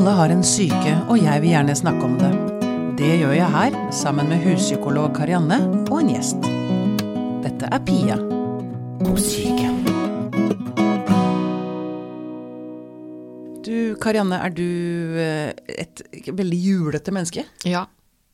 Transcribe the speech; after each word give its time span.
Alle 0.00 0.14
har 0.16 0.32
en 0.32 0.40
syke, 0.40 0.92
og 1.12 1.18
jeg 1.20 1.42
vil 1.42 1.50
gjerne 1.52 1.74
snakke 1.76 2.06
om 2.06 2.14
det. 2.16 2.30
Det 2.96 3.10
gjør 3.20 3.34
jeg 3.36 3.52
her, 3.52 3.74
sammen 3.92 4.30
med 4.32 4.40
huspsykolog 4.46 5.10
Karianne 5.12 5.58
og 5.90 5.98
en 5.98 6.08
gjest. 6.14 6.46
Dette 7.44 7.68
er 7.68 7.82
Pia 7.84 8.16
på 9.02 9.12
syke. 9.20 9.68
Du, 13.60 13.76
Karianne, 14.00 14.40
er 14.40 14.56
du 14.56 14.64
eh, 15.20 15.52
et 15.84 16.00
veldig 16.32 16.62
julete 16.64 17.12
menneske? 17.12 17.44
Ja, 17.68 17.84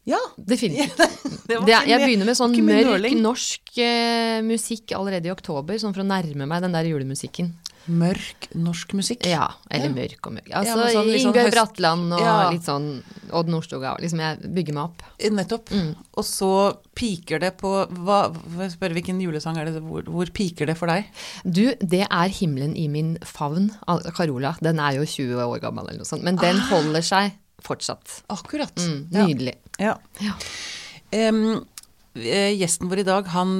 Ja. 0.06 0.22
definitivt. 0.38 1.02
Det 1.50 1.58
Det, 1.66 1.82
jeg 1.90 1.98
begynner 1.98 2.30
med 2.30 2.38
sånn 2.38 2.54
mørk 2.62 3.10
norsk 3.18 3.78
eh, 3.82 4.38
musikk 4.46 4.94
allerede 4.94 5.26
i 5.26 5.34
oktober, 5.34 5.82
sånn 5.82 5.98
for 5.98 6.06
å 6.06 6.10
nærme 6.14 6.46
meg 6.46 6.62
den 6.62 6.78
der 6.78 6.86
julemusikken. 6.94 7.56
Mørk 7.88 8.48
norsk 8.54 8.92
musikk? 8.98 9.26
Ja, 9.26 9.46
eller 9.70 9.86
Ja. 9.88 9.94
mørk 9.94 10.26
og 10.26 10.32
mørk. 10.34 10.50
Altså 10.50 10.76
ja, 10.76 10.86
sånn 10.86 10.96
sånn 10.96 11.14
Ingebjørg 11.20 11.52
Bratland 11.52 12.12
og 12.14 12.20
Ja. 12.20 12.50
litt 12.50 12.62
sånn 12.66 13.02
Odd 13.32 13.48
Nordstoga. 13.48 13.96
Liksom 14.00 14.18
jeg 14.20 14.54
bygger 14.54 14.74
meg 14.74 14.84
opp. 14.84 15.02
Nettopp. 15.30 15.70
Og 16.16 16.24
så 16.24 16.76
piker 16.94 17.38
det 17.40 17.56
på 17.58 17.86
hva, 17.90 18.34
Spør 18.70 18.92
hvilken 18.94 19.20
julesang 19.20 19.56
er 19.58 19.66
det? 19.66 19.82
Hvor, 19.82 20.02
hvor 20.04 20.26
piker 20.32 20.66
det 20.66 20.76
for 20.76 20.86
deg? 20.86 21.04
Du, 21.44 21.74
det 21.80 22.06
er 22.10 22.28
'Himmelen 22.28 22.76
i 22.76 22.88
min 22.88 23.18
favn' 23.22 23.70
av 23.86 24.02
Carola. 24.14 24.56
Den 24.60 24.78
er 24.78 24.92
jo 24.94 25.02
20 25.04 25.36
år 25.46 25.60
gammel 25.60 25.86
eller 25.88 25.98
noe 25.98 26.04
sånt, 26.04 26.22
men 26.22 26.36
den 26.36 26.56
holder 26.58 27.02
seg 27.02 27.32
fortsatt. 27.62 28.22
Akkurat. 28.30 28.74
Mm, 28.76 29.08
nydelig. 29.10 29.54
Ja. 29.78 29.96
Ja. 30.20 30.32
Eh, 31.12 31.30
gjesten 32.16 32.88
vår 32.90 33.02
i 33.02 33.06
dag, 33.06 33.26
han 33.34 33.50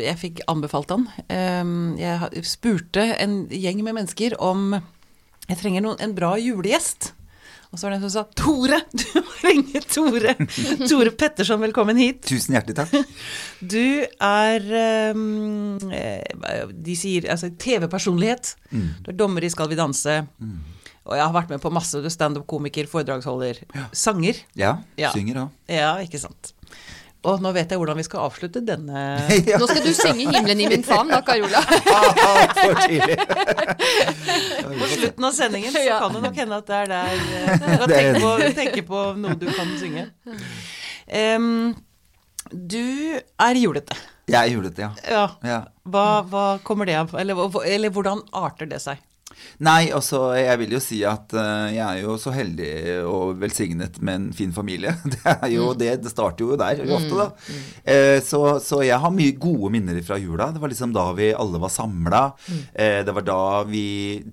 Jeg 0.00 0.16
fikk 0.20 0.40
anbefalt 0.50 0.90
han. 0.94 1.06
Jeg 2.00 2.44
spurte 2.48 3.04
en 3.20 3.42
gjeng 3.52 3.82
med 3.84 3.94
mennesker 4.00 4.36
om 4.40 4.72
Jeg 5.48 5.58
trenger 5.60 5.84
noen, 5.84 6.00
en 6.00 6.14
bra 6.16 6.36
julegjest. 6.40 7.12
Og 7.70 7.78
så 7.78 7.86
var 7.86 7.92
det 7.94 8.00
en 8.00 8.10
som 8.10 8.14
sa 8.16 8.22
Tore! 8.34 8.80
Du 8.98 9.20
må 9.22 9.34
ringe 9.44 9.80
Tore! 9.86 10.32
Tore 10.90 11.12
Petterson, 11.14 11.60
velkommen 11.62 12.00
hit. 12.02 12.24
Tusen 12.26 12.56
hjertelig 12.56 12.74
takk. 12.80 12.96
Du 13.74 14.02
er 14.18 14.66
em, 15.10 15.76
eh, 15.94 16.64
De 16.74 16.96
sier 16.98 17.28
altså 17.30 17.52
TV-personlighet. 17.62 18.56
Du 18.72 19.12
er 19.12 19.18
dommer 19.20 19.46
i 19.46 19.52
Skal 19.54 19.70
vi 19.70 19.78
danse. 19.78 20.16
Og 21.06 21.14
jeg 21.16 21.22
har 21.24 21.34
vært 21.34 21.50
med 21.54 21.62
på 21.62 21.70
masse. 21.74 21.98
Du 22.02 22.06
er 22.10 22.12
standup-komiker, 22.14 22.90
foredragsholder, 22.90 23.62
sanger. 23.96 24.42
Ja, 24.58 24.74
Ja. 24.98 25.12
synger 25.14 25.44
òg. 25.46 25.54
Ja, 25.70 25.92
ikke 26.02 26.18
sant. 26.22 26.52
Og 27.28 27.42
nå 27.44 27.50
vet 27.52 27.68
jeg 27.68 27.76
hvordan 27.80 27.98
vi 28.00 28.04
skal 28.06 28.22
avslutte 28.24 28.62
denne 28.64 29.00
Nå 29.60 29.66
skal 29.68 29.82
du 29.84 29.90
synge 29.96 30.30
'Himmelen 30.30 30.62
i 30.64 30.68
min 30.72 30.84
favn' 30.86 31.10
da, 31.12 31.20
Carola. 31.26 31.60
For 32.60 32.80
tidlig. 32.86 33.18
På 34.80 34.88
slutten 34.94 35.28
av 35.28 35.34
sendingen 35.36 35.74
så 35.74 35.84
kan 36.00 36.16
det 36.16 36.22
nok 36.24 36.40
hende 36.40 36.60
at 36.62 36.70
det 36.70 36.78
er 36.78 36.90
der 36.94 37.12
eh, 37.40 37.58
Du 37.60 37.92
tenke 37.92 38.22
på, 38.24 38.32
tenke 38.56 38.86
på 38.88 39.02
noe 39.20 39.36
du 39.40 39.46
kan 39.52 39.74
synge. 39.80 40.06
Um, 41.10 41.74
du 42.50 43.18
er 43.18 43.60
julete. 43.60 43.96
Jeg 44.30 44.38
er 44.40 44.52
julete, 44.54 44.86
ja. 44.86 44.90
Ja. 45.10 45.24
ja. 45.44 45.60
Hva, 45.90 46.06
hva 46.30 46.44
kommer 46.64 46.88
det 46.88 46.96
av? 47.00 47.12
Eller, 47.18 47.40
eller 47.66 47.92
hvordan 47.92 48.22
arter 48.36 48.68
det 48.70 48.80
seg? 48.82 49.00
Nei, 49.60 49.90
altså, 49.92 50.30
jeg 50.38 50.56
vil 50.62 50.74
jo 50.76 50.80
si 50.82 51.00
at 51.04 51.34
eh, 51.36 51.74
jeg 51.76 51.84
er 51.84 52.04
jo 52.04 52.16
så 52.20 52.32
heldig 52.32 52.70
og 53.08 53.34
velsignet 53.42 53.98
med 54.00 54.14
en 54.14 54.28
fin 54.36 54.54
familie. 54.56 54.94
Det 55.12 55.20
er 55.34 55.50
jo 55.52 55.70
det, 55.76 55.90
det 56.04 56.12
starter 56.12 56.46
jo 56.46 56.56
der 56.58 56.80
ofte, 56.94 57.18
da. 57.18 57.26
Eh, 57.84 58.18
så, 58.24 58.58
så 58.62 58.80
jeg 58.86 58.98
har 59.02 59.12
mye 59.14 59.34
gode 59.40 59.70
minner 59.74 59.98
fra 60.06 60.18
jula. 60.20 60.50
Det 60.54 60.62
var 60.62 60.72
liksom 60.72 60.94
da 60.96 61.04
vi 61.16 61.30
alle 61.36 61.60
var 61.60 61.72
samla. 61.72 62.22
Eh, 62.72 63.00
det 63.06 63.14
var 63.16 63.26
da 63.26 63.40
vi 63.68 63.84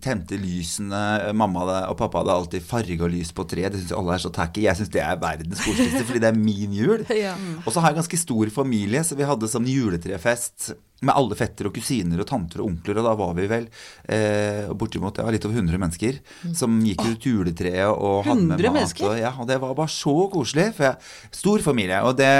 tente 0.04 0.40
lysene. 0.40 1.34
Mamma 1.38 1.66
og 1.90 1.98
pappa 2.00 2.22
hadde 2.24 2.38
alltid 2.38 2.68
farga 2.68 3.12
lys 3.12 3.34
på 3.36 3.46
treet. 3.50 3.74
Det 3.74 3.84
syns 3.84 3.96
alle 3.98 4.16
er 4.16 4.24
så 4.24 4.34
tacky. 4.34 4.66
Jeg 4.68 4.80
syns 4.80 4.94
det 4.94 5.04
er 5.04 5.20
verdens 5.22 5.64
koseligste, 5.66 6.06
fordi 6.08 6.24
det 6.24 6.32
er 6.32 6.40
min 6.40 6.76
jul. 6.78 7.04
Og 7.66 7.72
så 7.74 7.82
har 7.82 7.92
jeg 7.92 8.02
ganske 8.02 8.22
stor 8.22 8.54
familie, 8.54 9.04
så 9.04 9.18
vi 9.18 9.28
hadde 9.28 9.52
sånn 9.52 9.68
juletrefest 9.70 10.72
med 11.06 11.14
alle 11.14 11.38
fetter 11.38 11.70
og 11.70 11.76
kusiner 11.76 12.24
og 12.24 12.30
tanter 12.30 12.64
og 12.64 12.72
onkler, 12.72 13.02
og 13.02 13.06
da 13.06 13.14
var 13.20 13.36
vi 13.38 13.50
vel 13.52 13.68
eh, 14.10 14.72
bortimot 14.74 15.20
ja, 15.22 15.28
litt 15.34 15.46
over 15.46 15.60
100 15.60 15.82
mennesker 15.84 16.18
som 16.58 16.80
gikk 16.82 17.04
ut 17.06 17.28
juletreet 17.30 17.92
og 17.92 18.26
hadde 18.26 18.48
med 18.48 18.58
100 18.58 18.72
mat. 18.72 18.80
mennesker? 18.80 19.12
Og, 19.12 19.20
ja, 19.22 19.36
og 19.38 19.50
det 19.50 19.60
var 19.62 19.78
bare 19.78 19.94
så 19.94 20.16
koselig. 20.34 20.72
For 20.78 20.90
jeg, 20.90 21.14
stor 21.38 21.64
familie. 21.66 22.02
Og 22.08 22.18
det 22.18 22.32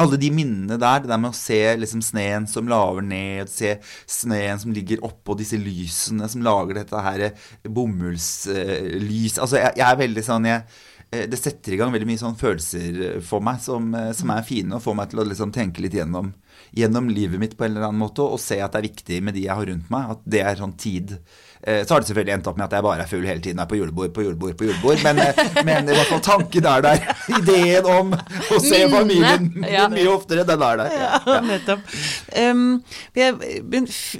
alle 0.00 0.18
de 0.18 0.30
minnene 0.34 0.74
der, 0.80 1.04
det 1.04 1.10
der 1.10 1.20
med 1.22 1.30
å 1.30 1.38
se 1.38 1.60
liksom 1.78 2.00
sneen 2.02 2.48
som 2.50 2.66
laver 2.70 3.04
ned, 3.06 3.50
se 3.50 3.76
sneen 4.10 4.58
som 4.58 4.74
ligger 4.74 5.04
oppå 5.06 5.36
disse 5.38 5.58
lysene 5.60 6.26
som 6.30 6.42
lager 6.42 6.80
dette 6.80 7.02
her 7.06 7.28
eh, 7.28 7.44
bomullslys 7.70 9.38
Altså, 9.38 9.60
jeg, 9.60 9.76
jeg 9.78 9.86
er 9.86 10.00
veldig 10.00 10.24
sånn 10.26 10.48
jeg, 10.50 10.64
eh, 10.66 10.82
Det 11.30 11.38
setter 11.40 11.74
i 11.74 11.78
gang 11.80 11.92
veldig 11.94 12.08
mye 12.08 12.20
sånn 12.20 12.36
følelser 12.40 13.20
for 13.24 13.40
meg 13.44 13.60
som, 13.64 13.92
eh, 13.94 14.12
som 14.16 14.30
er 14.34 14.42
fine, 14.46 14.72
og 14.76 14.82
får 14.84 14.96
meg 15.00 15.10
til 15.12 15.22
å 15.22 15.28
liksom 15.30 15.52
tenke 15.54 15.80
litt 15.84 15.94
gjennom, 15.98 16.32
gjennom 16.74 17.08
livet 17.10 17.38
mitt 17.42 17.56
på 17.58 17.64
en 17.66 17.74
eller 17.76 17.88
annen 17.88 18.02
måte, 18.02 18.22
og 18.24 18.40
se 18.42 18.60
at 18.62 18.72
det 18.74 18.80
er 18.82 18.88
viktig 18.88 19.22
med 19.22 19.34
de 19.36 19.44
jeg 19.46 19.54
har 19.58 19.66
rundt 19.70 19.90
meg. 19.94 20.10
At 20.16 20.22
det 20.26 20.40
er 20.42 20.56
sånn 20.60 20.76
tid. 20.80 21.16
Eh, 21.64 21.82
Så 21.84 21.94
har 21.94 22.00
det 22.02 22.08
selvfølgelig 22.10 22.34
endt 22.34 22.48
opp 22.50 22.58
med 22.58 22.66
at 22.66 22.74
jeg 22.76 22.84
bare 22.84 23.04
er 23.04 23.08
full 23.08 23.24
hele 23.24 23.40
tiden, 23.40 23.60
er 23.62 23.66
på 23.70 23.78
julebord, 23.78 24.12
på 24.12 24.24
julebord, 24.26 24.56
på 24.58 24.66
julebord. 24.68 25.02
Men, 25.04 25.18
eh, 25.18 25.34
men 25.68 25.88
i 25.88 25.94
hvert 25.96 26.10
fall 26.12 26.20
tanken 26.26 26.66
er 26.68 26.82
der. 26.84 27.06
Ideen 27.38 27.86
om 27.88 28.12
å 28.12 28.58
se 28.60 28.82
Minne. 28.84 28.90
familien 28.98 29.64
Ja. 29.70 29.86
mye 29.88 30.08
oftere, 30.12 30.44
den 30.46 30.62
er 30.62 30.76
der. 30.82 30.92
Ja. 30.98 31.20
Ja, 31.26 31.40
nettopp. 31.52 31.80
Um, 32.36 32.82
jeg, 33.14 33.38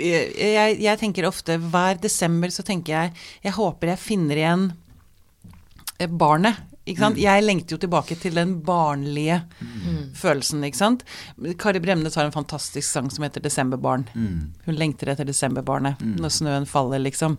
jeg, 0.00 0.78
jeg 0.80 0.98
tenker 1.02 1.28
ofte 1.28 1.58
hver 1.60 1.98
desember 2.00 2.48
så 2.54 2.62
tenker 2.64 2.92
jeg 2.94 3.12
Jeg 3.44 3.52
håper 3.58 3.92
jeg 3.92 3.98
finner 3.98 4.40
igjen 4.40 4.64
eh, 5.98 6.06
barnet. 6.08 6.56
Ikke 6.86 7.00
sant? 7.00 7.16
Jeg 7.16 7.42
lengter 7.44 7.76
jo 7.76 7.80
tilbake 7.80 8.14
til 8.20 8.34
den 8.36 8.58
barnlige 8.64 9.38
følelsen, 10.14 10.64
ikke 10.64 10.76
sant. 10.76 11.04
Kari 11.58 11.80
Bremnes 11.80 12.14
har 12.14 12.26
en 12.28 12.32
fantastisk 12.34 12.84
sang 12.90 13.08
som 13.10 13.24
heter 13.24 13.40
'Desemberbarn'. 13.40 14.04
Hun 14.66 14.74
lengter 14.76 15.08
etter 15.08 15.24
desemberbarnet 15.24 15.96
når 16.20 16.28
snøen 16.28 16.66
faller, 16.66 16.98
liksom. 16.98 17.38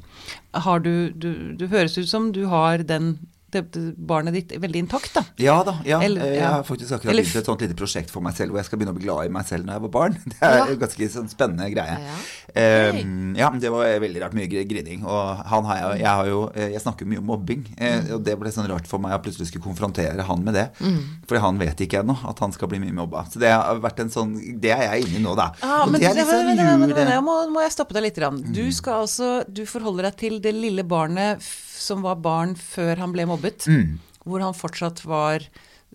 Har 0.53 0.79
du, 0.79 1.09
du 1.11 1.53
Du 1.55 1.67
høres 1.67 1.97
ut 1.97 2.09
som 2.09 2.31
du 2.31 2.45
har 2.47 2.77
den 2.79 3.19
det, 3.55 3.83
barnet 3.97 4.33
ditt 4.35 4.53
veldig 4.61 4.81
intakt, 4.85 5.13
da. 5.15 5.23
Ja 5.41 5.57
da. 5.63 5.77
ja. 5.85 5.99
Eller- 6.03 6.33
Jeg 6.35 6.43
har 6.45 6.63
faktisk 6.67 6.91
akkurat 6.97 7.11
Eller 7.13 7.23
begynt 7.23 7.35
et 7.41 7.45
sånt 7.49 7.61
lite 7.61 7.75
prosjekt 7.79 8.09
for 8.11 8.21
meg 8.21 8.35
selv 8.35 8.51
hvor 8.51 8.59
jeg 8.61 8.65
skal 8.69 8.79
begynne 8.79 8.93
å 8.93 8.99
bli 8.99 9.05
glad 9.07 9.25
i 9.25 9.33
meg 9.33 9.45
selv 9.47 9.65
når 9.65 9.73
jeg 9.77 9.81
var 9.87 9.93
barn. 9.95 10.17
Det 10.31 10.41
er 10.41 10.57
Ja. 10.57 10.65
en 10.67 10.79
ganske 10.79 11.09
sånn 11.15 11.29
spennende 11.31 11.69
greie. 11.73 11.97
Ja. 11.99 12.17
Eh, 12.55 12.99
ja, 13.37 13.49
det 13.59 13.69
var 13.71 13.85
veldig 13.99 14.21
rart 14.23 14.33
mye 14.37 14.47
gr- 14.51 14.67
grining. 14.69 15.03
Og 15.05 15.41
han 15.45 15.65
har 15.65 15.77
jeg, 15.81 15.99
jeg 16.01 16.07
har 16.19 16.25
jo 16.29 16.41
eh, 16.55 16.69
Jeg 16.75 16.81
snakker 16.81 17.05
mye 17.07 17.19
om 17.19 17.25
mobbing, 17.25 17.65
eh, 17.77 17.95
Mm. 18.01 18.13
og 18.15 18.23
det 18.25 18.37
ble 18.39 18.49
sånn 18.51 18.67
rart 18.69 18.87
for 18.87 18.99
meg 18.99 19.11
å 19.15 19.21
plutselig 19.23 19.47
skulle 19.51 19.63
konfrontere 19.63 20.21
han 20.27 20.43
med 20.43 20.53
det. 20.53 20.69
Fordi 21.27 21.39
han 21.41 21.57
vet 21.59 21.77
ikke 21.85 22.01
ennå 22.03 22.17
at 22.27 22.39
han 22.39 22.51
skal 22.51 22.67
bli 22.67 22.79
mye 22.79 22.93
mobba. 22.93 23.25
Så 23.31 23.39
det 23.39 23.49
har 23.51 23.79
vært 23.79 23.99
en 23.99 24.09
sånn 24.09 24.35
Det 24.59 24.71
er 24.71 24.83
jeg 24.95 25.05
inne 25.07 25.19
i 25.19 25.23
nå, 25.23 25.35
da. 25.35 25.51
Ja, 25.61 25.83
Og 25.83 25.91
men, 25.91 26.01
det 26.01 26.09
er 26.11 26.15
jul- 26.25 26.93
men, 26.95 27.23
må, 27.23 27.35
må 27.51 27.61
jeg 27.61 27.71
stoppe 27.71 27.93
deg 27.93 28.03
litt? 28.03 28.17
Rann. 28.17 28.41
Du 28.53 28.71
skal 28.71 29.01
altså, 29.05 29.43
du 29.51 29.65
forholder 29.65 30.03
deg 30.09 30.15
til 30.17 30.39
det 30.39 30.53
lille 30.55 30.83
barnet 30.87 31.41
som 31.75 32.01
var 32.05 32.15
barn 32.23 32.55
før 32.55 32.97
han 33.03 33.11
ble 33.15 33.25
mobbet. 33.29 33.67
Mm. 33.67 33.97
Hvor 34.25 34.41
han 34.41 34.55
fortsatt 34.57 35.03
var 35.05 35.43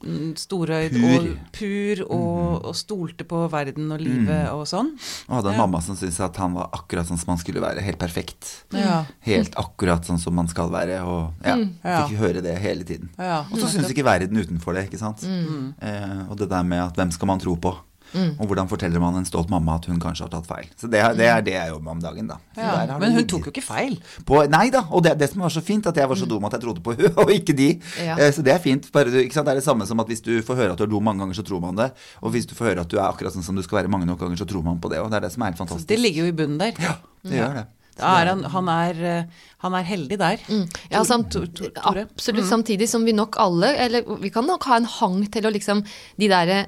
mm, 0.05 0.37
storøyd 0.39 0.95
Pur. 0.95 1.17
og 1.17 1.25
pur 1.57 2.03
og, 2.07 2.69
og 2.71 2.77
stolte 2.79 3.27
på 3.27 3.41
verden 3.53 3.91
og 3.93 4.01
livet 4.01 4.47
og 4.55 4.63
sånn. 4.71 4.93
Og 5.29 5.41
hadde 5.41 5.51
en 5.51 5.59
Ja. 5.59 5.65
mamma 5.65 5.81
som 5.83 5.97
syntes 5.99 6.21
at 6.25 6.37
han 6.41 6.55
var 6.55 6.71
akkurat 6.79 7.09
sånn 7.11 7.19
som 7.19 7.35
han 7.35 7.43
skulle 7.43 7.61
være. 7.65 7.83
Helt 7.83 7.99
perfekt. 7.99 8.53
Ja. 8.73 9.03
Helt 9.27 9.59
akkurat 9.59 10.07
sånn 10.07 10.21
som 10.23 10.35
man 10.39 10.49
skal 10.49 10.71
være. 10.71 11.03
Og 11.03 11.33
ja, 11.45 11.57
mm. 11.59 11.75
fikk 11.83 12.17
høre 12.23 12.41
det 12.47 12.55
hele 12.63 12.85
tiden. 12.87 13.11
Ja, 13.19 13.43
Og 13.51 13.59
så 13.59 13.67
syns 13.75 13.91
ikke 13.91 14.07
verden 14.07 14.39
utenfor 14.39 14.79
det, 14.79 14.87
ikke 14.89 15.03
sant. 15.03 15.27
Eh, 15.27 16.19
og 16.31 16.37
det 16.39 16.49
der 16.49 16.63
med 16.63 16.87
at 16.87 16.95
hvem 16.97 17.11
skal 17.13 17.27
man 17.35 17.43
tro 17.43 17.57
på? 17.57 17.75
Og 18.15 18.47
hvordan 18.51 18.69
forteller 18.69 19.01
man 19.01 19.15
en 19.21 19.25
stolt 19.29 19.51
mamma 19.51 19.77
at 19.79 19.87
hun 19.87 20.01
kanskje 20.01 20.25
har 20.27 20.31
tatt 20.33 20.47
feil. 20.49 20.67
Så 20.77 20.89
det, 20.91 20.99
er- 21.01 21.15
det 21.15 21.27
er 21.31 21.41
det 21.47 21.53
jeg 21.55 21.69
jobber 21.71 21.85
med 21.85 21.93
om 21.93 22.01
dagen, 22.03 22.27
da. 22.31 22.37
Ja, 22.57 22.99
Men 22.99 23.13
hun 23.13 23.21
ligget 23.21 23.29
tok 23.31 23.47
jo 23.47 23.53
ikke 23.55 23.63
feil. 23.67 23.99
på, 24.27 24.43
Nei 24.51 24.71
da, 24.71 24.83
og 24.91 25.03
det 25.05 25.17
det 25.19 25.31
som 25.33 25.41
var 25.43 25.49
så 25.55 25.63
fint, 25.63 25.87
at 25.87 25.97
jeg 25.97 26.09
var 26.09 26.17
så 26.17 26.27
dum 26.27 26.45
at 26.45 26.53
jeg 26.53 26.61
trodde 26.67 26.81
på 26.83 26.95
hun 26.97 27.19
og 27.25 27.31
ikke 27.31 27.57
de. 27.57 27.69
Ja. 28.03 28.17
Eh, 28.19 28.33
så 28.33 28.43
det 28.43 28.53
er 28.55 28.59
fint. 28.59 28.91
Bare, 28.93 29.07
ikke 29.25 29.35
sant? 29.35 29.47
Det 29.47 29.53
er 29.57 29.61
det 29.63 29.65
samme 29.67 29.87
som 29.87 30.01
at 30.01 30.07
hvis 30.11 30.21
du 30.23 30.33
får 30.43 30.57
høre 30.63 30.73
at 30.73 30.79
du 30.79 30.85
er 30.85 30.93
dum 30.95 31.05
mange 31.05 31.21
ganger, 31.25 31.35
så 31.39 31.43
tror 31.47 31.61
man 31.61 31.77
det. 31.77 31.91
Og 32.23 32.31
hvis 32.35 32.47
du 32.47 32.55
får 32.55 32.73
høre 32.73 32.81
at 32.87 32.91
du 32.91 32.97
er 32.99 33.07
akkurat 33.09 33.33
sånn 33.33 33.43
som 33.47 33.55
du 33.57 33.63
skal 33.63 33.83
være 33.83 33.89
mange 33.93 34.07
nok 34.07 34.19
ganger, 34.21 34.37
så 34.41 34.47
tror 34.49 34.63
man 34.67 34.81
på 34.81 34.89
det. 34.91 34.99
Og 35.01 35.11
det 35.11 35.21
er 35.21 35.29
det 35.29 35.33
som 35.35 35.43
er 35.43 35.53
helt 35.53 35.59
fantastisk. 35.63 35.89
Det 35.89 35.99
ligger 36.01 36.27
jo 36.27 36.33
i 36.33 36.37
bunnen 36.43 36.59
der. 36.59 36.73
Ja, 36.81 36.97
det 37.27 37.37
gjør 37.41 37.55
det. 37.61 37.67
Da 38.01 38.11
er 38.23 38.29
han, 38.31 38.45
han, 38.49 38.69
er, 38.73 39.01
eh, 39.05 39.25
han 39.61 39.75
er 39.77 39.83
heldig 39.85 40.17
der. 40.23 40.41
Ja, 40.89 41.03
samt, 41.05 41.35
absolutt. 41.37 42.47
Samtidig 42.49 42.89
som 42.89 43.05
vi 43.05 43.13
nok 43.13 43.37
alle, 43.43 43.75
eller 43.77 44.07
vi 44.23 44.31
kan 44.33 44.47
nok 44.49 44.65
ha 44.71 44.79
en 44.81 44.87
hang 44.89 45.19
til 45.33 45.45
å 45.45 45.53
liksom 45.53 45.83
De 46.17 46.29
derre 46.31 46.63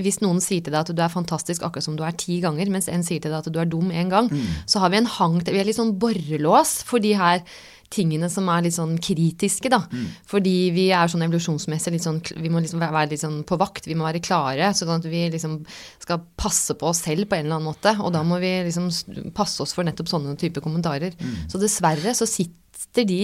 hvis 0.00 0.20
noen 0.24 0.40
sier 0.40 0.62
til 0.64 0.72
deg 0.72 0.80
at 0.82 0.94
du 0.96 1.02
er 1.02 1.12
fantastisk 1.12 1.64
akkurat 1.66 1.84
som 1.84 1.98
du 1.98 2.04
er 2.06 2.16
ti 2.16 2.40
ganger, 2.44 2.70
mens 2.72 2.88
en 2.88 3.04
sier 3.06 3.20
til 3.20 3.32
deg 3.32 3.42
at 3.42 3.52
du 3.52 3.60
er 3.60 3.68
dum 3.68 3.90
én 3.92 4.12
gang, 4.12 4.30
så 4.66 4.80
har 4.82 4.92
vi 4.92 5.00
en 5.02 5.10
hang 5.18 5.40
til 5.44 5.54
Vi 5.54 5.60
er 5.60 5.68
litt 5.68 5.80
sånn 5.80 5.98
borrelås 6.00 6.80
for 6.86 7.02
de 7.02 7.12
her 7.18 7.44
tingene 7.90 8.28
som 8.30 8.48
er 8.52 8.64
litt 8.64 8.76
sånn 8.76 8.94
kritiske, 9.02 9.70
da. 9.72 9.82
Fordi 10.30 10.70
vi 10.74 10.86
er 10.94 11.10
sånn 11.10 11.24
evolusjonsmessig 11.26 11.96
litt 11.96 12.06
sånn 12.06 12.20
Vi 12.38 12.52
må 12.52 12.62
liksom 12.62 12.82
være 12.82 13.10
litt 13.10 13.22
sånn 13.24 13.42
på 13.46 13.58
vakt, 13.60 13.88
vi 13.90 13.96
må 13.98 14.06
være 14.06 14.22
klare. 14.22 14.70
Sånn 14.76 14.94
at 14.94 15.08
vi 15.10 15.26
liksom 15.32 15.58
skal 15.98 16.22
passe 16.38 16.76
på 16.78 16.90
oss 16.92 17.02
selv 17.06 17.28
på 17.28 17.38
en 17.38 17.46
eller 17.48 17.58
annen 17.58 17.70
måte. 17.72 17.96
Og 17.98 18.14
da 18.14 18.22
må 18.26 18.38
vi 18.42 18.52
liksom 18.68 18.88
passe 19.36 19.62
oss 19.64 19.74
for 19.76 19.86
nettopp 19.86 20.10
sånne 20.12 20.36
type 20.40 20.62
kommentarer. 20.64 21.16
Så 21.50 21.60
dessverre 21.62 22.14
så 22.14 22.28
sitter 22.30 23.06
de 23.06 23.22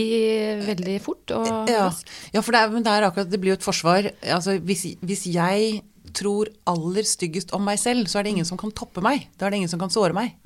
veldig 0.67 1.01
fort 1.03 1.33
og 1.33 1.71
Ja, 1.71 1.89
ja 2.35 2.43
for 2.45 2.53
det 2.53 2.61
er, 2.61 2.71
men 2.75 2.85
det 2.85 2.93
er 2.93 3.07
akkurat 3.07 3.31
Det 3.31 3.41
blir 3.41 3.55
jo 3.55 3.61
et 3.61 3.67
forsvar. 3.67 4.11
Altså, 4.23 4.59
hvis, 4.59 4.85
hvis 5.01 5.27
jeg 5.31 5.81
tror 6.17 6.49
aller 6.67 7.07
styggest 7.07 7.53
om 7.57 7.65
meg 7.69 7.79
selv, 7.83 8.09
så 8.09 8.19
er 8.19 8.27
det 8.27 8.33
ingen 8.37 8.49
som 8.49 8.59
kan 8.61 8.73
toppe 8.73 9.05
meg. 9.05 9.29
Da 9.37 9.47
er 9.47 9.55
det 9.55 9.61
ingen 9.63 9.73
som 9.73 9.83
kan 9.83 9.93
såre 9.93 10.17
meg. 10.17 10.37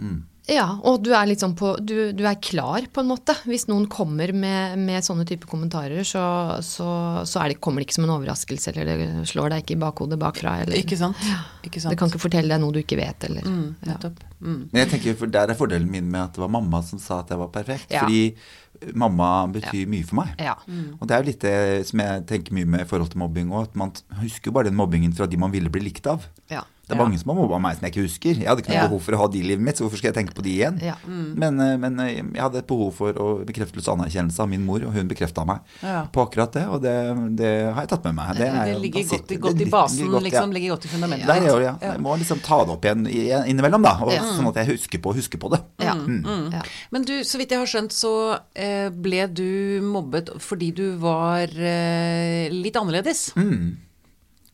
Ja, 0.48 0.66
og 0.88 1.02
du 1.04 1.10
er 1.14 1.28
litt 1.28 1.42
sånn 1.42 1.52
på 1.58 1.74
Du, 1.84 2.12
du 2.16 2.22
er 2.26 2.38
klar, 2.42 2.86
på 2.92 3.02
en 3.02 3.10
måte. 3.10 3.34
Hvis 3.48 3.66
noen 3.68 3.86
kommer 3.92 4.32
med, 4.32 4.78
med 4.80 5.04
sånne 5.04 5.26
type 5.28 5.48
kommentarer, 5.50 6.02
så, 6.06 6.22
så, 6.64 6.88
så 7.28 7.42
er 7.42 7.52
det, 7.52 7.60
kommer 7.62 7.82
det 7.82 7.88
ikke 7.88 7.98
som 7.98 8.06
en 8.08 8.14
overraskelse, 8.16 8.72
eller 8.72 8.90
det 8.90 9.26
slår 9.30 9.52
deg 9.54 9.64
ikke 9.64 9.76
i 9.76 9.82
bakhodet 9.84 10.20
bakfra, 10.20 10.56
eller 10.64 10.80
Ikke 10.80 10.98
sant? 10.98 11.20
Ikke 11.66 11.82
sant? 11.82 11.92
Det 11.92 12.00
kan 12.00 12.12
ikke 12.12 12.22
fortelle 12.22 12.50
deg 12.54 12.62
noe 12.62 12.74
du 12.74 12.80
ikke 12.82 12.98
vet, 13.00 13.28
eller 13.28 13.46
mm, 13.46 13.68
ja. 13.90 13.98
Mm. 14.40 14.62
Men 14.70 14.82
jeg 14.82 14.90
tenker, 14.94 15.20
for 15.20 15.32
Der 15.32 15.52
er 15.52 15.58
fordelen 15.58 15.90
min 15.92 16.08
med 16.08 16.22
at 16.22 16.34
det 16.36 16.42
var 16.42 16.52
mamma 16.52 16.80
som 16.86 17.00
sa 17.02 17.20
at 17.20 17.30
jeg 17.32 17.40
var 17.40 17.52
perfekt. 17.52 17.92
Ja. 17.92 18.06
Fordi 18.06 18.96
mamma 18.96 19.46
betyr 19.52 19.88
mye 19.90 20.06
for 20.08 20.22
meg. 20.22 20.34
Ja. 20.40 20.56
Og 20.98 21.06
det 21.06 21.16
er 21.16 21.22
jo 21.22 21.28
litt 21.28 21.44
det 21.44 21.56
som 21.90 22.00
jeg 22.02 22.26
tenker 22.30 22.56
mye 22.56 22.68
med 22.76 22.86
i 22.86 22.88
forhold 22.88 23.12
til 23.12 23.20
mobbing 23.20 23.52
òg. 23.52 23.70
At 23.70 23.78
man 23.78 23.92
husker 24.22 24.50
jo 24.50 24.56
bare 24.56 24.70
den 24.70 24.78
mobbingen 24.78 25.12
fra 25.16 25.28
de 25.28 25.40
man 25.40 25.52
ville 25.52 25.72
bli 25.72 25.84
likt 25.90 26.08
av. 26.10 26.24
Ja. 26.52 26.64
Det 26.90 26.96
er 26.96 26.98
Ja. 26.98 27.04
mange 27.06 27.18
som 27.20 27.30
har 27.30 27.36
mobba 27.38 27.60
meg 27.62 27.76
som 27.78 27.84
jeg 27.86 27.92
ikke 27.94 28.02
husker. 28.08 28.34
Jeg 28.40 28.48
hadde 28.50 28.62
ikke 28.64 28.72
noe 28.74 28.82
Ja. 28.82 28.88
behov 28.90 29.00
for 29.06 29.12
å 29.14 29.18
ha 29.22 29.26
de 29.30 29.38
i 29.38 29.42
livet 29.46 29.62
mitt, 29.62 29.76
så 29.78 29.84
hvorfor 29.86 29.98
skal 30.00 30.10
jeg 30.12 30.16
tenke 30.18 30.34
på 30.34 30.42
de 30.42 30.50
igjen? 30.58 30.80
Ja. 30.82 30.94
Men, 31.06 31.60
eh, 31.60 31.76
men 31.78 32.00
eh, 32.00 32.14
jeg 32.18 32.42
hadde 32.42 32.58
et 32.58 32.66
behov 32.66 32.92
for 32.94 33.12
å 33.14 33.44
bekreftelse 33.46 33.86
og 33.88 33.98
anerkjennelse 34.00 34.40
av 34.42 34.48
min 34.50 34.64
mor, 34.66 34.82
og 34.82 34.92
hun 34.92 35.06
bekrefta 35.08 35.46
meg 35.46 35.60
Ja. 35.82 36.06
på 36.12 36.26
akkurat 36.26 36.50
det, 36.52 36.66
og 36.68 36.82
det, 36.82 36.96
det 37.36 37.52
har 37.74 37.82
jeg 37.86 37.88
tatt 37.94 38.04
med 38.04 38.14
meg. 38.16 38.36
Det, 38.36 38.48
er 38.50 38.64
Det 38.74 38.82
ligger 38.82 39.00
godt, 39.02 39.10
sitter 39.10 39.34
i- 39.34 39.38
godt 39.38 39.60
i 39.60 39.70
basen, 39.70 39.98
ligger 39.98 40.10
godt, 40.10 40.22
ja. 40.22 40.28
liksom. 40.30 40.52
Ligger 40.52 40.70
godt 40.74 40.84
i 40.84 40.88
fundamentet. 40.88 41.26
Der 41.26 41.40
er 41.46 41.60
ja. 41.62 41.74
Jeg 41.80 42.00
må 42.00 42.18
liksom 42.18 42.40
ta 42.42 42.64
det 42.64 42.70
opp 42.74 42.82
igjen 42.84 43.06
innimellom, 43.46 43.82
da. 43.82 43.94
Og, 44.02 44.10
Ja. 44.12 44.22
Sånn 44.34 44.48
at 44.48 44.54
jeg 44.66 44.66
husker 44.76 44.98
på, 44.98 45.14
husker 45.14 45.38
på 45.38 45.50
det. 45.50 45.60
Ja. 45.78 45.94
Mm. 45.94 46.52
Ja. 46.52 46.62
Men 46.90 47.02
du, 47.04 47.20
så 47.22 47.38
vidt 47.38 47.50
jeg 47.50 47.58
har 47.58 47.66
skjønt, 47.66 47.92
så 47.92 48.40
eh, 48.56 48.88
ble 48.90 49.26
du 49.32 49.80
mobbet 49.82 50.28
fordi 50.40 50.72
du 50.74 50.96
var 50.96 51.46
litt 51.46 52.74
annerledes. 52.76 53.32
Det 53.34 53.89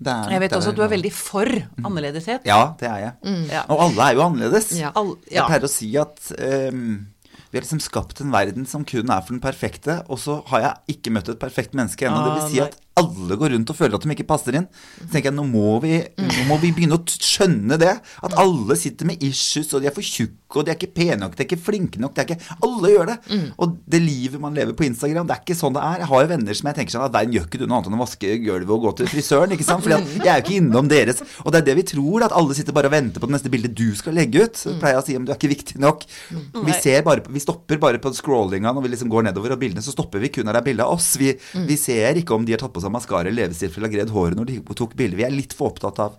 er- 0.05 0.31
Jeg 0.31 0.41
vet 0.41 0.51
det 0.51 0.59
også 0.59 0.69
at 0.69 0.77
du 0.77 0.83
er 0.83 0.89
veldig 0.93 1.13
for 1.13 1.47
annerledeshet. 1.85 2.45
Ja, 2.45 2.75
det 2.79 2.89
er 2.89 2.99
jeg. 3.01 3.13
Mm. 3.25 3.45
Ja. 3.51 3.63
Og 3.71 3.81
alle 3.81 4.03
er 4.11 4.15
jo 4.15 4.21
annerledes. 4.27 4.73
Ja. 4.79 4.91
All, 4.95 5.17
Jeg 5.31 5.45
pleier 5.49 5.65
å 5.65 5.71
si 5.73 5.97
at 5.97 6.33
um, 6.73 7.07
vi 7.51 7.59
har 7.59 7.63
liksom 7.65 7.81
skapt 7.81 8.21
en 8.21 8.31
verden 8.35 8.67
som 8.67 8.85
kun 8.85 9.09
er 9.11 9.21
for 9.23 9.33
den 9.33 9.41
perfekte, 9.41 10.03
og 10.11 10.19
så 10.19 10.43
har 10.49 10.61
jeg 10.61 10.97
ikke 10.99 11.13
møtt 11.17 11.29
et 11.33 11.39
perfekt 11.41 11.73
menneske 11.75 12.05
ennå. 12.07 12.17
Ah, 12.21 12.25
det 12.35 12.43
vil 12.43 12.51
si 12.53 12.61
at 12.61 12.77
alle 12.97 13.37
går 13.37 13.53
rundt 13.53 13.71
og 13.73 13.77
føler 13.77 13.99
at 13.99 14.05
de 14.07 14.15
ikke 14.15 14.25
passer 14.29 14.57
inn. 14.57 14.67
Så 15.03 15.11
tenker 15.13 15.29
jeg, 15.29 15.37
nå 15.37 15.45
må 15.45 15.75
vi, 15.83 15.99
nå 16.17 16.45
må 16.49 16.57
vi 16.63 16.71
begynne 16.73 16.97
å 16.97 17.03
skjønne 17.05 17.77
det. 17.81 17.93
At 18.25 18.37
alle 18.41 18.77
sitter 18.81 19.09
med 19.11 19.21
issues, 19.25 19.69
og 19.77 19.83
de 19.85 19.91
er 19.91 19.95
for 19.97 20.07
tjukke, 20.07 20.57
og 20.57 20.65
de 20.65 20.73
er 20.73 20.79
ikke 20.79 20.95
pene 20.97 21.19
nok, 21.21 21.35
de 21.37 21.43
er 21.43 21.49
ikke 21.49 21.61
flinke 21.61 22.01
nok. 22.01 22.17
Er 22.17 22.25
ikke, 22.31 22.55
alle 22.65 22.93
gjør 22.95 23.11
det. 23.11 23.17
Og 23.61 23.75
det 23.93 24.01
livet 24.01 24.41
man 24.41 24.57
lever 24.57 24.73
på 24.79 24.87
Instagram, 24.89 25.29
det 25.29 25.37
er 25.37 25.43
ikke 25.45 25.59
sånn 25.59 25.77
det 25.77 25.83
er. 25.85 26.05
Jeg 26.05 26.09
har 26.13 26.25
jo 26.25 26.31
venner 26.31 26.57
som 26.57 26.71
jeg 26.71 26.79
tenker 26.79 26.97
sånn 26.97 27.05
at 27.05 27.13
verden 27.19 27.37
gjør 27.37 27.49
ikke 27.51 27.61
du 27.61 27.67
noe 27.67 27.77
annet 27.83 27.91
enn 27.91 27.99
å 27.99 28.01
vaske 28.01 28.33
gulvet 28.47 28.73
og 28.79 28.87
gå 28.87 28.95
til 29.03 29.11
frisøren, 29.13 29.53
ikke 29.59 29.69
sant. 29.69 29.85
For 29.85 29.93
jeg 29.93 30.25
er 30.25 30.41
jo 30.41 30.47
ikke 30.47 30.57
innom 30.63 30.89
deres. 30.89 31.21
Og 31.45 31.53
det 31.53 31.61
er 31.61 31.69
det 31.69 31.77
vi 31.83 31.87
tror, 31.93 32.25
at 32.31 32.37
alle 32.41 32.57
sitter 32.57 32.77
bare 32.79 32.89
og 32.89 32.97
venter 32.97 33.21
på 33.21 33.29
det 33.29 33.37
neste 33.37 33.53
bildet 33.53 33.77
du 33.77 33.91
skal 33.99 34.17
legge 34.17 34.47
ut. 34.47 34.57
Så 34.57 34.73
pleier 34.81 34.97
jeg 34.97 35.03
å 35.03 35.07
si 35.11 35.19
om 35.21 35.29
du 35.29 35.35
er 35.35 35.41
ikke 35.41 35.53
viktig 35.53 35.83
nok. 35.85 36.09
Vi, 36.33 36.79
ser 36.81 37.05
bare, 37.05 37.27
vi 37.29 37.45
stopper 37.45 37.83
bare 37.83 38.01
på 38.01 38.15
scrollinga 38.17 38.73
når 38.73 38.87
vi 38.87 38.95
liksom 38.95 39.13
går 39.13 39.29
nedover, 39.29 39.53
og 39.53 39.61
bildene 39.61 39.85
så 39.85 39.93
stopper 39.93 40.23
vi 40.25 40.33
kun 40.33 40.49
når 40.49 40.57
det 40.57 40.65
er 40.65 40.69
bilde 40.71 40.89
av 40.89 40.97
oss. 40.97 41.13
Vi, 41.21 41.35
vi 41.69 41.77
ser 41.81 42.23
ikke 42.23 42.39
om 42.39 42.47
de 42.47 42.57
har 42.57 42.63
tatt 42.65 42.73
på 42.73 42.81
seg 42.81 42.86
maskara 42.93 43.27
eller 43.29 43.45
leppestift 43.45 43.79
eller 43.79 43.93
gredd 43.93 44.11
håret 44.15 44.37
når 44.39 44.47
de 44.51 44.59
tok 44.77 44.95
bilder. 44.99 45.17
Vi 45.19 45.25
er 45.27 45.35
litt 45.35 45.53
for 45.57 45.71
opptatt 45.73 45.99
av, 46.03 46.15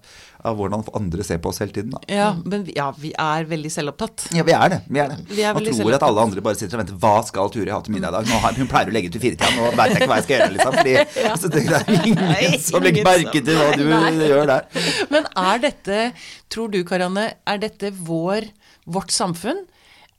av 0.47 0.55
hvordan 0.59 0.83
andre 0.97 1.23
ser 1.25 1.39
på 1.43 1.49
oss 1.51 1.59
hele 1.63 1.73
tiden, 1.75 1.91
da. 1.95 1.99
ja, 2.11 2.27
men 2.45 2.63
vi- 2.67 2.75
ja, 2.77 2.91
vi 2.97 3.11
er 3.17 3.45
veldig 3.49 3.71
selvopptatt. 3.73 4.27
Ja, 4.37 4.43
vi 4.47 4.53
er 4.53 4.69
det. 4.75 4.79
vi 4.89 4.99
er 5.03 5.07
det. 5.13 5.17
Vi 5.29 5.41
er 5.43 5.53
Man 5.57 5.63
tror 5.65 5.93
at 5.97 6.03
alle 6.07 6.21
andre 6.27 6.41
bare 6.45 6.55
sitter 6.59 6.77
og 6.77 6.83
venter. 6.85 6.99
Hva 7.01 7.13
skal 7.25 7.49
Ture 7.53 7.71
ha 7.73 7.79
til 7.81 7.93
middag 7.95 8.09
i 8.09 8.17
dag? 8.17 8.27
Nå 8.31 8.41
har, 8.43 8.53
hun 8.59 8.67
pleier 8.71 8.91
å 8.91 8.95
legge 8.97 9.09
ut 9.11 9.17
i 9.19 9.23
firetida, 9.25 9.49
nå 9.57 9.71
vet 9.77 9.93
jeg 9.93 10.01
ikke 10.01 10.09
hva 10.11 10.19
jeg 10.19 10.27
skal 10.27 10.37
gjøre, 10.37 10.51
liksom. 10.57 10.73
Fordi 10.81 10.95
så 11.41 11.53
det 11.53 11.63
er 11.67 11.95
ingen 12.03 12.21
Nei, 12.33 12.57
som 12.67 12.83
legger 12.85 13.07
merke 13.07 13.45
til 13.47 13.57
hva 13.57 13.71
du 13.77 14.27
gjør 14.27 14.45
der. 14.53 14.83
Men 15.13 15.27
er 15.35 15.63
dette, 15.69 16.01
tror 16.53 16.71
du 16.71 16.83
Karianne, 16.87 17.31
er 17.47 17.57
dette 17.63 17.91
vår, 17.93 18.49
vårt 18.85 19.11
samfunn? 19.15 19.65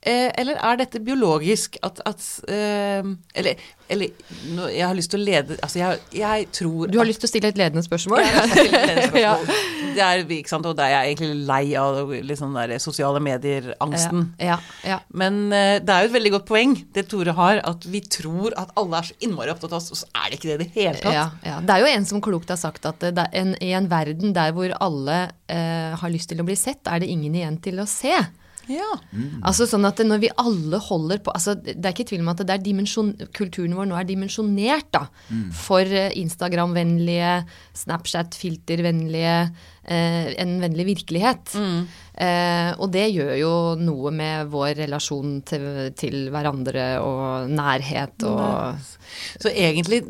Eh, 0.08 0.28
eller 0.40 0.56
er 0.56 0.78
dette 0.80 1.00
biologisk? 1.04 1.76
At, 1.84 2.00
at 2.08 2.22
eh, 2.48 3.04
Eller, 3.36 3.60
eller 3.92 4.30
nå, 4.54 4.68
jeg 4.72 4.86
har 4.86 4.96
lyst 4.96 5.12
til 5.12 5.20
å 5.20 5.26
lede 5.26 5.56
Altså, 5.58 5.80
jeg, 5.82 5.98
jeg 6.16 6.46
tror 6.54 6.92
Du 6.92 6.96
har 7.00 7.08
lyst 7.08 7.20
til 7.22 7.28
å 7.28 7.32
stille 7.32 7.50
et 7.52 7.60
ledende 7.60 7.84
spørsmål? 7.84 8.22
Ja, 8.24 8.30
jeg 8.46 8.52
stille 8.54 8.80
et 8.80 8.88
ledende 8.88 9.08
spørsmål. 9.12 9.66
Det 9.98 10.04
er, 10.04 10.22
ikke 10.38 10.52
sant, 10.52 10.66
og 10.68 10.76
da 10.78 10.86
er 10.86 10.94
jeg 10.94 11.16
egentlig 11.16 11.46
lei 11.48 11.62
av 11.80 12.12
sånn 12.38 12.54
der 12.54 12.74
sosiale 12.82 13.18
medier-angsten. 13.24 14.28
Ja, 14.38 14.58
ja. 14.86 15.00
Men 15.10 15.40
eh, 15.50 15.80
det 15.82 15.90
er 15.94 16.04
jo 16.04 16.10
et 16.12 16.14
veldig 16.14 16.32
godt 16.36 16.46
poeng 16.46 16.76
det 16.94 17.08
Tore 17.10 17.34
har, 17.34 17.58
at 17.66 17.86
vi 17.90 18.02
tror 18.06 18.54
at 18.60 18.70
alle 18.78 19.00
er 19.00 19.08
så 19.08 19.16
innmari 19.26 19.50
opptatt 19.50 19.74
av 19.74 19.80
oss, 19.80 19.90
og 19.90 19.98
så 20.04 20.10
er 20.12 20.30
det 20.30 20.38
ikke 20.38 20.50
det 20.50 20.54
i 20.54 20.62
det 20.62 20.68
hele 20.76 21.02
tatt. 21.02 21.16
Ja, 21.16 21.26
ja. 21.42 21.56
Det 21.64 21.74
er 21.74 21.82
jo 21.82 21.90
en 21.96 22.06
som 22.12 22.22
klokt 22.22 22.52
har 22.52 22.60
sagt 22.60 22.86
at 22.86 23.02
det 23.02 23.24
er 23.24 23.34
en, 23.40 23.56
i 23.64 23.72
en 23.74 23.90
verden 23.90 24.36
der 24.36 24.54
hvor 24.54 24.76
alle 24.78 25.18
eh, 25.50 25.96
har 25.98 26.14
lyst 26.14 26.30
til 26.30 26.44
å 26.44 26.46
bli 26.46 26.56
sett, 26.58 26.84
er 26.86 27.02
det 27.02 27.10
ingen 27.10 27.34
igjen 27.34 27.58
til 27.64 27.82
å 27.82 27.88
se. 27.90 28.14
Ja. 28.68 28.88
Altså 29.42 29.66
sånn 29.68 29.86
at 29.88 30.00
når 30.04 30.20
vi 30.20 30.28
alle 30.36 30.78
holder 30.84 31.18
på 31.24 31.32
altså 31.32 31.54
Det 31.56 31.78
er 31.80 31.94
ikke 31.94 32.08
tvil 32.10 32.20
om 32.24 32.28
at 32.34 32.42
det 32.44 32.54
er 32.56 33.26
kulturen 33.32 33.74
vår 33.76 33.88
nå 33.88 33.96
er 33.98 34.04
dimensjonert 34.08 34.90
da, 34.92 35.06
for 35.56 35.80
eh, 35.80 36.12
Instagram-vennlige, 36.20 37.32
Snapchat-filtervennlige, 37.74 39.36
eh, 39.88 40.34
en 40.42 40.60
vennlig 40.62 40.86
virkelighet. 40.92 41.54
Eh, 42.18 42.72
og 42.78 42.90
det 42.92 43.06
gjør 43.14 43.34
jo 43.38 43.52
noe 43.80 44.10
med 44.14 44.50
vår 44.52 44.74
relasjon 44.84 45.38
til, 45.48 45.92
til 45.98 46.28
hverandre 46.34 46.88
og 47.00 47.48
nærhet 47.50 48.24
og 48.28 48.74
Så 49.40 49.52
egentlig, 49.54 50.02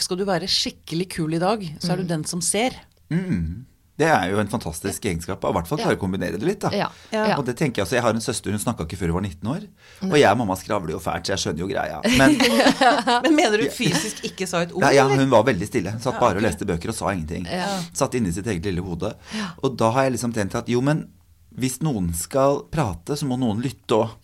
skal 0.00 0.16
du 0.20 0.24
være 0.28 0.48
skikkelig 0.48 1.08
kul 1.16 1.34
i 1.34 1.42
dag, 1.42 1.64
så 1.78 1.90
Mm. 1.90 1.92
er 1.92 1.96
du 1.96 2.04
den 2.14 2.24
som 2.24 2.40
ser. 2.40 2.70
Det 4.00 4.08
er 4.08 4.30
jo 4.32 4.38
en 4.40 4.48
fantastisk 4.48 5.04
egenskap. 5.10 5.44
I 5.44 5.52
hvert 5.56 5.68
fall 5.68 5.80
klare 5.82 5.98
å 5.98 6.00
kombinere 6.00 6.38
det 6.40 6.46
litt. 6.48 6.60
da. 6.64 6.70
Ja, 6.72 6.88
ja. 7.12 7.36
Og 7.36 7.44
det 7.44 7.56
tenker 7.58 7.82
Jeg 7.82 7.86
altså, 7.86 7.98
jeg 7.98 8.04
har 8.06 8.16
en 8.16 8.24
søster, 8.24 8.54
hun 8.54 8.62
snakka 8.62 8.86
ikke 8.88 8.96
før 9.00 9.12
hun 9.12 9.18
var 9.20 9.26
19 9.28 9.50
år. 9.54 9.66
Og 10.08 10.16
jeg 10.16 10.30
og 10.30 10.40
mamma 10.40 10.56
skravler 10.56 10.94
jo 10.96 11.00
fælt, 11.04 11.28
så 11.28 11.34
jeg 11.34 11.44
skjønner 11.44 11.64
jo 11.64 11.68
greia. 11.70 12.00
Men 12.16 12.36
Men 13.26 13.36
mener 13.36 13.60
du 13.60 13.66
fysisk 13.74 14.24
ikke 14.30 14.48
sa 14.48 14.64
et 14.64 14.72
ord? 14.72 14.86
ja, 14.88 15.02
ja, 15.02 15.06
hun 15.10 15.30
var 15.32 15.44
veldig 15.48 15.68
stille. 15.68 15.94
Satt 16.00 16.20
bare 16.22 16.40
og 16.40 16.46
leste 16.46 16.68
bøker 16.68 16.92
og 16.94 16.96
sa 16.96 17.12
ingenting. 17.12 17.44
Ja. 17.50 17.68
Satt 17.96 18.16
inni 18.16 18.32
sitt 18.34 18.48
eget 18.48 18.64
lille 18.70 18.84
hode. 18.84 19.12
Og 19.60 19.76
da 19.80 19.92
har 19.96 20.08
jeg 20.08 20.16
liksom 20.16 20.32
tenkt 20.36 20.56
at 20.58 20.70
jo, 20.72 20.80
men 20.84 21.06
hvis 21.60 21.80
noen 21.84 22.12
skal 22.14 22.62
prate, 22.72 23.16
så 23.18 23.26
må 23.28 23.36
noen 23.40 23.60
lytte 23.64 23.96
òg. 23.98 24.16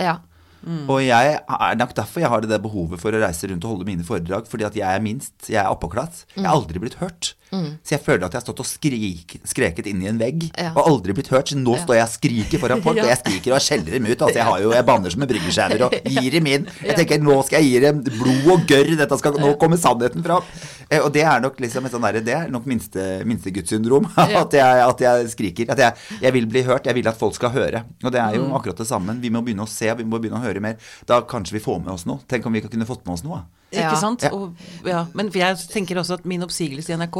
Ja. 0.66 0.82
Og 0.90 1.00
jeg 1.06 1.38
er 1.46 1.76
nok 1.78 1.94
derfor 1.94 2.20
jeg 2.24 2.28
har 2.32 2.40
det 2.42 2.50
der 2.50 2.58
behovet 2.64 2.98
for 3.00 3.14
å 3.14 3.20
reise 3.22 3.46
rundt 3.49 3.64
og 3.64 3.76
holde 3.76 3.87
mine 3.88 4.02
foredrag. 4.06 4.49
Fordi 4.50 4.66
at 4.66 4.75
jeg 4.76 4.87
er 4.87 5.00
minst, 5.04 5.32
jeg 5.49 5.62
er 5.62 5.70
oppåklatt. 5.70 6.25
Jeg 6.37 6.44
har 6.44 6.56
aldri 6.58 6.82
blitt 6.82 6.99
hørt. 7.00 7.35
Så 7.56 7.94
jeg 7.94 8.02
føler 8.04 8.26
at 8.26 8.35
jeg 8.35 8.40
har 8.40 8.44
stått 8.44 8.58
og 8.61 8.66
skrik, 8.68 9.37
skreket 9.49 9.87
inn 9.88 10.02
i 10.02 10.08
en 10.11 10.18
vegg 10.20 10.49
Ja. 10.58 10.73
og 10.75 10.82
aldri 10.90 11.14
blitt 11.16 11.30
hørt. 11.32 11.49
Så 11.49 11.56
nå 11.56 11.76
står 11.80 11.94
jeg 11.96 12.04
og 12.04 12.11
skriker 12.12 12.58
foran 12.61 12.82
folk, 12.85 12.96
Ja. 13.00 13.04
og 13.06 13.12
jeg 13.14 13.20
skriker 13.23 13.54
og 13.56 13.62
skjeller 13.64 13.94
dem 13.96 14.08
ut. 14.11 14.18
Altså 14.26 14.35
jeg 14.42 14.44
har 14.50 14.61
jo, 14.61 14.73
jeg 14.75 14.85
banner 14.90 15.14
som 15.14 15.23
en 15.25 15.30
bryggerskjærer 15.30 15.85
og 15.87 15.94
gir 16.16 16.30
dem 16.37 16.46
inn. 16.52 16.66
Jeg 16.82 16.96
tenker 16.99 17.23
nå 17.23 17.38
skal 17.46 17.62
jeg 17.62 17.70
gi 17.70 17.85
dem 17.87 18.02
blod 18.02 18.50
og 18.56 18.66
gørr, 18.68 18.90
dette 18.99 19.18
skal, 19.23 19.38
nå 19.40 19.54
kommer 19.62 19.80
sannheten 19.80 20.26
fram. 20.26 20.42
Eh, 20.90 21.00
Og 21.00 21.08
det 21.14 21.23
er 21.26 21.40
nok 21.46 21.56
liksom 21.62 21.87
et 21.88 21.94
sånn 21.94 22.04
derre, 22.04 22.20
det 22.26 22.35
er 22.35 22.50
nok 22.52 22.66
minste, 22.66 23.06
minste 23.25 23.54
At, 24.16 24.52
jeg, 24.52 24.82
at 24.90 25.00
jeg 25.00 25.28
skriker. 25.32 25.70
At 25.73 25.78
jeg, 25.78 25.94
jeg 26.26 26.32
vil 26.37 26.46
bli 26.50 26.62
hørt, 26.66 26.85
jeg 26.90 26.94
vil 26.99 27.08
at 27.08 27.16
folk 27.16 27.35
skal 27.38 27.50
høre. 27.54 27.85
Og 28.04 28.11
det 28.12 28.20
er 28.20 28.35
jo 28.37 28.42
Mm. 28.46 28.52
akkurat 28.58 28.76
det 28.78 28.87
samme. 28.87 29.14
Vi 29.23 29.30
må 29.30 29.40
begynne 29.42 29.64
å 29.64 29.70
se, 29.70 29.88
vi 29.96 30.04
må 30.04 30.18
begynne 30.20 30.38
å 30.38 30.44
høre 30.44 30.55
mer. 30.64 30.76
Da 31.06 31.20
kanskje 31.28 31.52
vi 31.58 31.62
får 31.64 31.80
med 31.84 31.92
oss 31.94 32.06
noe. 32.06 32.20
Tenk 32.28 32.46
om 32.46 32.52
vi 32.52 32.60
ikke 32.62 32.72
kunne 32.75 32.86
fått 32.88 33.04
med 33.06 33.14
oss 33.18 33.25
noe. 33.26 33.42
Ikke 33.76 33.96
sant? 34.00 34.22
Ja. 34.22 34.30
Og, 34.32 34.54
ja. 34.86 35.06
Men 35.18 35.28
jeg 35.34 35.56
tenker 35.72 35.98
også 36.00 36.14
at 36.20 36.25
min 36.25 36.42
oppsigelse 36.46 36.92
i 36.94 36.96
NRK 36.96 37.16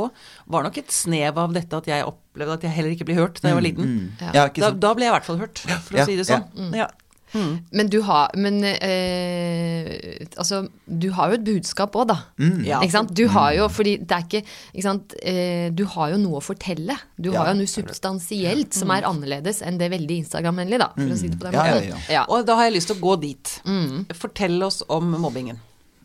var 0.55 0.63
nok 0.65 0.79
et 0.79 0.93
snev 0.95 1.37
av 1.43 1.53
dette 1.53 1.77
at 1.77 1.89
jeg 1.91 2.07
opplevde 2.07 2.55
at 2.61 2.63
jeg 2.69 2.77
heller 2.77 2.95
ikke 2.95 3.09
ble 3.09 3.17
hørt 3.19 3.41
da 3.43 3.51
jeg 3.51 3.59
var 3.59 3.67
liten. 3.67 3.91
Ja. 4.21 4.31
Ja, 4.33 4.45
ikke 4.49 4.63
Da, 4.63 4.71
sant? 4.71 4.81
da 4.81 4.93
ble 4.95 5.05
jeg 5.09 5.11
i 5.13 5.17
hvert 5.17 5.27
fall 5.27 5.41
hørt, 5.43 5.59
for 5.59 5.99
Ja, 5.99 6.05
å 6.05 6.07
si 6.07 6.17
det 6.17 6.29
ja. 6.29 6.39
sånn. 6.39 6.75
Ja. 6.79 6.87
Men 7.35 7.89
du 7.91 8.01
har 8.07 8.31
Men 8.39 8.63
eh, 8.65 10.27
altså, 10.39 10.63
du 10.87 11.09
har 11.17 11.31
jo 11.33 11.39
et 11.39 11.45
budskap 11.47 11.97
òg, 11.99 12.07
da. 12.13 12.17
Ja. 12.65 12.81
Ikke 12.85 12.95
sant? 12.95 13.13
Du 13.19 13.27
har 13.35 13.53
jo 13.57 13.67
Fordi 13.73 13.97
det 13.99 14.15
er 14.17 14.25
ikke 14.27 14.43
Ikke 14.73 14.87
sant. 14.87 15.15
Eh, 15.23 15.69
du 15.77 15.85
har 15.97 16.15
jo 16.15 16.21
noe 16.23 16.41
å 16.41 16.45
fortelle. 16.45 16.97
Du 17.19 17.31
Ja, 17.33 17.43
har 17.43 17.53
jo 17.55 17.61
noe 17.63 17.71
substansielt 17.71 18.73
ja. 18.73 18.79
som 18.81 18.91
er 18.95 19.07
annerledes 19.09 19.63
enn 19.67 19.79
det 19.81 19.91
veldig 19.93 20.21
Instagram-vennlige, 20.25 20.79
da. 20.85 20.91
For 20.97 21.15
å 21.15 21.19
si 21.19 21.29
det 21.33 21.39
på 21.41 21.49
den 21.49 21.59
Ja, 21.59 21.67
ja, 21.67 21.75
måten. 21.75 21.89
ja. 21.91 22.03
Ja. 22.21 22.25
Og 22.31 22.47
da 22.49 22.57
har 22.61 22.69
jeg 22.71 22.77
lyst 22.79 22.93
til 22.93 22.97
å 23.01 23.05
gå 23.05 23.17
dit. 23.27 23.57
Fortell 24.15 24.63
oss 24.63 24.83
om 24.89 25.11
mobbingen. 25.21 25.59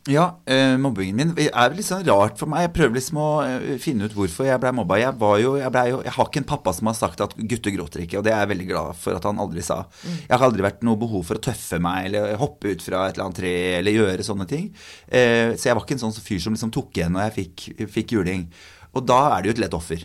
Ja, 0.09 0.41
eh, 0.49 0.79
mobbingen 0.81 1.13
min 1.13 1.31
er 1.37 1.75
litt 1.77 1.85
sånn 1.85 2.01
rart 2.07 2.39
for 2.39 2.49
meg. 2.49 2.63
Jeg 2.65 2.73
prøver 2.73 2.97
liksom 2.97 3.19
å 3.21 3.25
eh, 3.45 3.75
finne 3.81 4.07
ut 4.09 4.15
hvorfor 4.17 4.47
jeg 4.47 4.57
ble 4.63 4.71
mobba. 4.73 4.97
Jeg, 4.97 5.13
var 5.21 5.35
jo, 5.37 5.51
jeg, 5.59 5.69
ble 5.75 5.83
jo, 5.91 5.99
jeg 6.07 6.15
har 6.15 6.29
ikke 6.31 6.41
en 6.41 6.47
pappa 6.49 6.73
som 6.73 6.89
har 6.89 6.97
sagt 6.97 7.21
at 7.21 7.35
gutter 7.37 7.75
gråter 7.75 8.01
ikke, 8.07 8.17
og 8.17 8.25
det 8.25 8.33
er 8.33 8.41
jeg 8.41 8.51
veldig 8.55 8.67
glad 8.71 8.97
for 8.97 9.19
at 9.19 9.27
han 9.29 9.41
aldri 9.43 9.61
sa. 9.65 9.83
Jeg 10.01 10.33
har 10.33 10.47
aldri 10.47 10.65
vært 10.65 10.81
noe 10.87 10.97
behov 11.03 11.27
for 11.29 11.37
å 11.37 11.45
tøffe 11.45 11.77
meg 11.85 12.09
eller 12.09 12.33
hoppe 12.41 12.73
ut 12.73 12.81
fra 12.81 13.05
et 13.05 13.13
eller 13.13 13.27
annet 13.27 13.41
tre 13.43 13.55
eller 13.77 13.97
gjøre 13.99 14.25
sånne 14.25 14.49
ting. 14.49 14.71
Eh, 15.05 15.53
så 15.53 15.69
jeg 15.69 15.77
var 15.77 15.85
ikke 15.85 15.99
en 15.99 16.05
sånn 16.07 16.17
fyr 16.17 16.41
som 16.47 16.57
liksom 16.57 16.73
tok 16.73 16.97
igjen 16.97 17.13
når 17.13 17.27
jeg 17.27 17.37
fikk, 17.37 17.67
fikk 17.99 18.17
juling. 18.17 18.47
Og 18.91 19.05
da 19.07 19.17
er 19.31 19.43
det 19.43 19.47
jo 19.47 19.53
et 19.55 19.61
lett 19.63 19.75
offer. 19.77 20.01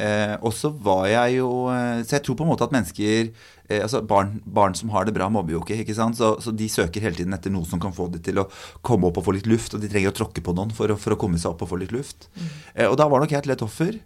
Eh, 0.00 0.34
og 0.40 0.54
så 0.56 0.70
var 0.72 1.04
jeg 1.10 1.34
jo 1.42 1.48
eh, 1.68 2.00
Så 2.06 2.16
jeg 2.16 2.24
tror 2.24 2.38
på 2.38 2.46
en 2.46 2.48
måte 2.54 2.64
at 2.64 2.72
mennesker 2.72 3.28
eh, 3.28 3.82
Altså 3.84 4.00
barn, 4.00 4.38
barn 4.46 4.72
som 4.78 4.88
har 4.94 5.04
det 5.04 5.12
bra, 5.16 5.28
mobber 5.28 5.52
jo 5.52 5.60
ikke. 5.60 5.76
ikke 5.82 5.96
sant? 5.98 6.16
Så, 6.16 6.30
så 6.40 6.54
de 6.56 6.68
søker 6.72 7.04
hele 7.04 7.18
tiden 7.18 7.36
etter 7.36 7.52
noe 7.52 7.68
som 7.68 7.82
kan 7.82 7.92
få 7.92 8.08
dem 8.14 8.24
til 8.24 8.40
å 8.40 8.46
komme 8.80 9.10
opp 9.10 9.20
og 9.20 9.26
få 9.28 9.36
litt 9.36 9.48
luft. 9.50 9.76
Og 9.76 9.84
de 9.84 9.90
trenger 9.92 10.14
å 10.14 10.16
tråkke 10.16 10.44
på 10.44 10.56
noen 10.56 10.72
for 10.72 10.88
å, 10.88 10.96
for 11.00 11.16
å 11.16 11.20
komme 11.20 11.40
seg 11.40 11.52
opp 11.52 11.66
og 11.66 11.74
få 11.74 11.80
litt 11.84 11.92
luft. 11.92 12.30
Eh, 12.74 12.88
og 12.88 12.96
da 13.00 13.10
var 13.12 13.20
nok 13.20 13.34
jeg 13.36 13.44
et 13.44 13.50
lett 13.52 13.64
offer. 13.66 13.98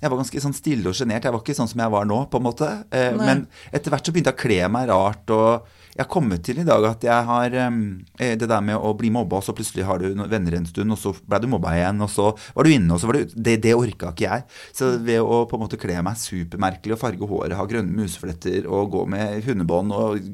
Jeg 0.00 0.06
var 0.10 0.22
ganske 0.22 0.44
sånn 0.46 0.54
stille 0.56 0.90
og 0.90 0.94
sjenert. 0.94 1.26
Jeg 1.26 1.34
var 1.34 1.42
ikke 1.42 1.58
sånn 1.58 1.70
som 1.74 1.82
jeg 1.82 1.94
var 1.98 2.06
nå, 2.06 2.20
på 2.30 2.38
en 2.38 2.46
måte. 2.46 2.70
Eh, 2.94 3.10
men 3.18 3.48
etter 3.74 3.90
hvert 3.90 4.06
så 4.06 4.14
begynte 4.14 4.30
jeg 4.30 4.38
å 4.38 4.44
kle 4.46 4.60
meg 4.78 4.90
rart. 4.94 5.34
og 5.34 5.82
jeg 5.94 6.02
har 6.02 6.10
kommet 6.10 6.42
til 6.42 6.58
i 6.58 6.66
dag 6.66 6.84
at 6.88 7.04
jeg 7.06 7.26
har 7.28 7.54
eh, 7.54 8.32
det 8.34 8.48
der 8.50 8.62
med 8.66 8.74
å 8.74 8.90
bli 8.98 9.12
mobba, 9.14 9.38
og 9.38 9.46
så 9.46 9.54
plutselig 9.54 9.86
har 9.86 10.02
du 10.02 10.24
venner 10.26 10.56
en 10.58 10.66
stund, 10.66 10.90
og 10.90 10.98
så 10.98 11.12
ble 11.14 11.38
du 11.44 11.46
mobba 11.52 11.76
igjen, 11.76 12.02
og 12.02 12.10
så 12.10 12.32
var 12.34 12.66
du 12.66 12.72
inne, 12.74 12.96
og 12.96 12.98
så 12.98 13.10
var 13.10 13.18
du 13.18 13.28
ute. 13.28 13.42
Det, 13.46 13.54
det 13.62 13.76
orka 13.78 14.10
ikke 14.10 14.26
jeg. 14.26 14.46
Så 14.74 14.90
ved 15.06 15.22
å 15.22 15.44
på 15.46 15.54
en 15.54 15.62
måte 15.62 15.78
kle 15.78 16.00
meg 16.02 16.18
supermerkelig 16.18 16.96
og 16.96 17.00
farge 17.04 17.30
håret, 17.30 17.54
ha 17.58 17.68
grønne 17.70 17.94
musefletter 17.94 18.66
og 18.66 18.90
gå 18.96 19.04
med 19.14 19.46
hundebånd 19.46 19.94
og 19.94 20.26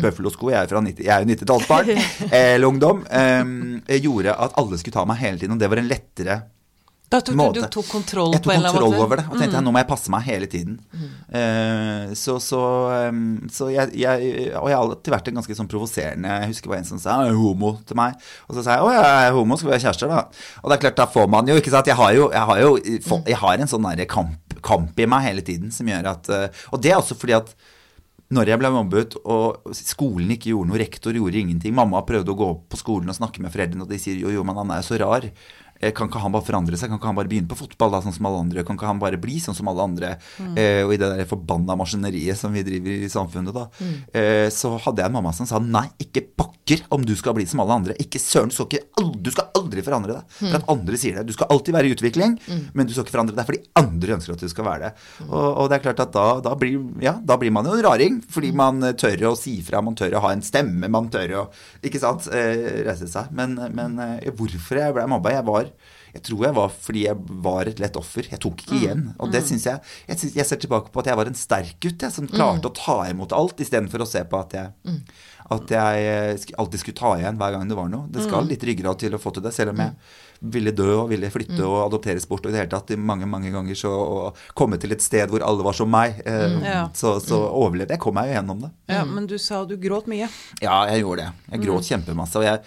bøffelosko 0.00 0.52
Jeg 0.52 0.62
er 0.62 0.70
fra 0.70 0.84
90, 0.86 1.02
jeg 1.08 1.26
jo 1.26 1.32
90-tallsbarn, 1.34 1.92
eh, 2.30 2.54
eller 2.54 2.70
ungdom, 2.70 3.02
em, 3.10 3.52
gjorde 3.90 4.38
at 4.46 4.54
alle 4.62 4.78
skulle 4.78 4.94
ta 5.00 5.06
meg 5.10 5.18
hele 5.24 5.42
tiden, 5.42 5.58
og 5.58 5.62
det 5.62 5.74
var 5.74 5.82
en 5.82 5.90
lettere 5.90 6.40
Da 7.10 7.18
tok 7.26 7.34
måte. 7.34 7.58
du 7.58 7.72
tok 7.74 7.88
kontroll 7.90 8.36
jeg 8.36 8.42
på 8.44 8.46
tok 8.46 8.54
en 8.54 8.60
eller 8.60 8.70
annen 8.70 8.76
kontroll 8.76 8.92
måte? 8.92 9.00
Mm. 9.00 9.04
over 9.04 9.18
det. 9.18 9.24
Og 9.26 9.40
tenkte 9.40 9.56
jeg, 9.58 9.66
nå 9.66 9.72
må 9.74 9.80
jeg 9.80 9.88
passe 9.88 10.12
meg 10.14 10.26
hele 10.28 10.48
tiden. 10.50 10.76
Eh, 11.40 12.12
så 12.18 12.36
så, 12.42 12.60
um, 13.10 13.24
så 13.50 13.66
jeg, 13.70 13.90
jeg 13.98 14.28
Og 14.58 14.68
jeg 14.70 14.76
har 14.76 14.84
alltid 14.84 15.14
vært 15.14 15.30
en 15.30 15.40
ganske 15.40 15.54
sånn 15.54 15.68
provoserende 15.70 16.32
Jeg 16.40 16.50
husker 16.50 16.66
det 16.66 16.72
var 16.72 16.80
en 16.80 16.88
som 16.88 17.00
sa 17.02 17.16
han 17.18 17.32
er 17.32 17.40
homo 17.40 17.72
til 17.86 17.98
meg. 17.98 18.14
Og 18.46 18.54
så 18.54 18.62
sa 18.62 18.78
jeg 18.78 18.86
å, 18.86 18.92
jeg 18.94 19.26
er 19.26 19.34
homo, 19.34 19.58
skal 19.58 19.70
vi 19.70 19.74
være 19.74 19.84
kjærester, 19.88 20.12
da? 20.14 20.46
Og 20.62 20.70
det 20.70 20.76
er 20.76 20.84
klart, 20.84 21.00
da 21.02 21.08
får 21.16 21.28
man 21.34 21.50
jo 21.50 21.58
ikke 21.58 21.74
sant? 21.74 21.90
Jeg 21.90 21.98
har 21.98 22.14
jo, 22.14 22.30
jeg 22.30 22.46
har 22.52 22.62
jo 22.62 22.70
jeg 23.26 23.40
har 23.42 23.64
en 23.64 23.74
sånn 23.74 23.90
kamp, 24.14 24.56
kamp 24.62 25.02
i 25.02 25.10
meg 25.10 25.26
hele 25.26 25.46
tiden 25.46 25.74
som 25.74 25.90
gjør 25.90 26.12
at 26.14 26.30
uh, 26.30 26.64
Og 26.70 26.82
det 26.82 26.94
er 26.94 27.00
også 27.00 27.18
fordi 27.18 27.38
at 27.40 27.54
når 28.30 28.52
jeg 28.52 28.60
ble 28.62 28.70
mobbet, 28.70 29.16
og 29.26 29.72
skolen 29.74 30.30
ikke 30.36 30.52
gjorde 30.52 30.70
noe, 30.70 30.78
rektor 30.78 31.16
gjorde 31.18 31.40
ingenting 31.40 31.74
Mamma 31.74 32.04
prøvde 32.06 32.30
å 32.30 32.38
gå 32.38 32.50
på 32.70 32.78
skolen 32.78 33.10
og 33.10 33.16
snakke 33.18 33.42
med 33.42 33.50
foreldrene, 33.50 33.82
og 33.82 33.90
de 33.90 33.98
sier 33.98 34.20
jo, 34.22 34.30
jo, 34.30 34.44
men 34.46 34.60
han 34.60 34.70
er 34.70 34.84
jo 34.84 34.86
så 34.86 35.00
rar. 35.02 35.26
Eh, 35.80 35.92
Kan 35.96 36.10
ikke 36.10 36.20
han 36.22 36.32
bare 36.34 36.44
forandre 36.46 36.76
seg? 36.76 36.90
Kan 36.92 36.98
ikke 37.00 37.08
han 37.10 37.16
bare 37.18 37.30
begynne 37.30 37.48
på 37.50 37.56
fotball, 37.58 37.90
da, 37.94 38.00
sånn 38.04 38.14
som 38.16 38.26
alle 38.28 38.42
andre? 38.44 38.64
Kan 38.68 38.76
ikke 38.78 38.88
han 38.90 39.00
bare 39.00 39.18
bli 39.20 39.38
sånn 39.40 39.56
som 39.56 39.68
alle 39.72 39.86
andre? 39.88 40.10
Eh, 40.60 40.82
og 40.84 40.92
i 40.94 40.98
det 41.00 41.08
der 41.16 41.28
forbanna 41.30 41.76
maskineriet 41.80 42.36
som 42.40 42.52
vi 42.52 42.62
driver 42.66 43.06
i 43.06 43.08
samfunnet, 43.12 43.54
da, 43.56 43.66
eh, 44.12 44.48
så 44.52 44.74
hadde 44.84 45.00
jeg 45.02 45.10
en 45.10 45.16
mamma 45.18 45.32
som 45.36 45.48
sa 45.48 45.58
nei, 45.58 45.86
ikke 46.04 46.22
pokker 46.36 46.84
om 46.94 47.02
du 47.02 47.14
skal 47.18 47.34
bli 47.34 47.46
som 47.50 47.60
alle 47.64 47.74
andre. 47.80 47.96
Ikke 47.98 48.20
søren, 48.22 48.52
du 48.52 48.54
skal, 48.54 48.68
ikke, 48.70 49.06
du 49.24 49.30
skal 49.34 49.48
aldri 49.58 49.82
forandre 49.82 50.18
deg. 50.20 50.36
For 50.38 50.58
at 50.60 50.68
andre 50.70 51.00
sier 51.00 51.16
det. 51.18 51.24
Du 51.26 51.34
skal 51.34 51.48
alltid 51.50 51.74
være 51.74 51.88
i 51.90 51.94
utvikling, 51.96 52.36
men 52.76 52.86
du 52.86 52.92
skal 52.94 53.06
ikke 53.06 53.16
forandre 53.16 53.34
deg 53.38 53.48
fordi 53.48 53.62
andre 53.80 54.14
ønsker 54.18 54.36
at 54.36 54.44
du 54.44 54.48
skal 54.52 54.68
være 54.68 54.84
det. 54.84 54.92
Og, 55.26 55.48
og 55.64 55.70
det 55.72 55.78
er 55.80 55.84
klart 55.88 56.02
at 56.04 56.12
da, 56.14 56.26
da, 56.44 56.54
blir, 56.60 56.76
ja, 57.02 57.16
da 57.24 57.36
blir 57.40 57.50
man 57.56 57.66
jo 57.66 57.74
en 57.74 57.82
raring, 57.88 58.20
fordi 58.30 58.52
man 58.54 58.82
eh, 58.86 58.94
tør 59.00 59.30
å 59.32 59.34
si 59.38 59.56
fra, 59.66 59.80
man 59.82 59.96
tør 59.98 60.14
å 60.18 60.22
ha 60.26 60.32
en 60.36 60.44
stemme, 60.46 60.86
man 60.92 61.08
tør 61.10 61.34
å 61.40 61.44
ikke 61.82 62.02
sant, 62.02 62.28
eh, 62.30 62.84
reise 62.86 63.08
seg. 63.10 63.32
Men, 63.34 63.56
men 63.74 63.98
hvorfor 64.36 64.78
jeg 64.82 64.94
ble 64.94 65.08
mobba? 65.10 65.34
Jeg 65.34 65.46
var 65.48 65.69
jeg 66.14 66.22
tror 66.26 66.44
jeg 66.48 66.54
var 66.56 66.72
fordi 66.74 67.04
jeg 67.06 67.16
var 67.44 67.68
et 67.70 67.78
lett 67.78 67.96
offer. 68.00 68.26
Jeg 68.32 68.40
tok 68.42 68.64
ikke 68.64 68.78
igjen. 68.80 69.04
Og 69.22 69.30
det 69.30 69.44
syns 69.46 69.66
jeg 69.68 69.78
jeg, 70.08 70.18
synes, 70.18 70.34
jeg 70.40 70.46
ser 70.48 70.56
tilbake 70.64 70.90
på 70.90 71.00
at 71.04 71.06
jeg 71.12 71.16
var 71.20 71.26
en 71.30 71.38
sterk 71.38 71.76
gutt 71.80 72.02
jeg, 72.02 72.10
som 72.16 72.26
klarte 72.26 72.66
å 72.66 72.74
ta 72.74 72.96
imot 73.12 73.32
alt, 73.36 73.60
istedenfor 73.62 74.02
å 74.02 74.08
se 74.10 74.24
på 74.26 74.40
at 74.40 74.56
jeg, 74.58 74.96
at 75.50 75.70
jeg 75.74 76.02
eh, 76.10 76.48
alltid 76.58 76.82
skulle 76.82 76.98
ta 76.98 77.12
igjen 77.18 77.38
hver 77.38 77.54
gang 77.54 77.70
det 77.70 77.78
var 77.78 77.88
noe. 77.92 78.08
Det 78.10 78.24
skal 78.26 78.46
litt 78.50 78.66
ryggrad 78.66 78.98
til 79.02 79.14
å 79.14 79.22
få 79.22 79.30
til 79.34 79.42
det, 79.46 79.54
selv 79.54 79.70
om 79.74 79.84
jeg 79.84 79.94
ville 80.40 80.72
dø 80.72 80.88
og 81.02 81.10
ville 81.10 81.28
flytte 81.30 81.60
og 81.68 81.82
adopteres 81.84 82.24
bort 82.26 82.46
og 82.46 82.50
i 82.50 82.54
det 82.54 82.62
hele 82.62 82.70
tatt 82.72 82.90
mange 82.96 83.26
mange 83.28 83.50
ganger 83.52 83.76
så 83.76 83.90
å 83.92 84.20
komme 84.56 84.78
til 84.80 84.94
et 84.94 85.02
sted 85.04 85.28
hvor 85.28 85.42
alle 85.44 85.62
var 85.66 85.76
som 85.76 85.90
meg. 85.92 86.22
Eh, 86.24 86.58
Så, 86.96 87.18
så 87.20 87.38
overlevde 87.60 87.92
jeg. 87.94 88.00
kom 88.00 88.14
meg 88.16 88.30
jo 88.30 88.38
gjennom 88.38 88.62
det. 88.66 88.70
Ja, 88.88 89.04
men 89.04 89.26
du 89.30 89.36
sa 89.38 89.64
du 89.68 89.76
gråt 89.76 90.06
mye. 90.10 90.26
Ja, 90.64 90.82
jeg 90.90 91.02
gjorde 91.04 91.26
det. 91.28 91.32
Jeg 91.54 91.66
gråt 91.66 91.90
kjempemasse. 91.92 92.40
Og 92.40 92.46
jeg, 92.48 92.62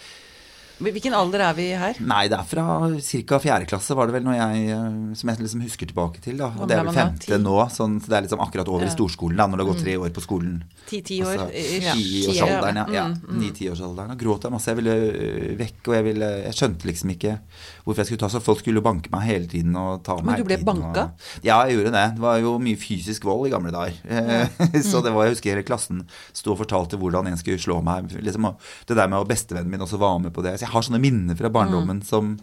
Hvilken 0.82 1.13
alder 1.13 1.44
er 1.46 1.58
vi 1.58 1.68
her? 1.77 2.00
Nei, 2.01 2.24
det 2.32 2.38
er 2.39 2.48
fra 2.50 2.65
ca. 2.98 3.39
fjerde 3.44 3.68
klasse, 3.70 3.94
var 3.98 4.10
det 4.10 4.15
vel, 4.15 4.25
når 4.25 4.38
jeg, 4.39 4.63
eh, 4.74 4.96
som 5.20 5.30
jeg 5.30 5.44
liksom 5.44 5.62
husker 5.68 5.89
tilbake 5.89 6.24
til. 6.24 6.39
da. 6.42 6.50
Og 6.58 6.70
det 6.70 6.77
er 6.77 6.88
vel 6.88 6.98
femte 6.98 7.38
nå, 7.42 7.58
sånn, 7.74 8.00
så 8.01 8.10
det 8.10 8.18
er 8.18 8.25
liksom 8.25 8.42
akkurat 8.44 8.72
over 8.72 8.88
i 8.88 8.94
storskolen, 8.94 9.38
da, 9.38 9.48
når 9.48 9.62
det 9.62 9.65
har 9.65 9.72
gått 9.72 9.84
tre 9.86 9.96
år 10.01 10.13
på 10.15 10.24
skolen. 10.25 10.58
Ti-ti 10.89 11.20
år? 11.24 11.46
Altså. 11.46 11.94
Tiårsalderen, 11.94 12.82
ja. 12.82 12.86
ja. 12.98 13.06
Mm, 13.12 13.22
mm. 13.30 13.38
Ni-tiårsalderen. 13.44 14.13
Da 14.13 14.20
gråt 14.20 14.48
jeg 14.48 14.56
masse. 14.56 14.72
Jeg 14.74 14.82
ville 14.82 14.96
øh, 14.98 15.53
vekk, 15.62 15.80
og 15.86 15.98
jeg, 15.98 16.08
ville, 16.10 16.32
jeg 16.48 16.58
skjønte 16.58 16.89
liksom 16.89 17.13
ikke 17.13 17.38
hvorfor 17.84 18.01
jeg 18.01 18.10
skulle 18.10 18.24
ta 18.24 18.32
så 18.32 18.42
Folk 18.44 18.60
skulle 18.63 18.84
banke 18.84 19.12
meg 19.13 19.24
hele 19.27 19.48
tiden 19.51 19.75
og 19.80 20.01
ta 20.06 20.18
meg 20.20 20.27
Men 20.27 20.42
du 20.42 20.48
ble 20.48 20.58
tiden, 20.60 20.68
banka? 20.68 21.06
Og, 21.12 21.46
ja, 21.46 21.62
jeg 21.68 21.77
gjorde 21.77 21.94
det. 21.96 22.06
Det 22.18 22.24
var 22.25 22.42
jo 22.44 22.56
mye 22.63 22.80
fysisk 22.80 23.27
vold 23.27 23.48
i 23.48 23.53
gamle 23.53 23.72
dager. 23.75 24.00
Eh, 24.03 24.82
så 24.89 25.03
det 25.06 25.13
var, 25.15 25.27
jeg 25.27 25.38
husker 25.38 25.53
hele 25.53 25.65
klassen 25.68 26.03
sto 26.36 26.56
og 26.56 26.60
fortalte 26.63 27.00
hvordan 27.00 27.30
en 27.30 27.39
skulle 27.39 27.62
slå 27.62 27.80
meg. 27.86 28.12
Liksom, 28.24 28.50
og 28.50 28.89
det 28.89 29.00
der 29.00 29.12
med 29.12 29.22
at 29.22 29.32
bestevennen 29.32 29.72
min 29.72 29.86
også 29.86 30.00
var 30.01 30.20
med 30.24 30.34
på 30.36 30.44
det. 30.46 30.58
Jeg 30.63 30.72
har 30.72 30.86
sånne 30.86 31.03
minner 31.03 31.38
fra 31.39 31.51
barndommen 31.53 32.01
som 32.08 32.38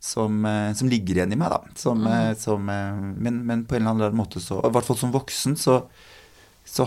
som, 0.00 0.44
eh, 0.48 0.72
som 0.72 0.88
ligger 0.88 1.18
igjen 1.18 1.34
i 1.34 1.36
meg, 1.36 1.52
da. 1.52 1.74
Som, 1.76 2.06
mm. 2.08 2.38
som, 2.40 2.68
eh, 2.72 3.00
men, 3.20 3.42
men 3.44 3.66
på 3.68 3.76
en 3.76 3.84
eller 3.84 4.08
annen 4.08 4.16
måte 4.16 4.40
så 4.40 4.62
I 4.64 4.70
hvert 4.72 4.86
fall 4.86 4.96
som 4.96 5.12
voksen 5.12 5.58
så 5.60 5.82
så 6.70 6.84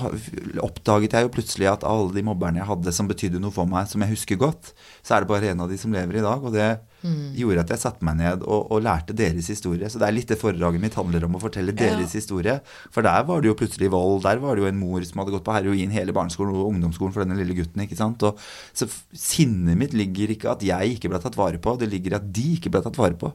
oppdaget 0.63 1.15
jeg 1.15 1.25
jo 1.25 1.31
plutselig 1.33 1.67
at 1.67 1.83
alle 1.87 2.13
de 2.15 2.23
mobberne 2.23 2.61
jeg 2.61 2.69
hadde 2.69 2.93
som 2.95 3.07
betydde 3.09 3.41
noe 3.41 3.51
for 3.51 3.67
meg, 3.67 3.89
som 3.89 4.03
jeg 4.05 4.13
husker 4.13 4.39
godt, 4.39 4.69
så 5.03 5.17
er 5.17 5.23
det 5.23 5.31
bare 5.31 5.49
en 5.51 5.63
av 5.65 5.71
de 5.71 5.79
som 5.81 5.91
lever 5.91 6.21
i 6.21 6.23
dag. 6.23 6.45
Og 6.45 6.53
det 6.55 6.67
gjorde 7.03 7.63
at 7.65 7.74
jeg 7.74 7.81
satte 7.81 8.05
meg 8.05 8.17
ned 8.19 8.43
og, 8.48 8.72
og 8.72 8.83
lærte 8.86 9.15
deres 9.17 9.50
historie. 9.51 9.89
Så 9.91 10.00
det 10.00 10.07
er 10.07 10.15
litt 10.15 10.29
det 10.31 10.39
foredraget 10.39 10.81
mitt 10.81 10.95
handler 10.98 11.25
om, 11.27 11.36
å 11.38 11.41
fortelle 11.43 11.75
deres 11.75 12.15
historie. 12.15 12.60
For 12.93 13.05
der 13.05 13.25
var 13.27 13.43
det 13.43 13.51
jo 13.51 13.57
plutselig 13.60 13.91
vold. 13.93 14.22
Der 14.24 14.39
var 14.43 14.55
det 14.55 14.63
jo 14.63 14.69
en 14.69 14.79
mor 14.79 15.03
som 15.07 15.22
hadde 15.22 15.36
gått 15.36 15.45
på 15.48 15.55
heroin 15.55 15.93
hele 15.93 16.15
barneskolen 16.15 16.55
og 16.55 16.72
ungdomsskolen 16.72 17.15
for 17.15 17.25
denne 17.25 17.38
lille 17.39 17.57
gutten. 17.57 17.83
ikke 17.86 18.00
sant? 18.00 18.24
Og, 18.24 18.39
så 18.74 18.88
sinnet 19.12 19.79
mitt 19.79 19.95
ligger 19.98 20.31
ikke 20.33 20.53
at 20.53 20.63
jeg 20.65 20.95
ikke 20.95 21.12
ble 21.12 21.22
tatt 21.24 21.38
vare 21.39 21.60
på, 21.62 21.75
det 21.79 21.91
ligger 21.91 22.17
at 22.19 22.29
de 22.33 22.45
ikke 22.57 22.72
ble 22.74 22.83
tatt 22.86 23.00
vare 23.01 23.19
på. 23.19 23.33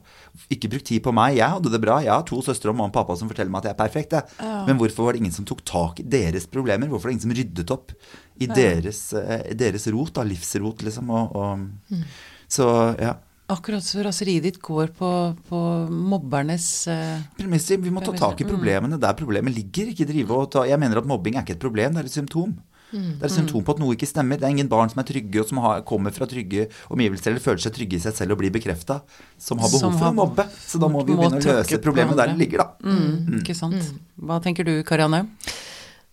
Ikke 0.55 0.71
bruk 0.71 0.87
tid 0.89 1.03
på 1.05 1.13
meg. 1.15 1.37
Jeg 1.37 1.55
hadde 1.57 1.73
det 1.73 1.83
bra. 1.83 1.99
Jeg 2.05 2.13
har 2.13 2.25
to 2.27 2.41
søstre 2.45 2.73
og 2.73 2.79
mamma 2.79 2.89
og 2.89 2.97
pappa 2.97 3.19
som 3.19 3.29
forteller 3.31 3.53
meg 3.53 3.63
at 3.63 3.71
jeg 3.71 3.77
er 3.77 3.83
perfekt. 3.83 4.17
Jeg. 4.17 4.49
Men 4.67 4.81
hvorfor 4.81 5.07
var 5.07 5.15
det 5.15 5.23
ingen 5.23 5.35
som 5.35 5.47
tok 5.47 5.63
tak 5.67 6.01
i 6.01 6.07
deres 6.09 6.49
problemer? 6.49 6.89
Hvorfor 6.89 7.07
var 7.07 7.13
det 7.13 7.19
ingen 7.19 7.27
som 7.27 7.37
ryddet 7.37 7.73
opp 7.75 7.93
i 8.39 8.47
deres, 8.47 9.01
eh, 9.19 9.49
deres 9.59 9.87
rot, 9.93 10.13
da, 10.15 10.25
livsrot, 10.27 10.85
liksom? 10.87 11.09
Og, 11.13 11.35
og, 11.35 12.05
Så 12.49 12.65
ja. 12.97 13.17
Akkurat 13.49 13.81
så 13.81 14.03
raseriet 14.05 14.43
ditt 14.45 14.59
går 14.61 14.91
på, 14.97 15.09
på 15.49 15.59
mobbernes 15.89 16.65
uh, 16.91 17.17
Premisser. 17.39 17.79
Vi 17.81 17.89
må 17.93 18.03
ta 18.05 18.13
tak 18.13 18.43
i 18.43 18.47
problemene 18.47 18.99
der 19.01 19.15
problemet 19.17 19.55
ligger. 19.55 19.89
Ikke 19.89 20.05
drive 20.09 20.37
og 20.37 20.51
ta 20.53 20.67
Jeg 20.69 20.77
mener 20.81 21.01
at 21.01 21.07
mobbing 21.09 21.39
er 21.39 21.45
ikke 21.47 21.57
et 21.57 21.63
problem, 21.63 21.95
det 21.97 22.03
er 22.03 22.11
et 22.11 22.19
symptom. 22.19 22.53
Det 22.89 23.21
er 23.21 23.27
et 23.27 23.33
symptom 23.33 23.61
på 23.65 23.73
at 23.75 23.81
noe 23.81 23.93
ikke 23.93 24.07
stemmer. 24.09 24.39
Det 24.41 24.47
er 24.47 24.53
ingen 24.55 24.69
barn 24.69 24.89
som 24.89 25.01
er 25.01 25.05
trygge, 25.05 25.41
og 25.43 25.49
som 25.49 25.61
har, 25.61 25.81
kommer 25.85 26.13
fra 26.13 26.25
trygge 26.29 26.67
omgivelser 26.89 27.33
eller 27.33 27.43
føler 27.43 27.61
seg 27.61 27.75
trygge 27.75 27.99
i 27.99 28.03
seg 28.05 28.15
selv 28.17 28.33
og 28.33 28.41
blir 28.41 28.53
bekrefta, 28.53 29.01
som 29.37 29.61
har 29.61 29.69
behov 29.69 29.83
Som 29.83 29.97
for 29.97 30.07
har 30.07 30.15
å 30.15 30.17
mobbe. 30.17 30.45
Så 30.57 30.81
da 30.81 30.89
må 30.89 31.03
vi 31.05 31.13
jo 31.13 31.19
begynne 31.21 31.41
å 31.41 31.57
løse 31.59 31.81
problemet 31.83 32.17
der 32.17 32.33
det 32.33 32.39
ligger, 32.41 32.63
da. 32.65 32.69
mm, 32.81 33.41
Ikke 33.41 33.57
sant. 33.57 33.91
Hva 34.17 34.39
tenker 34.45 34.65
du, 34.65 34.79
Karianne? 34.87 35.27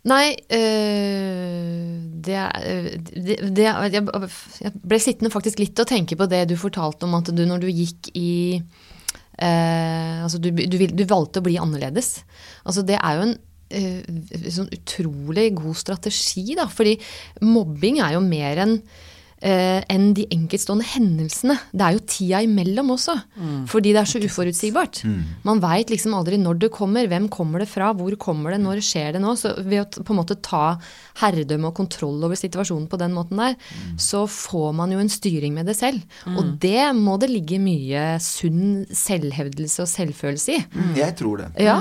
Nei, 0.06 0.36
øh, 0.54 1.94
det, 2.22 2.34
er- 2.38 2.98
det, 3.26 3.38
det 3.56 3.64
jeg 3.66 4.72
ble 4.86 4.98
sittende 5.02 5.32
faktisk 5.34 5.58
litt 5.62 5.82
og 5.82 5.88
tenke 5.90 6.14
på 6.18 6.28
det 6.30 6.44
du 6.50 6.54
fortalte 6.60 7.08
om 7.08 7.16
at 7.18 7.32
du 7.34 7.42
når 7.48 7.64
du 7.64 7.66
gikk 7.72 8.12
i 8.14 8.30
øh, 8.60 10.22
Altså 10.22 10.38
du, 10.42 10.50
du, 10.54 10.78
du 10.78 11.04
valgte 11.10 11.42
å 11.42 11.46
bli 11.46 11.58
annerledes. 11.58 12.20
Altså 12.64 12.84
det 12.86 13.00
er 13.00 13.18
jo 13.18 13.26
en 13.26 13.34
øh, 13.80 14.46
sånn 14.54 14.70
utrolig 14.78 15.48
god 15.58 15.76
strategi, 15.82 16.46
da. 16.58 16.68
Fordi 16.70 16.96
mobbing 17.42 17.98
er 18.02 18.14
jo 18.16 18.22
mer 18.24 18.62
enn 18.64 18.78
eh, 19.44 19.82
enn 19.92 20.12
de 20.16 20.26
enkeltstående 20.32 20.86
hendelsene. 20.94 21.56
Det 21.72 21.84
er 21.84 21.96
jo 21.96 22.04
tida 22.08 22.42
imellom 22.46 22.94
også. 22.96 23.16
Fordi 23.70 23.92
det 23.94 24.02
er 24.02 24.10
så 24.10 24.20
uforutsigbart. 24.22 25.02
Man 25.46 25.60
veit 25.62 25.92
liksom 25.92 26.14
aldri 26.16 26.38
når 26.40 26.60
det 26.64 26.72
kommer, 26.74 27.08
hvem 27.10 27.28
kommer 27.32 27.62
det 27.62 27.68
fra, 27.70 27.92
hvor 27.96 28.16
kommer 28.20 28.54
det, 28.54 28.60
når 28.64 28.82
skjer 28.84 29.16
det 29.16 29.22
nå. 29.24 29.34
Så 29.38 29.54
ved 29.62 29.82
å 29.82 30.04
på 30.06 30.14
en 30.14 30.20
måte 30.20 30.38
ta 30.44 30.76
herredømme 31.22 31.70
og 31.70 31.76
kontroll 31.78 32.24
over 32.26 32.38
situasjonen 32.38 32.88
på 32.90 33.00
den 33.00 33.14
måten 33.16 33.40
der, 33.40 33.56
så 34.00 34.24
får 34.30 34.72
man 34.76 34.92
jo 34.94 35.00
en 35.02 35.12
styring 35.12 35.54
med 35.56 35.70
det 35.70 35.76
selv. 35.78 36.02
Og 36.36 36.56
det 36.62 36.92
må 36.96 37.16
det 37.22 37.30
ligge 37.32 37.60
mye 37.62 38.16
sunn 38.22 38.84
selvhevdelse 38.92 39.84
og 39.84 39.90
selvfølelse 39.90 40.56
i. 40.56 40.62
Jeg 41.00 41.16
tror 41.18 41.42
det. 41.42 41.50
Ja. 41.62 41.78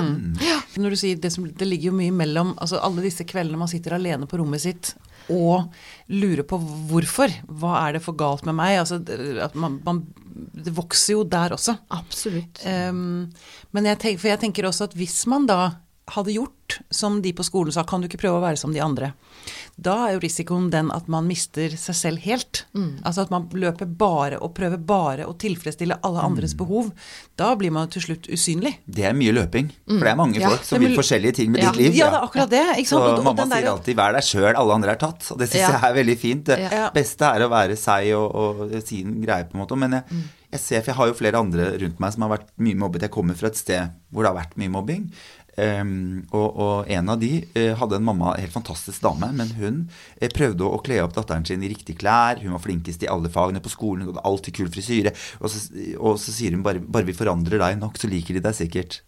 Når 0.76 0.94
du 0.94 1.00
sier 1.00 1.20
det, 1.20 1.32
som, 1.32 1.46
det 1.48 1.68
ligger 1.68 1.90
jo 1.90 1.98
mye 1.98 2.12
mellom 2.14 2.54
altså 2.60 2.80
Alle 2.84 3.04
disse 3.04 3.24
kveldene 3.28 3.58
man 3.60 3.70
sitter 3.70 3.96
alene 3.96 4.28
på 4.28 4.38
rommet 4.40 4.62
sitt 4.62 4.92
og 5.32 5.72
lure 6.12 6.44
på 6.46 6.58
hvorfor. 6.90 7.32
Hva 7.46 7.80
er 7.84 7.96
det 7.96 8.04
for 8.04 8.18
galt 8.18 8.46
med 8.48 8.56
meg? 8.58 8.78
Altså, 8.82 9.00
man, 9.58 9.80
man, 9.86 10.02
det 10.54 10.74
vokser 10.76 11.16
jo 11.16 11.24
der 11.28 11.56
også. 11.56 11.76
Absolutt. 11.96 12.62
Um, 12.66 13.26
men 13.76 13.90
jeg 13.90 14.00
tenker, 14.02 14.22
for 14.22 14.32
jeg 14.32 14.42
tenker 14.44 14.68
også 14.68 14.90
at 14.90 14.96
hvis 14.98 15.22
man 15.30 15.48
da 15.48 15.60
hadde 16.08 16.32
gjort 16.36 16.52
som 16.90 17.20
de 17.22 17.32
på 17.34 17.42
skolen 17.46 17.72
sa, 17.74 17.82
kan 17.86 18.00
du 18.02 18.06
ikke 18.08 18.20
prøve 18.20 18.38
å 18.38 18.42
være 18.44 18.58
som 18.58 18.72
de 18.74 18.80
andre, 18.82 19.12
da 19.78 20.06
er 20.08 20.12
jo 20.16 20.20
risikoen 20.22 20.68
den 20.70 20.88
at 20.94 21.08
man 21.10 21.26
mister 21.26 21.68
seg 21.78 21.94
selv 21.98 22.18
helt. 22.24 22.64
Altså 23.04 23.22
at 23.26 23.30
man 23.30 23.48
løper 23.52 23.86
bare 23.86 24.38
og 24.42 24.54
prøver 24.54 24.78
bare 24.78 25.26
å 25.26 25.34
tilfredsstille 25.38 25.98
alle 26.06 26.22
andres 26.26 26.54
behov. 26.58 26.92
Da 27.38 27.52
blir 27.58 27.70
man 27.74 27.88
til 27.92 28.02
slutt 28.02 28.26
usynlig. 28.32 28.76
Det 28.86 29.04
er 29.04 29.12
mye 29.18 29.34
løping. 29.36 29.70
For 29.86 30.00
det 30.06 30.12
er 30.12 30.16
mange 30.18 30.40
Ja, 30.40 30.48
folk 30.50 30.64
som 30.64 30.80
vil 30.82 30.96
forskjellige 30.96 31.34
ting 31.34 31.52
med 31.52 31.62
Ja. 31.62 31.70
ditt 31.70 31.80
liv. 31.80 31.94
Ja, 31.94 32.10
det 32.10 32.18
er 32.20 32.26
akkurat 32.26 32.50
det. 32.50 32.64
ikke 32.78 32.88
sant? 32.88 33.02
Så 33.02 33.16
Og- 33.18 33.24
mamma 33.24 33.44
der- 33.46 33.56
sier 33.62 33.70
alltid 33.70 33.96
'vær 33.96 34.12
deg 34.12 34.22
sjøl, 34.22 34.54
alle 34.56 34.72
andre 34.74 34.90
er 34.90 34.96
tatt'. 34.96 35.32
Og 35.32 35.38
det 35.38 35.48
syns 35.50 35.60
Ja. 35.60 35.70
jeg 35.80 35.82
er 35.90 35.94
veldig 36.04 36.18
fint. 36.18 36.44
Det 36.44 36.92
beste 36.94 37.22
er 37.22 37.40
å 37.40 37.50
være 37.50 37.76
seg 37.76 38.14
og, 38.16 38.34
og 38.34 38.82
sin 38.86 39.20
greie, 39.22 39.44
på 39.44 39.54
en 39.54 39.60
måte. 39.66 39.76
Men 39.78 39.90
jeg, 39.92 40.04
Mm. 40.10 40.22
jeg 40.52 40.60
ser, 40.60 40.80
for 40.82 40.86
jeg 40.92 40.96
har 40.96 41.06
jo 41.06 41.14
flere 41.14 41.34
andre 41.38 41.78
rundt 41.78 42.00
meg 42.00 42.12
som 42.12 42.22
har 42.22 42.38
vært 42.38 42.46
mye 42.58 42.74
mobbet. 42.76 43.00
Jeg 43.02 43.10
kommer 43.10 43.34
fra 43.36 43.46
et 43.48 43.56
sted 43.56 43.90
hvor 44.12 44.22
det 44.24 44.34
har 44.34 44.44
vært 44.44 44.56
mye 44.56 44.70
mobbing. 44.70 45.10
Ehm, 45.56 46.26
og, 46.36 46.58
og 46.60 46.90
en 46.92 47.08
av 47.08 47.20
de 47.20 47.30
uh, 47.56 47.72
hadde 47.80 47.96
en 47.96 48.04
mamma, 48.04 48.34
helt 48.36 48.52
fantastisk 48.52 49.00
dame, 49.04 49.30
men 49.38 49.54
hun 49.56 49.78
uh, 49.88 50.28
prøvde 50.34 50.66
å, 50.68 50.80
kle 50.84 50.98
opp 51.04 51.14
datteren 51.16 51.46
sin 51.48 51.64
i 51.64 51.70
riktige 51.72 52.00
klær. 52.02 52.42
Hun 52.42 52.52
var 52.54 52.62
flinkest 52.64 53.06
i 53.06 53.10
alle 53.10 53.32
fagene 53.32 53.62
på 53.64 53.72
skolen, 53.72 54.04
hun 54.04 54.12
hadde 54.12 54.26
alltid 54.28 54.58
kul 54.58 54.70
frisyre. 54.72 55.14
Og 55.40 55.52
så, 55.52 55.64
og 55.96 56.20
så 56.20 56.34
sier 56.34 56.56
hun 56.56 56.64
bare, 56.66 56.82
bare 56.84 57.08
vi 57.08 57.16
forandrer 57.16 57.62
deg 57.62 57.80
nok, 57.80 57.96
så 58.00 58.10
liker 58.12 58.36
de 58.36 58.44
deg 58.44 58.58
sikkert. 58.58 59.00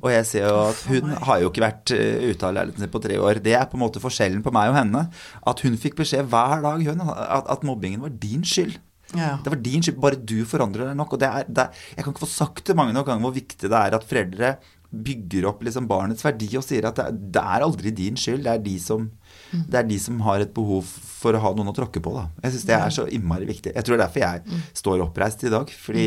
Og 0.00 0.10
jeg 0.10 0.28
ser 0.28 0.48
jo 0.48 0.60
at 0.66 0.84
hun 0.90 1.14
har 1.28 1.42
jo 1.42 1.52
ikke 1.52 1.66
vært 1.68 1.94
uh, 1.94 2.30
ute 2.32 2.48
av 2.48 2.56
leiligheten 2.58 2.86
sin 2.86 2.94
på 2.94 3.04
tre 3.06 3.20
år. 3.22 3.42
Det 3.44 3.56
er 3.58 3.68
på 3.70 3.78
en 3.78 3.86
måte 3.86 4.02
forskjellen 4.02 4.42
på 4.44 4.54
meg 4.54 4.72
og 4.72 4.80
henne. 4.80 5.06
At 5.48 5.62
hun 5.66 5.78
fikk 5.80 6.00
beskjed 6.02 6.26
hver 6.32 6.64
dag 6.66 6.82
hun, 6.82 7.06
at, 7.12 7.46
at 7.46 7.66
mobbingen 7.66 8.02
var 8.02 8.18
din 8.22 8.42
skyld. 8.46 8.80
Ja. 9.12 9.36
Det 9.44 9.52
var 9.52 9.60
din 9.60 9.82
skyld, 9.84 10.00
bare 10.02 10.18
du 10.18 10.40
forandrer 10.48 10.90
deg 10.90 10.98
nok. 10.98 11.14
Og 11.14 11.22
det 11.22 11.30
er, 11.30 11.46
det 11.46 11.66
er, 11.68 11.82
jeg 11.94 12.04
kan 12.04 12.14
ikke 12.14 12.26
få 12.26 12.32
sagt 12.34 12.66
det 12.66 12.78
mange 12.78 12.96
nok 12.96 13.06
ganger 13.06 13.28
hvor 13.28 13.38
viktig 13.38 13.68
det 13.68 13.78
er 13.78 13.98
at 13.98 14.08
foreldre 14.08 14.56
bygger 14.92 15.46
opp 15.48 15.62
liksom 15.64 15.86
barnets 15.88 16.24
verdi 16.24 16.50
og 16.60 16.64
sier 16.66 16.84
at 16.90 16.98
det, 17.00 17.08
det 17.32 17.42
er 17.42 17.64
aldri 17.64 17.92
din 17.96 18.18
skyld. 18.20 18.44
Det 18.44 18.52
er, 18.52 18.62
de 18.64 18.78
som, 18.82 19.06
det 19.52 19.80
er 19.80 19.86
de 19.88 19.98
som 20.02 20.20
har 20.28 20.44
et 20.44 20.52
behov 20.54 20.84
for 20.84 21.32
å 21.32 21.40
ha 21.40 21.52
noen 21.56 21.72
å 21.72 21.76
tråkke 21.76 22.02
på. 22.04 22.12
Da. 22.16 22.26
Jeg 22.44 22.56
syns 22.58 22.66
det 22.68 22.76
er 22.78 22.96
så 22.98 23.06
innmari 23.08 23.48
viktig. 23.48 23.72
Jeg 23.72 23.86
tror 23.88 23.96
det 23.96 24.02
er 24.02 24.06
derfor 24.08 24.26
jeg 24.26 24.64
står 24.82 25.06
oppreist 25.06 25.46
i 25.48 25.52
dag. 25.54 25.72
Fordi, 25.86 26.06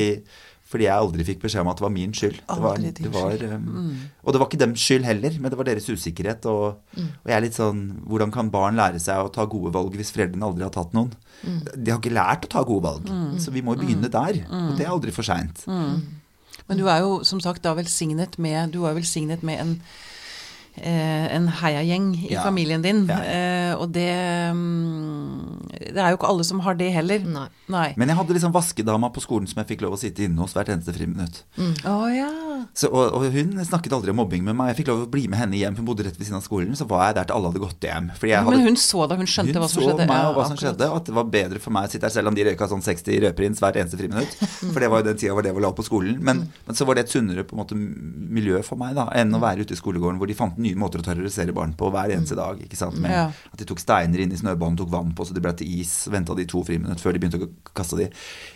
fordi 0.70 0.86
jeg 0.88 0.94
aldri 1.06 1.26
fikk 1.26 1.42
beskjed 1.46 1.64
om 1.66 1.70
at 1.72 1.80
det 1.82 1.86
var 1.86 1.94
min 1.96 2.14
skyld. 2.18 2.38
Det 2.46 2.62
var, 2.62 2.78
det 3.00 3.12
var, 3.14 3.44
um, 3.58 3.92
Og 4.26 4.34
det 4.36 4.42
var 4.42 4.50
ikke 4.50 4.60
deres 4.66 4.86
skyld 4.86 5.06
heller, 5.08 5.38
men 5.40 5.54
det 5.54 5.60
var 5.60 5.70
deres 5.70 5.90
usikkerhet. 5.90 6.46
Og, 6.52 7.00
og 7.00 7.30
jeg 7.32 7.38
er 7.38 7.46
litt 7.46 7.58
sånn 7.58 7.82
Hvordan 8.06 8.34
kan 8.34 8.50
barn 8.54 8.78
lære 8.78 9.02
seg 9.02 9.24
å 9.26 9.32
ta 9.34 9.46
gode 9.50 9.74
valg 9.74 9.98
hvis 9.98 10.14
foreldrene 10.14 10.46
aldri 10.46 10.66
har 10.68 10.74
tatt 10.76 10.94
noen? 10.98 11.14
De 11.74 11.90
har 11.94 11.98
ikke 12.02 12.14
lært 12.14 12.46
å 12.50 12.54
ta 12.58 12.62
gode 12.66 12.86
valg, 12.86 13.10
så 13.42 13.52
vi 13.54 13.62
må 13.66 13.74
begynne 13.78 14.10
der. 14.14 14.44
Og 14.50 14.78
det 14.78 14.86
er 14.86 14.94
aldri 14.94 15.14
for 15.16 15.26
seint. 15.28 15.66
Men 16.68 16.80
du 16.82 16.88
er 16.90 17.04
jo 17.04 17.24
som 17.24 17.40
sagt 17.44 17.64
da 17.64 17.76
velsignet 17.78 18.40
med 18.42 18.74
Du 18.74 18.84
er 18.86 18.98
velsignet 18.98 19.44
med 19.44 19.62
en 19.62 19.76
en 20.84 21.48
heiagjeng 21.62 22.10
i 22.28 22.34
Ja. 22.34 22.44
familien 22.44 22.82
din. 22.84 23.06
Ja. 23.08 23.20
Eh, 23.24 23.74
og 23.80 23.92
det 23.96 24.10
mm, 24.54 25.70
Det 25.96 26.02
er 26.02 26.12
jo 26.12 26.18
ikke 26.18 26.28
alle 26.30 26.44
som 26.44 26.60
har 26.66 26.76
det 26.76 26.90
heller. 26.94 27.20
Nei. 27.26 27.48
Nei. 27.72 27.94
Men 27.98 28.10
jeg 28.12 28.18
hadde 28.18 28.34
liksom 28.36 28.54
vaskedama 28.54 29.10
på 29.14 29.22
skolen 29.24 29.48
som 29.48 29.62
jeg 29.62 29.70
fikk 29.74 29.82
lov 29.86 29.96
å 29.96 30.00
sitte 30.00 30.24
inne 30.26 30.38
hos 30.42 30.54
hvert 30.56 30.70
eneste 30.74 30.94
friminutt. 30.96 31.44
Å 31.86 31.96
ja. 32.14 32.30
Så, 32.76 32.90
og, 32.90 33.14
og 33.14 33.26
hun 33.32 33.54
snakket 33.66 33.94
aldri 33.96 34.12
om 34.12 34.18
mobbing 34.20 34.44
med 34.44 34.56
meg. 34.58 34.72
Jeg 34.74 34.80
fikk 34.82 34.90
lov 34.92 35.04
å 35.06 35.10
bli 35.12 35.28
med 35.32 35.40
henne 35.40 35.58
hjem, 35.60 35.76
hun 35.80 35.86
bodde 35.88 36.06
rett 36.08 36.18
ved 36.18 36.28
siden 36.28 36.40
av 36.40 36.46
skolen. 36.46 36.76
Så 36.78 36.88
var 36.90 37.08
jeg 37.10 37.18
der 37.20 37.30
til 37.30 37.38
alle 37.38 37.52
hadde 37.52 37.62
gått 37.64 37.88
hjem. 37.88 38.10
Fordi 38.18 38.32
jeg 38.34 38.44
hadde 38.44 38.58
Men 38.58 38.68
hun 38.70 38.80
så 38.82 39.06
da, 39.12 39.18
hun 39.20 39.30
skjønte 39.30 39.54
hun 39.56 39.62
hva 39.64 39.70
som 39.72 39.82
så 39.84 39.90
skjedde. 39.90 40.08
meg 40.10 40.26
og 40.30 40.36
hva 40.40 40.46
som 40.50 40.56
akkurat. 40.58 40.64
skjedde, 40.76 40.90
og 40.92 40.98
at 41.02 41.10
det 41.12 41.16
var 41.20 41.30
bedre 41.36 41.60
for 41.64 41.76
meg 41.76 41.88
å 41.90 41.92
sitte 41.96 42.10
her, 42.10 42.16
selv 42.18 42.32
om 42.32 42.36
de 42.40 42.48
røyka 42.50 42.70
sånn 42.72 42.84
60 42.86 43.22
rødprins 43.26 43.62
hvert 43.64 43.80
eneste 43.84 44.00
friminutt. 44.02 44.36
For 44.74 44.80
det 44.84 44.90
var 44.92 45.04
jo 45.04 45.08
den 45.12 45.20
tida 45.22 45.36
hvor 45.38 45.46
det 45.46 45.54
var 45.56 45.66
lov 45.68 45.76
på 45.78 45.86
skolen. 45.88 46.18
Men, 46.26 46.46
men 46.68 46.76
så 46.80 46.88
var 46.88 46.98
det 47.00 47.06
et 47.08 47.14
sunnere 47.16 47.46
på 47.48 47.56
en 47.56 47.62
måte 47.64 47.78
miljø 47.78 48.62
for 48.66 48.80
meg 48.82 48.96
da, 48.98 49.08
enn 49.16 49.34
å 49.36 49.40
være 49.44 49.64
ute 49.68 49.76
i 49.76 49.80
skolegården 49.80 50.18
hvor 50.20 50.28
de 50.32 50.36
fant 50.38 50.58
nye 50.66 50.80
måter 50.80 51.02
å 51.02 51.06
terrorisere 51.06 51.54
barn 51.56 51.76
på 51.78 51.90
hver 51.94 52.14
eneste 52.16 52.38
dag. 52.38 52.60
ikke 52.62 52.80
sant? 52.80 52.98
Med 53.02 53.14
Ja. 53.16 53.28
At 53.52 53.62
de 53.62 53.68
tok 53.70 53.80
steiner 53.80 54.24
inn 54.24 54.34
i 54.34 54.40
snøbanen, 54.40 54.78
tok 54.80 54.92
vann 54.92 55.14
på 55.16 55.28
så 55.28 55.36
de 55.36 55.44
ble 55.44 55.54
til 55.56 55.80
is. 55.80 55.94
Venta 56.12 56.36
de 56.36 56.48
to 56.50 56.64
friminutt 56.66 57.04
før 57.04 57.16
de 57.16 57.22
begynte 57.24 57.42
å 57.42 57.52
kaste 57.78 58.02
de. 58.02 58.10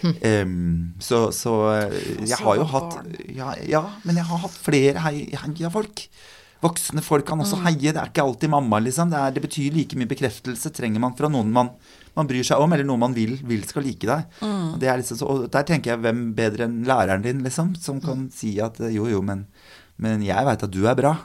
Um, 0.04 0.96
så, 1.00 1.30
så 1.36 1.56
eh, 1.76 1.96
jeg 2.28 2.42
har 2.42 2.60
jo 2.60 2.68
hatt 2.74 3.00
ja, 3.36 3.54
ja, 3.68 3.86
men 4.04 4.20
jeg 4.20 4.28
har 4.28 4.44
hatt 4.44 4.60
flere 4.66 5.06
heia 5.06 5.72
folk. 5.74 6.08
Voksne 6.60 7.00
folk 7.04 7.24
kan 7.28 7.40
også 7.40 7.62
heie. 7.64 7.94
Det 7.94 8.00
er 8.02 8.12
ikke 8.12 8.26
alltid 8.26 8.52
mamma, 8.52 8.82
liksom. 8.84 9.12
Det, 9.12 9.20
er, 9.20 9.36
det 9.36 9.44
betyr 9.46 9.76
like 9.76 10.00
mye 10.00 10.10
bekreftelse 10.12 10.72
trenger 10.76 11.00
man 11.00 11.16
fra 11.16 11.30
noen 11.32 11.54
man, 11.56 11.72
man 12.18 12.28
bryr 12.28 12.44
seg 12.44 12.60
om, 12.60 12.74
eller 12.76 12.88
noen 12.88 13.06
man 13.06 13.16
vil, 13.16 13.38
vil 13.48 13.64
skal 13.68 13.86
like 13.88 14.08
deg. 14.10 14.40
Og, 14.44 14.76
det 14.82 14.92
er 14.92 15.00
liksom 15.00 15.22
så, 15.22 15.30
og 15.30 15.48
der 15.54 15.68
tenker 15.68 15.94
jeg 15.94 16.04
hvem 16.04 16.26
bedre 16.36 16.68
enn 16.68 16.82
læreren 16.88 17.24
din, 17.24 17.44
liksom, 17.46 17.78
som 17.80 18.02
kan 18.04 18.28
si 18.36 18.58
at 18.64 18.82
jo, 18.92 19.08
jo, 19.08 19.24
men, 19.24 19.46
men 20.04 20.26
jeg 20.26 20.48
veit 20.50 20.68
at 20.68 20.76
du 20.76 20.84
er 20.84 21.00
bra. 21.00 21.16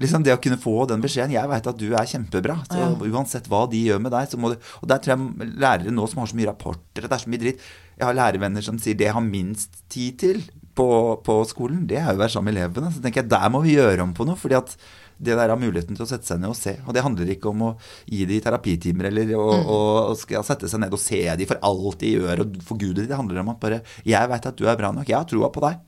Liksom 0.00 0.24
Det 0.24 0.34
å 0.34 0.40
kunne 0.42 0.58
få 0.60 0.86
den 0.88 1.02
beskjeden 1.02 1.32
'Jeg 1.32 1.48
veit 1.48 1.66
at 1.66 1.78
du 1.78 1.92
er 1.94 2.08
kjempebra'. 2.08 2.64
Så 2.66 3.12
Uansett 3.12 3.48
hva 3.48 3.66
de 3.70 3.82
gjør 3.88 4.00
med 4.00 4.12
deg, 4.12 4.28
så 4.28 4.38
må 4.38 4.52
du 4.52 4.56
Og 4.82 4.88
der 4.88 4.98
tror 4.98 5.16
jeg 5.16 5.52
lærere 5.58 5.90
nå 5.90 6.08
som 6.08 6.18
har 6.18 6.26
så 6.26 6.36
mye 6.36 6.50
rapporter, 6.50 7.04
og 7.04 7.08
det 7.08 7.12
er 7.12 7.24
så 7.24 7.30
mye 7.30 7.42
dritt 7.42 7.60
Jeg 7.98 8.06
har 8.06 8.14
lærervenner 8.14 8.62
som 8.62 8.78
sier 8.78 8.94
det 8.94 9.06
jeg 9.06 9.14
har 9.14 9.22
minst 9.22 9.88
tid 9.88 10.18
til 10.18 10.42
på, 10.74 11.20
på 11.22 11.44
skolen, 11.44 11.86
det 11.86 11.98
er 12.00 12.08
jo 12.08 12.16
å 12.16 12.22
være 12.22 12.32
sammen 12.32 12.54
med 12.54 12.62
elevene. 12.62 12.92
Så 12.92 13.02
tenker 13.04 13.22
jeg 13.22 13.28
der 13.28 13.50
må 13.52 13.60
vi 13.60 13.76
gjøre 13.76 14.02
om 14.06 14.14
på 14.16 14.24
noe. 14.24 14.36
fordi 14.40 14.56
at 14.56 14.76
det 15.22 15.36
der 15.38 15.52
har 15.52 15.58
muligheten 15.60 15.94
til 15.94 16.02
å 16.02 16.08
sette 16.08 16.26
seg 16.26 16.40
ned 16.42 16.50
og 16.50 16.58
se. 16.58 16.74
Og 16.86 16.94
det 16.96 17.04
handler 17.04 17.30
ikke 17.30 17.50
om 17.52 17.66
å 17.68 17.70
gi 18.10 18.24
de 18.26 18.40
terapitimer 18.42 19.10
eller 19.10 19.34
å, 19.38 20.14
skal 20.18 20.42
sette 20.46 20.70
seg 20.70 20.82
ned 20.82 20.94
og 20.94 21.02
se 21.02 21.20
de 21.38 21.46
for 21.46 21.60
alt 21.62 22.00
de 22.00 22.14
gjør 22.16 22.42
og 22.42 22.56
forgude 22.66 23.02
de. 23.02 23.06
Det 23.10 23.18
handler 23.18 23.42
om 23.42 23.52
at 23.52 23.60
bare 23.60 23.82
'Jeg 24.04 24.28
veit 24.28 24.46
at 24.46 24.56
du 24.56 24.66
er 24.66 24.76
bra 24.76 24.90
nok. 24.90 25.06
Jeg 25.08 25.16
har 25.16 25.28
troa 25.28 25.52
på 25.52 25.62
deg'. 25.62 25.78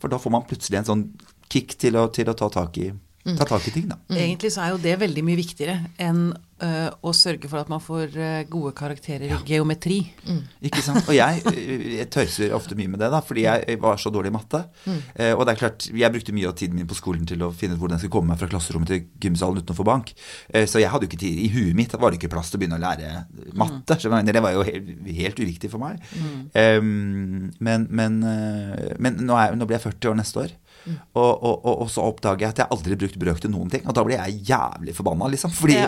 For 0.00 0.08
da 0.08 0.18
får 0.18 0.30
man 0.30 0.46
plutselig 0.46 0.78
en 0.78 0.90
sånn 0.92 1.04
kick 1.48 1.78
til 1.78 1.96
å, 1.96 2.06
til 2.12 2.28
å 2.28 2.34
ta, 2.34 2.48
tak 2.48 2.78
i, 2.78 2.92
ta 3.34 3.48
tak 3.48 3.66
i 3.66 3.74
ting, 3.74 3.88
da. 3.90 3.98
Egentlig 4.14 4.52
så 4.54 4.64
er 4.64 4.74
jo 4.74 4.82
det 4.82 4.98
veldig 5.02 5.24
mye 5.26 5.40
viktigere 5.40 5.78
enn 6.02 6.28
uh, 6.62 6.88
å 7.02 7.12
sørge 7.16 7.50
for 7.50 7.60
at 7.60 7.70
man 7.72 7.82
får 7.82 8.14
uh, 8.14 8.42
gode 8.50 8.72
karakterer 8.78 9.32
i 9.34 9.40
geometri. 9.48 9.98
Ikke 10.64 10.82
sant? 10.84 11.02
Og 11.06 11.16
jeg, 11.16 11.42
jeg 11.98 12.08
tøyser 12.12 12.54
ofte 12.56 12.78
mye 12.78 12.90
med 12.92 13.02
det, 13.02 13.10
da, 13.12 13.20
fordi 13.24 13.46
jeg 13.46 13.80
var 13.82 14.00
så 14.00 14.12
dårlig 14.14 14.30
i 14.32 14.36
matte. 14.36 14.62
Eh, 14.86 15.32
og 15.34 15.44
det 15.46 15.54
er 15.54 15.60
klart, 15.60 15.86
jeg 15.90 16.12
brukte 16.12 16.34
mye 16.36 16.50
av 16.50 16.56
tiden 16.58 16.78
min 16.78 16.88
på 16.88 16.98
skolen 16.98 17.26
til 17.28 17.42
å 17.46 17.52
finne 17.56 17.76
ut 17.76 17.82
hvordan 17.82 17.96
jeg 17.96 18.04
skulle 18.04 18.16
komme 18.18 18.32
meg 18.32 18.40
fra 18.40 18.50
klasserommet 18.50 18.92
til 18.92 19.02
gymsalen 19.22 19.62
uten 19.62 19.74
å 19.74 19.78
få 19.78 19.86
bank. 19.86 20.12
Eh, 20.50 20.66
så 20.70 20.82
jeg 20.82 20.92
hadde 20.92 21.06
jo 21.06 21.12
ikke 21.12 21.22
tid. 21.22 21.40
I 21.46 21.50
huet 21.54 21.78
mitt 21.78 21.96
var 21.96 22.12
det 22.12 22.20
ikke 22.20 22.32
plass 22.34 22.52
til 22.52 22.60
å 22.60 22.64
begynne 22.64 22.80
å 22.80 22.84
lære 22.84 23.24
matte. 23.58 23.98
Så 24.00 24.12
det 24.12 24.44
var 24.44 24.56
jo 24.56 24.66
helt, 24.66 24.92
helt 25.20 25.42
uviktig 25.42 25.72
for 25.72 25.82
meg. 25.82 26.02
Um, 26.52 27.50
men, 27.64 27.88
men, 27.90 28.20
eh, 28.26 28.94
men 29.02 29.20
nå, 29.22 29.36
er, 29.40 29.56
nå 29.58 29.68
blir 29.68 29.78
jeg 29.78 29.88
40 29.88 30.12
år 30.12 30.20
neste 30.20 30.44
år. 30.46 30.56
Og, 30.86 31.42
og, 31.42 31.54
og, 31.66 31.74
og 31.84 31.90
så 31.90 32.04
oppdager 32.06 32.46
jeg 32.46 32.54
at 32.54 32.60
jeg 32.62 32.70
aldri 32.76 32.98
brukte 33.00 33.20
brøk 33.22 33.40
til 33.42 33.52
noen 33.52 33.70
ting. 33.72 33.82
Og 33.88 33.94
da 33.96 34.04
blir 34.06 34.20
jeg 34.20 34.40
jævlig 34.50 34.94
forbanna, 34.96 35.28
liksom. 35.32 35.52
Fordi 35.56 35.78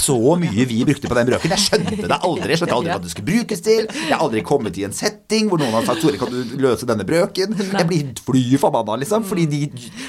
så 0.00 0.16
mye 0.40 0.66
vi 0.68 0.78
brukte 0.88 1.10
på 1.10 1.18
den 1.18 1.30
brøken. 1.30 1.54
Jeg 1.56 1.64
skjønte 1.66 2.08
det 2.08 2.18
aldri. 2.18 2.52
Jeg 2.54 2.62
skjønte 2.62 2.78
aldri 2.78 2.92
hva 2.94 3.02
det 3.04 3.12
skulle 3.12 3.30
brukes 3.32 3.64
til. 3.66 3.90
Jeg 3.90 4.14
har 4.14 4.24
aldri 4.24 4.44
kommet 4.46 4.80
i 4.80 4.86
en 4.88 4.96
setting 4.96 5.50
hvor 5.50 5.60
noen 5.62 5.76
har 5.76 5.86
sagt 5.88 6.02
'Tore, 6.04 6.20
kan 6.20 6.32
du 6.32 6.56
løse 6.62 6.88
denne 6.88 7.06
brøken?' 7.08 7.56
Jeg 7.56 7.88
blir 7.90 8.12
fly 8.26 8.44
forbanna, 8.62 8.96
liksom. 9.02 9.26
Fordi 9.28 9.46
de, 9.50 9.60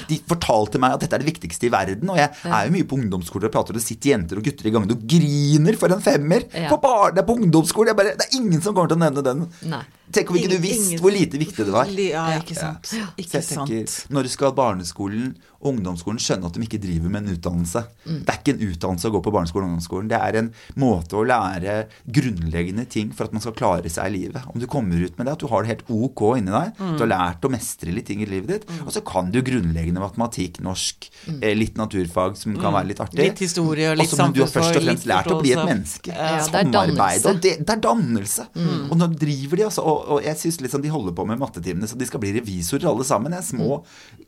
de 0.08 0.20
fortalte 0.28 0.80
meg 0.80 0.96
at 0.96 1.04
dette 1.04 1.18
er 1.18 1.24
det 1.24 1.30
viktigste 1.32 1.68
i 1.68 1.72
verden. 1.74 2.08
Og 2.14 2.20
jeg 2.20 2.30
er 2.44 2.68
jo 2.68 2.74
mye 2.78 2.88
på 2.88 2.98
ungdomsskoler 3.00 3.50
og 3.50 3.54
prater, 3.54 3.76
og 3.76 3.80
det 3.80 3.86
sitter 3.86 4.14
jenter 4.14 4.40
og 4.40 4.48
gutter 4.48 4.68
i 4.68 4.74
gangen 4.74 4.96
og 4.96 5.04
griner 5.14 5.78
for 5.80 5.92
en 5.94 6.02
femmer. 6.04 6.48
Ja. 6.54 6.72
På 6.72 6.80
barne, 6.82 7.24
på 7.26 7.36
ungdomsskolen. 7.38 7.96
Bare, 7.98 8.16
det 8.18 8.28
er 8.28 8.40
ingen 8.40 8.62
som 8.64 8.74
kommer 8.74 8.90
til 8.90 9.00
å 9.00 9.04
nevne 9.06 9.24
den. 9.26 9.46
Nei. 9.68 9.84
Tenk 10.14 10.30
om 10.32 10.38
ikke 10.40 10.54
du 10.54 10.60
visste 10.62 10.96
hvor 11.02 11.12
lite 11.12 11.36
viktig 11.40 11.66
det 11.68 11.72
var. 11.74 11.90
Ja, 12.00 12.22
ikke 12.38 12.56
sant. 12.56 12.88
Så 12.88 13.00
Ikke 13.20 13.42
jeg 13.42 13.48
tenker, 13.50 13.84
sant. 13.90 14.12
Når 14.14 14.30
skal 14.38 14.54
barneskolen 14.54 15.34
ungdomsskolen 15.60 16.20
skjønne 16.22 16.46
at 16.46 16.54
de 16.54 16.62
ikke 16.62 16.78
driver 16.82 17.10
med 17.10 17.24
en 17.26 17.34
utdannelse? 17.36 17.82
Mm. 18.06 18.18
Det 18.24 18.30
er 18.34 18.38
ikke 18.38 18.54
en 18.54 18.64
utdannelse 18.68 19.08
å 19.08 19.14
gå 19.16 19.22
på 19.26 19.32
barneskolen 19.34 19.66
og 19.66 19.72
ungdomsskolen. 19.72 20.08
Det 20.12 20.18
er 20.22 20.36
en 20.38 20.50
måte 20.78 21.18
å 21.18 21.24
lære 21.26 21.74
grunnleggende 22.06 22.84
ting 22.88 23.10
for 23.16 23.26
at 23.28 23.34
man 23.34 23.42
skal 23.42 23.56
klare 23.58 23.90
seg 23.90 24.06
i 24.10 24.14
livet. 24.18 24.46
Om 24.52 24.60
du 24.62 24.66
kommer 24.70 25.02
ut 25.02 25.18
med 25.18 25.26
det, 25.26 25.32
at 25.34 25.42
du 25.42 25.48
har 25.50 25.62
det 25.66 25.72
helt 25.72 25.90
ok 25.90 26.22
inni 26.38 26.52
deg, 26.54 26.74
Mm. 26.78 26.96
du 26.96 27.02
har 27.04 27.10
lært 27.10 27.42
å 27.42 27.50
mestre 27.50 27.92
litt 27.92 28.06
ting 28.06 28.22
i 28.22 28.26
livet 28.30 28.48
ditt, 28.48 28.70
og 28.86 28.92
så 28.94 29.02
kan 29.04 29.30
du 29.32 29.40
grunnleggende 29.42 29.98
matematikk, 30.00 30.60
norsk, 30.62 31.08
eh, 31.42 31.54
litt 31.54 31.74
naturfag 31.76 32.36
som 32.36 32.54
kan 32.56 32.72
være 32.72 32.88
litt 32.88 32.98
artig. 33.00 33.18
Mm. 33.18 33.24
Litt 33.28 33.38
historie 33.38 33.90
og 33.90 33.96
litt 33.98 34.12
Og 34.12 34.18
så- 34.18 34.28
må 34.28 34.34
du 34.34 34.40
har 34.40 34.48
først 34.48 34.76
og 34.76 34.82
fremst 34.82 35.06
lært 35.06 35.26
å 35.26 35.40
bli 35.42 35.52
et 35.52 35.64
menneske. 35.66 36.08
Ja, 36.14 36.38
Samarbeid. 36.40 37.26
Og 37.26 37.40
det, 37.40 37.58
det 37.66 37.70
er 37.70 37.80
dannelse. 37.80 38.46
Og 38.90 38.96
nå 38.96 39.06
driver 39.18 39.56
de 39.56 39.62
altså, 39.64 39.82
og, 39.84 40.08
og 40.08 40.22
jeg 40.22 40.36
syns 40.36 40.60
liksom 40.60 40.82
de 40.82 40.88
holder 40.88 41.12
på 41.12 41.26
med 41.26 41.38
mattetimene 41.38 41.88
så 41.88 41.96
de 41.98 42.06
skal 42.06 42.20
bli 42.20 42.32
revisorer 42.40 42.86
alle 42.88 43.04
sammen. 43.04 43.32
Jeg 43.32 43.42
små 43.58 43.82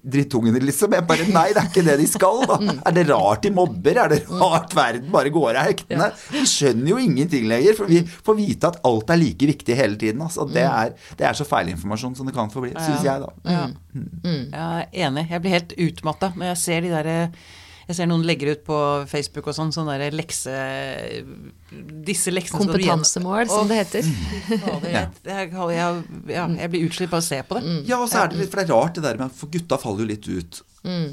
drittungene, 0.04 0.60
liksom. 0.64 0.92
Jeg 0.92 1.06
bare 1.06 1.19
Nei, 1.28 1.46
det 1.54 1.62
er 1.62 1.68
ikke 1.68 1.84
det 1.86 1.96
de 2.00 2.06
skal, 2.10 2.42
da. 2.48 2.58
Er 2.88 2.96
det 2.96 3.04
rart 3.10 3.44
de 3.44 3.52
mobber? 3.54 4.00
Er 4.04 4.12
det 4.14 4.20
rart 4.30 4.74
verden 4.76 5.10
bare 5.12 5.32
går 5.34 5.58
av 5.60 5.68
hektene? 5.68 6.10
Vi 6.32 6.44
skjønner 6.48 6.92
jo 6.92 6.98
ingenting 7.02 7.46
lenger, 7.50 7.76
for 7.78 7.90
vi 7.90 8.02
får 8.06 8.38
vite 8.38 8.72
at 8.72 8.80
alt 8.88 9.12
er 9.14 9.20
like 9.20 9.50
viktig 9.52 9.76
hele 9.78 9.98
tiden. 10.00 10.24
Altså. 10.26 10.46
Det, 10.50 10.64
er, 10.66 10.92
det 11.18 11.28
er 11.28 11.38
så 11.38 11.46
feilinformasjon 11.48 12.16
som 12.18 12.28
det 12.28 12.36
kan 12.36 12.52
få 12.52 12.64
bli, 12.64 12.74
syns 12.78 13.06
jeg, 13.06 13.24
da. 13.24 13.32
Ja. 13.44 13.64
Jeg 13.94 14.60
er 14.60 15.08
enig. 15.08 15.26
Jeg 15.30 15.44
blir 15.44 15.56
helt 15.58 15.74
utmatta 15.88 16.32
når 16.36 16.52
jeg 16.52 16.62
ser 16.64 16.86
de 16.86 16.94
derre 16.94 17.18
Jeg 17.88 17.96
ser 17.98 18.08
noen 18.10 18.24
legger 18.26 18.54
ut 18.54 18.64
på 18.66 18.78
Facebook 19.10 19.50
og 19.50 19.56
sånn, 19.56 19.72
sånne 19.74 19.98
der 20.00 20.16
lekse... 20.16 20.54
Disse 22.06 22.32
leksene 22.32 22.64
Kompetansemål, 22.64 23.50
som 23.50 23.68
det 23.70 23.78
heter. 23.84 24.08
Jeg, 24.90 25.06
jeg, 25.24 25.52
jeg, 25.70 26.48
jeg 26.60 26.72
blir 26.72 26.88
utslitt 26.88 27.12
bare 27.12 27.20
av 27.20 27.24
å 27.24 27.28
se 27.28 27.38
på 27.46 27.58
det. 27.58 27.76
Ja, 27.88 28.00
og 28.00 28.10
så 28.10 28.24
er 28.24 28.32
det 28.32 28.40
litt, 28.40 28.50
for 28.50 28.60
det 28.60 28.66
er 28.66 28.74
rart 28.74 28.98
det 28.98 29.04
der 29.06 29.20
med 29.20 29.32
For 29.36 29.52
gutta 29.52 29.78
faller 29.80 30.04
jo 30.04 30.10
litt 30.10 30.28
ut. 30.30 30.60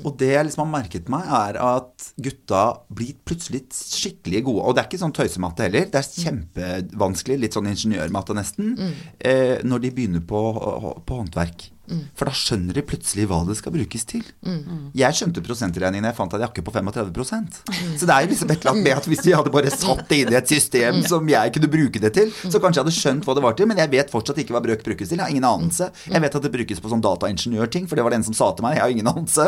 Og 0.07 0.13
det 0.19 0.29
jeg 0.31 0.47
liksom 0.47 0.63
har 0.63 0.69
merket 0.77 1.09
meg, 1.11 1.27
er 1.27 1.57
at 1.59 2.09
gutta 2.23 2.61
blir 2.93 3.17
plutselig 3.27 3.65
skikkelig 3.75 4.43
gode. 4.47 4.63
Og 4.63 4.75
det 4.75 4.83
er 4.83 4.89
ikke 4.89 5.01
sånn 5.01 5.15
tøysematte 5.15 5.67
heller. 5.67 5.89
Det 5.91 5.99
er 5.99 6.11
kjempevanskelig, 6.25 7.39
litt 7.43 7.57
sånn 7.57 7.67
ingeniørmatte 7.73 8.37
nesten, 8.37 8.75
eh, 9.19 9.57
når 9.67 9.83
de 9.83 9.91
begynner 9.97 10.23
på, 10.27 10.43
på 11.03 11.19
håndverk. 11.21 11.67
For 12.17 12.27
da 12.27 12.33
skjønner 12.35 12.75
de 12.75 12.83
plutselig 12.83 13.27
hva 13.29 13.39
det 13.47 13.55
skal 13.59 13.73
brukes 13.75 14.03
til. 14.09 14.23
Jeg 14.97 15.15
skjønte 15.15 15.43
prosentregningen 15.45 16.07
jeg 16.09 16.17
fant 16.17 16.33
jeg 16.35 16.49
ikke 16.49 16.65
på 16.67 16.73
35% 16.75 17.61
Så 17.97 18.07
det 18.07 18.13
er 18.13 18.25
jo 18.25 18.31
liksom 18.33 18.51
et 18.51 18.59
eller 18.59 18.71
annet 18.73 18.83
med 18.83 18.97
at 18.97 19.07
hvis 19.07 19.23
de 19.23 19.35
hadde 19.37 19.53
bare 19.53 19.71
satt 19.71 20.03
det 20.09 20.19
inn 20.23 20.33
i 20.33 20.37
et 20.39 20.51
system 20.51 20.99
som 21.07 21.27
jeg 21.31 21.53
kunne 21.55 21.69
bruke 21.71 22.01
det 22.03 22.11
til, 22.17 22.33
så 22.35 22.59
kanskje 22.59 22.81
jeg 22.81 22.85
hadde 22.85 22.95
skjønt 22.97 23.27
hva 23.27 23.37
det 23.37 23.43
var 23.45 23.57
til, 23.57 23.69
men 23.71 23.79
jeg 23.81 23.91
vet 23.93 24.11
fortsatt 24.11 24.41
ikke 24.43 24.55
hva 24.55 24.63
brøk 24.65 24.83
brukes 24.85 25.09
til. 25.11 25.17
Jeg 25.17 25.23
har 25.23 25.33
ingen 25.33 25.47
anelse. 25.47 25.89
Jeg 26.07 26.23
vet 26.23 26.37
at 26.39 26.47
det 26.47 26.53
brukes 26.53 26.83
på 26.83 26.91
sånn 26.91 27.03
dataingeniørting, 27.05 27.87
for 27.87 27.99
det 27.99 28.05
var 28.05 28.13
det 28.13 28.21
en 28.21 28.27
som 28.27 28.37
sa 28.37 28.51
til 28.57 28.67
meg. 28.67 28.77
Jeg 28.77 28.83
har 28.83 28.95
ingen 28.97 29.11
anelse. 29.13 29.47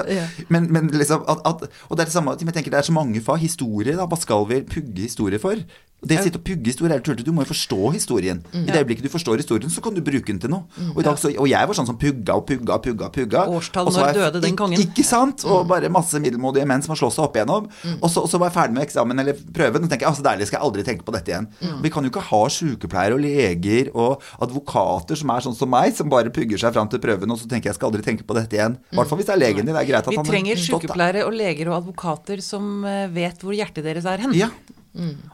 Men, 0.54 0.70
men 0.74 0.90
liksom 0.96 1.26
at, 1.30 1.44
at, 1.46 1.68
Og 1.90 1.98
det 1.98 2.06
er 2.06 2.10
det 2.12 2.16
samme 2.16 2.38
jeg 2.40 2.56
tenker 2.56 2.74
det 2.74 2.82
er 2.82 2.90
så 2.90 2.96
mange 2.96 3.22
fag. 3.24 3.42
Historie, 3.44 3.96
da. 3.98 4.08
Hva 4.10 4.18
skal 4.20 4.48
vi 4.50 4.62
pugge 4.68 5.06
historie 5.06 5.40
for? 5.42 5.60
Det 6.00 6.16
å 6.20 6.24
sitte 6.24 6.40
og 6.40 6.46
pugge 6.48 6.72
historie 6.72 6.96
er 6.96 7.02
tullete. 7.04 7.26
Du 7.28 7.34
må 7.36 7.44
jo 7.44 7.50
forstå 7.52 7.92
historien. 7.96 8.40
I 8.56 8.66
det 8.70 8.80
øyeblikket 8.80 9.04
du 9.04 9.12
forstår 9.12 9.42
historien, 9.42 9.72
så 9.74 9.84
kan 9.84 9.96
du 9.96 10.02
bruke 10.06 10.30
den 10.32 10.40
til 10.40 10.52
noe. 10.54 10.64
Og, 10.94 11.02
i 11.02 11.06
dag, 11.06 11.18
så, 11.20 11.32
og 11.34 11.50
jeg 11.50 11.70
var 11.70 11.78
sånn 11.78 11.90
som 11.90 11.98
pugga 12.00 12.38
og 12.40 12.46
pugga 12.48 12.78
og 12.78 12.86
pugga. 12.86 13.10
pugga. 13.16 13.44
Årstall 13.58 13.92
når 13.92 14.14
døde 14.16 14.42
den 14.46 14.56
kongen. 14.60 14.80
Ikke 14.80 15.04
sant? 15.04 15.44
Og 15.44 15.68
bare 15.70 15.92
masse 15.92 16.22
middelmådige 16.24 16.68
menn 16.70 16.86
som 16.86 16.96
har 16.96 17.02
slått 17.02 17.18
seg 17.18 17.26
opp 17.28 17.36
igjennom. 17.36 17.68
Og, 18.00 18.08
så, 18.08 18.24
og 18.24 18.32
så 18.32 18.40
var 18.40 18.52
jeg 18.52 18.58
ferdig 18.60 18.78
med 18.80 18.88
eksamen 18.88 19.24
eller 19.26 19.44
prøven 19.56 19.84
og 19.84 19.92
tenker 19.92 20.08
jeg, 20.08 20.14
altså 20.14 20.26
deilig, 20.30 20.48
skal 20.50 20.60
jeg 20.62 20.70
aldri 20.70 20.86
tenke 20.88 21.08
på 21.08 21.16
dette 21.18 21.34
igjen. 21.34 21.50
Vi 21.84 21.92
kan 21.94 22.08
jo 22.08 22.14
ikke 22.14 22.26
ha 22.30 22.42
sykepleiere 22.60 23.18
og 23.20 23.24
leger 23.26 23.92
og 23.94 24.24
advokater 24.40 25.20
som 25.20 25.36
er 25.36 25.46
sånn 25.46 25.58
som 25.60 25.72
meg, 25.72 25.92
som 25.98 26.12
bare 26.12 26.32
pugger 26.34 26.62
seg 26.62 26.76
fram 26.76 26.90
til 26.92 27.04
prøven, 27.04 27.36
og 27.36 27.42
så 27.42 27.50
tenker 27.50 27.70
jeg, 27.70 27.76
jeg 27.76 27.80
skal 27.82 27.92
aldri 27.92 28.06
tenke 28.08 28.26
på 28.26 28.38
dette 28.38 28.56
igjen. 28.58 28.80
I 28.90 28.98
hvert 29.00 29.12
fall 29.12 29.20
hvis 29.20 29.30
det 29.30 29.36
er 29.36 29.44
legen 29.44 29.68
din. 29.68 29.76
Det 29.76 29.84
er 29.84 29.90
greit 29.92 30.08
at 30.08 30.12
Vi 30.12 30.18
han 30.18 30.26
Vi 30.26 30.34
trenger 30.34 30.64
sykepleiere 30.64 31.28
og 31.28 31.36
leger 31.36 31.70
og 31.72 31.80
advokater 31.84 32.42
som 32.44 32.84
eh, 32.88 33.06
vet 33.14 33.44
hvor 33.44 33.56
hjertet 33.56 33.86
deres 33.86 34.08
er 34.10 34.26
hen. 34.26 34.36
Ja. 34.38 34.50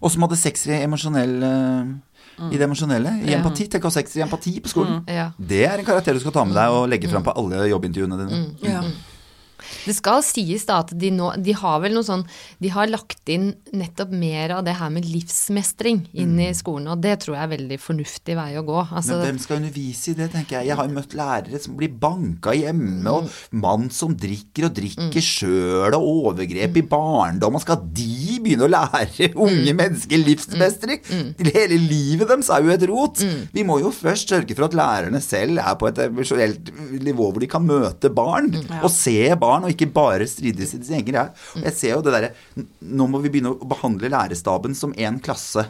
Og 0.02 0.12
som 0.12 0.22
hadde 0.26 0.38
sekser 0.38 0.74
i 0.76 0.84
emosjonell 0.84 1.36
eh, 1.44 1.94
i 2.52 2.58
det 2.58 2.66
emosjonelle. 2.68 3.12
I 3.24 3.32
Ja. 3.32 3.38
empati. 3.40 3.68
Tenk 3.72 3.84
å 3.86 3.88
ha 3.88 3.96
sex 3.96 4.16
i 4.18 4.22
empati 4.22 4.60
på 4.60 4.68
skolen. 4.68 5.04
Ja. 5.08 5.30
Det 5.40 5.64
er 5.66 5.78
en 5.80 5.86
karakter 5.86 6.14
du 6.14 6.20
skal 6.20 6.32
ta 6.36 6.44
med 6.46 6.56
deg 6.56 6.70
og 6.76 6.90
legge 6.90 7.08
fram 7.10 7.24
på 7.24 7.32
alle 7.36 7.68
jobbintervjuene 7.70 8.18
dine. 8.28 8.42
Ja. 8.62 8.82
Det 9.86 9.96
skal 9.98 10.24
sies 10.26 10.66
da 10.68 10.80
at 10.84 10.94
de 10.98 11.12
nå 11.14 11.32
De 11.44 11.54
har 11.58 11.80
vel 11.84 11.96
noe 11.96 12.06
sånn 12.06 12.24
De 12.62 12.70
har 12.74 12.90
lagt 12.90 13.30
inn 13.32 13.52
nettopp 13.76 14.12
mer 14.16 14.56
av 14.58 14.64
det 14.66 14.76
her 14.80 14.92
med 14.94 15.06
livsmestring 15.10 16.04
inn 16.14 16.36
i 16.42 16.52
skolen, 16.58 16.88
og 16.92 17.02
det 17.04 17.18
tror 17.24 17.36
jeg 17.36 17.44
er 17.48 17.52
veldig 17.56 17.78
fornuftig 17.82 18.36
vei 18.38 18.50
å 18.60 18.64
gå. 18.66 18.78
Altså, 18.86 19.18
Men 19.18 19.26
hvem 19.30 19.40
skal 19.44 19.60
undervise 19.60 20.12
i 20.12 20.16
det, 20.18 20.30
tenker 20.34 20.58
jeg. 20.60 20.70
Jeg 20.70 20.78
har 20.80 20.88
jo 20.88 20.96
møtt 20.96 21.16
lærere 21.18 21.62
som 21.62 21.76
blir 21.80 21.94
banka 22.02 22.54
hjemme, 22.56 23.12
og 23.12 23.30
mann 23.56 23.90
som 23.94 24.16
drikker 24.20 24.68
og 24.70 24.76
drikker 24.78 25.24
sjøl, 25.26 25.96
og 25.98 26.08
overgrep 26.12 26.80
i 26.80 26.86
barndom. 26.92 27.58
Og 27.60 27.64
skal 27.66 27.82
de 27.96 28.40
begynne 28.44 28.68
å 28.68 28.72
lære 28.72 29.32
unge 29.34 29.76
mennesker 29.78 30.22
livsmestring? 30.22 31.02
Hele 31.56 31.78
livet 31.80 32.28
deres 32.30 32.50
er 32.52 32.66
jo 32.66 32.74
et 32.76 32.86
rot. 32.90 33.22
Vi 33.56 33.64
må 33.68 33.80
jo 33.84 33.92
først 33.96 34.32
sørge 34.32 34.56
for 34.58 34.68
at 34.68 34.76
lærerne 34.78 35.22
selv 35.24 35.60
er 35.64 35.76
på 35.80 35.88
et 35.90 36.02
emosjonelt 36.08 36.72
nivå 37.06 37.30
hvor 37.32 37.40
de 37.44 37.48
kan 37.52 37.64
møte 37.66 38.10
barn, 38.14 38.52
og 38.82 38.90
se 38.92 39.16
barn, 39.40 39.55
og 39.64 39.72
ikke 39.72 39.88
bare 39.96 40.28
strides 40.28 40.74
i 40.76 40.84
sin 40.84 40.98
egen 41.00 41.08
greie. 41.08 41.32
Jeg 41.64 41.74
ser 41.78 41.96
jo 41.96 42.04
det 42.04 42.12
derre 42.16 42.32
Nå 42.82 43.08
må 43.08 43.22
vi 43.24 43.32
begynne 43.32 43.54
å 43.56 43.68
behandle 43.70 44.12
lærerstaben 44.12 44.76
som 44.76 44.94
en 44.98 45.20
klasse. 45.24 45.64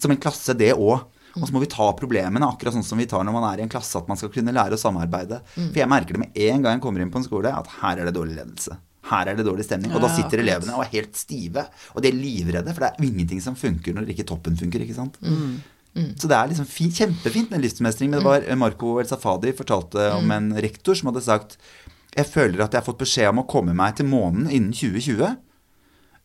Som 0.00 0.14
en 0.14 0.20
klasse, 0.22 0.56
det 0.56 0.72
òg. 0.72 1.04
Og 1.36 1.46
så 1.46 1.54
må 1.54 1.60
vi 1.62 1.70
ta 1.70 1.86
problemene 1.94 2.48
akkurat 2.48 2.74
sånn 2.74 2.86
som 2.86 2.98
vi 2.98 3.06
tar 3.06 3.22
når 3.26 3.34
man 3.36 3.44
er 3.52 3.60
i 3.60 3.64
en 3.66 3.70
klasse, 3.70 4.00
at 4.00 4.08
man 4.10 4.18
skal 4.18 4.32
kunne 4.34 4.54
lære 4.54 4.74
å 4.74 4.80
samarbeide. 4.80 5.42
For 5.54 5.78
jeg 5.78 5.90
merker 5.90 6.16
det 6.16 6.24
med 6.24 6.38
en 6.48 6.64
gang 6.64 6.78
jeg 6.78 6.82
kommer 6.82 7.04
inn 7.04 7.12
på 7.12 7.20
en 7.20 7.26
skole, 7.26 7.52
at 7.54 7.68
her 7.80 8.00
er 8.00 8.08
det 8.08 8.16
dårlig 8.16 8.34
ledelse. 8.40 8.78
Her 9.10 9.30
er 9.30 9.38
det 9.38 9.46
dårlig 9.46 9.64
stemning. 9.64 9.92
Og 9.94 10.02
da 10.02 10.10
sitter 10.12 10.42
elevene 10.42 10.74
og 10.76 10.82
er 10.84 10.90
helt 10.96 11.16
stive. 11.18 11.64
Og 11.94 12.02
de 12.02 12.10
er 12.10 12.18
livredde, 12.18 12.74
for 12.74 12.84
det 12.84 12.90
er 12.90 13.06
ingenting 13.06 13.40
som 13.44 13.56
funker 13.58 13.94
når 13.96 14.10
ikke 14.12 14.26
toppen 14.28 14.58
funker, 14.58 14.82
ikke 14.84 14.96
sant. 14.98 15.20
Så 16.20 16.28
det 16.30 16.36
er 16.36 16.50
liksom 16.50 16.68
fint, 16.70 16.94
kjempefint 16.98 17.50
med 17.50 17.64
livsmestring. 17.64 18.10
Men 18.12 18.20
det 18.20 18.26
var 18.26 18.44
Marco 18.60 18.98
El 19.00 19.08
Safadi 19.10 19.54
fortalte 19.56 20.10
om 20.18 20.30
en 20.34 20.52
rektor 20.62 20.98
som 20.98 21.10
hadde 21.10 21.24
sagt 21.26 21.56
Jeg 22.16 22.26
føler 22.26 22.64
at 22.64 22.72
jeg 22.74 22.80
har 22.82 22.86
fått 22.92 22.98
beskjed 23.04 23.28
om 23.30 23.44
å 23.44 23.46
komme 23.48 23.74
meg 23.76 23.96
til 24.00 24.06
månen 24.10 24.50
innen 24.50 24.72
2020. 24.74 25.36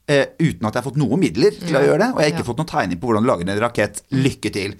Eh, 0.07 0.27
uten 0.37 0.67
at 0.67 0.75
jeg 0.75 0.83
har 0.83 0.85
fått 0.85 0.99
noen 1.01 1.17
midler 1.17 1.49
til 1.57 1.73
å 1.73 1.81
gjøre 1.81 1.97
det. 1.97 2.07
Og 2.13 2.19
jeg 2.21 2.25
har 2.27 2.33
ikke 2.35 2.43
Ja. 2.45 2.49
fått 2.53 2.59
noen 2.61 2.69
tegning 2.69 2.99
på 3.01 3.07
hvordan 3.09 3.23
du 3.23 3.29
lager 3.29 3.49
en 3.49 3.59
rakett. 3.63 4.01
Lykke 4.13 4.51
til. 4.53 4.75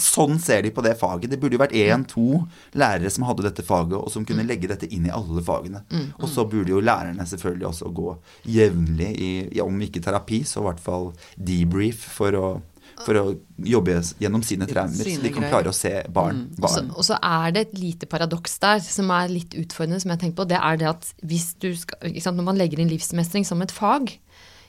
Sånn 0.00 0.38
ser 0.40 0.62
de 0.62 0.70
på 0.70 0.82
det 0.82 0.94
faget. 0.98 1.28
Det 1.28 1.38
burde 1.38 1.52
jo 1.52 1.58
vært 1.60 1.76
én-to 1.76 2.46
lærere 2.74 3.10
som 3.12 3.24
hadde 3.24 3.42
dette 3.44 3.62
faget, 3.62 3.92
og 3.92 4.08
som 4.10 4.24
kunne 4.24 4.46
legge 4.48 4.68
dette 4.68 4.88
inn 4.90 5.04
i 5.04 5.10
alle 5.10 5.42
fagene. 5.44 5.82
Og 6.18 6.28
så 6.32 6.48
burde 6.48 6.68
jo 6.72 6.80
lærerne 6.80 7.20
selvfølgelig 7.28 7.68
også 7.68 7.92
gå 7.92 8.16
jevnlig 8.48 9.10
i, 9.20 9.60
om 9.60 9.78
ikke 9.80 10.00
terapi, 10.00 10.44
så 10.44 10.60
i 10.62 10.72
hvert 10.72 10.80
fall 10.80 11.12
debrief 11.36 11.96
for 12.16 12.32
å, 12.32 12.62
for 13.04 13.14
å 13.20 13.24
jobbe 13.58 13.96
gjennom 14.20 14.42
sine 14.46 14.66
traumer, 14.70 14.94
så 14.94 15.22
de 15.22 15.30
kan 15.32 15.42
greier. 15.42 15.50
klare 15.50 15.72
å 15.72 15.74
se 15.74 15.92
barn. 16.12 16.48
Så- 16.54 16.60
barn. 16.60 16.90
Og 16.96 17.04
så 17.04 17.18
er 17.22 17.50
det 17.52 17.60
et 17.68 17.78
lite 17.80 18.06
paradoks 18.06 18.58
der 18.58 18.78
som 18.80 19.10
er 19.10 19.28
litt 19.28 19.50
utfordrende, 19.50 20.00
som 20.00 20.10
jeg 20.10 20.20
tenker 20.20 20.36
på. 20.44 20.48
Det 20.48 20.58
er 20.60 20.76
det 20.76 20.88
at 20.88 21.14
hvis 21.24 21.54
du 21.58 21.74
skal, 21.74 21.98
ikke 22.10 22.22
sant, 22.22 22.36
når 22.36 22.44
man 22.44 22.58
legger 22.58 22.80
inn 22.80 22.90
livsmestring 22.90 23.46
som 23.46 23.60
et 23.62 23.70
fag 23.72 24.18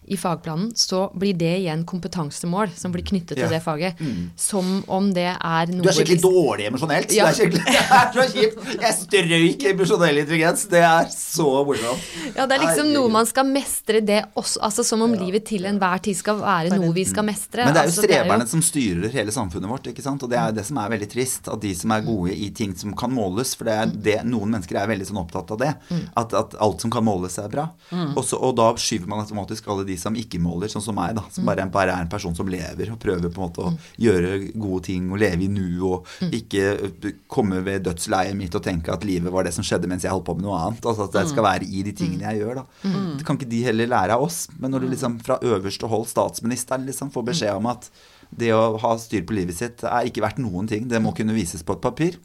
i 0.08 0.18
fagplanen, 0.18 0.72
så 0.76 1.12
blir 1.16 1.34
det 1.38 1.52
igjen 1.62 1.84
kompetansemål 1.86 2.72
som 2.76 2.92
blir 2.92 3.04
knyttet 3.06 3.36
til 3.38 3.46
Ja. 3.46 3.50
det 3.50 3.62
faget. 3.64 3.96
Som 4.36 4.84
om 4.88 5.14
det 5.14 5.28
er 5.38 5.66
noe 5.72 5.84
Du 5.86 5.90
er 5.90 5.94
skikkelig 5.94 6.22
dårlig 6.24 6.66
emosjonelt. 6.72 7.12
Ja. 7.14 7.30
Det 7.30 7.32
er 7.32 7.38
skikkelig, 7.38 7.66
det 7.66 8.00
er 8.00 8.12
så 8.12 8.26
kjipt. 8.34 8.82
Jeg 8.82 8.96
strøyk 8.98 9.66
emosjonell 9.72 10.18
intelligens. 10.24 10.66
Det 10.72 10.82
er 10.82 11.06
så 11.14 11.46
morsomt. 11.68 12.10
Ja, 12.36 12.46
det 12.50 12.58
er 12.58 12.64
liksom 12.66 12.88
Herregud. 12.90 12.98
noe 12.98 13.10
man 13.14 13.26
skal 13.30 13.46
mestre 13.46 14.02
det 14.02 14.24
også. 14.36 14.60
Altså 14.66 14.84
som 14.88 15.02
om 15.06 15.14
livet 15.14 15.46
til 15.46 15.66
enhver 15.70 16.02
tid 16.02 16.18
skal 16.18 16.42
være 16.42 16.74
noe 16.76 16.92
vi 16.98 17.06
skal 17.06 17.24
mestre. 17.30 17.66
Men 17.66 17.74
det 17.78 17.84
er 17.84 17.88
jo 17.88 17.94
altså, 17.94 18.02
er 18.02 18.08
jo- 18.08 18.16
streberne 18.18 18.48
som 18.48 18.62
styrer 18.62 19.12
hele 19.16 19.32
samfunnet 19.32 19.70
vårt. 19.70 19.88
ikke 19.94 20.02
sant? 20.04 20.24
Og 20.24 20.30
det 20.34 20.40
er 20.42 20.52
det 20.52 20.66
som 20.66 20.78
er 20.82 20.90
veldig 20.90 21.10
trist. 21.14 21.48
At 21.48 21.62
de 21.62 21.74
som 21.76 21.92
er 21.92 22.02
gode 22.02 22.34
i 22.36 22.50
ting 22.50 22.76
som 22.76 22.94
kan 22.98 23.12
måles 23.14 23.54
For 23.56 23.66
det 23.66 23.74
er 23.78 23.86
det, 23.86 24.18
noen 24.26 24.50
mennesker 24.50 24.76
er 24.82 24.88
veldig 24.88 25.08
sånn 25.08 25.22
opptatt 25.24 25.52
av 25.52 25.58
det. 25.62 25.72
At, 26.18 26.34
at 26.34 26.56
alt 26.60 26.82
som 26.82 26.90
kan 26.92 27.04
måles, 27.06 27.38
er 27.38 27.48
bra. 27.54 27.70
Og, 28.16 28.24
så, 28.26 28.36
og 28.42 28.56
da 28.58 28.72
skyver 28.82 29.08
man 29.08 29.20
automatisk 29.24 29.68
alle 29.70 29.86
de 29.86 29.91
som 30.00 30.16
ikke 30.18 30.40
måler, 30.42 30.72
sånn 30.72 30.84
som 30.84 30.96
meg, 30.98 31.16
da. 31.18 31.24
Som 31.34 31.48
bare, 31.50 31.66
bare 31.72 31.96
er 31.96 32.06
en 32.06 32.12
person 32.12 32.36
som 32.38 32.50
lever 32.52 32.94
og 32.94 33.00
prøver 33.02 33.32
på 33.32 33.42
en 33.42 33.48
måte 33.48 33.66
å 33.66 33.74
gjøre 34.02 34.52
gode 34.54 34.84
ting 34.88 35.10
og 35.12 35.22
leve 35.22 35.48
i 35.48 35.50
nu 35.52 35.82
og 35.88 36.08
ikke 36.32 36.64
uh, 36.80 37.10
komme 37.32 37.62
ved 37.66 37.86
dødsleiet 37.88 38.38
mitt 38.38 38.56
og 38.58 38.64
tenke 38.66 38.94
at 38.94 39.06
livet 39.08 39.34
var 39.34 39.48
det 39.48 39.56
som 39.56 39.66
skjedde 39.66 39.90
mens 39.92 40.06
jeg 40.08 40.14
holdt 40.14 40.28
på 40.30 40.38
med 40.38 40.48
noe 40.48 40.60
annet. 40.60 40.86
Altså 40.86 41.10
at 41.10 41.20
jeg 41.22 41.34
skal 41.34 41.48
være 41.48 41.68
i 41.68 41.84
de 41.88 41.96
tingene 41.98 42.30
jeg 42.30 42.44
gjør, 42.44 42.62
da. 42.62 42.96
Det 43.20 43.28
kan 43.28 43.40
ikke 43.40 43.52
de 43.52 43.66
heller 43.68 43.92
lære 43.92 44.18
av 44.18 44.26
oss. 44.28 44.46
Men 44.60 44.74
når 44.76 44.86
du 44.86 44.92
liksom 44.94 45.20
fra 45.26 45.40
øverste 45.42 45.90
hold, 45.92 46.08
statsministeren, 46.12 46.88
liksom 46.90 47.12
får 47.14 47.30
beskjed 47.32 47.60
om 47.60 47.70
at 47.72 47.92
det 48.32 48.54
å 48.56 48.78
ha 48.80 48.94
styr 49.00 49.26
på 49.28 49.36
livet 49.36 49.58
sitt 49.58 49.82
er 49.84 50.08
ikke 50.08 50.24
verdt 50.24 50.40
noen 50.40 50.70
ting. 50.70 50.86
Det 50.88 51.02
må 51.04 51.12
kunne 51.16 51.36
vises 51.36 51.66
på 51.68 51.76
et 51.76 51.84
papir. 51.84 52.16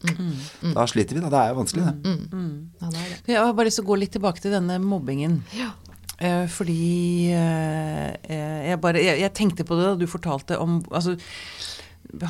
Da 0.76 0.86
sliter 0.86 1.18
vi, 1.18 1.22
da. 1.24 1.30
Det 1.32 1.40
er 1.40 1.50
jo 1.50 1.58
vanskelig, 1.58 1.86
det. 1.86 2.14
Ja, 2.78 2.90
det 2.92 3.00
er 3.00 3.08
det. 3.10 3.18
Jeg 3.32 3.40
har 3.42 3.56
bare 3.58 3.66
lyst 3.70 3.80
til 3.80 3.86
å 3.86 3.90
gå 3.90 3.98
litt 3.98 4.14
tilbake 4.14 4.44
til 4.44 4.54
denne 4.54 4.78
mobbingen. 4.82 5.40
Ja. 5.56 5.72
Eh, 6.16 6.46
fordi 6.48 7.28
eh, 7.36 8.14
eh, 8.24 8.60
jeg 8.70 8.80
bare 8.80 9.02
jeg, 9.04 9.20
jeg 9.20 9.34
tenkte 9.36 9.66
på 9.68 9.76
det 9.76 9.84
da 9.84 9.96
du 10.00 10.06
fortalte 10.08 10.56
om 10.62 10.78
altså, 10.88 11.12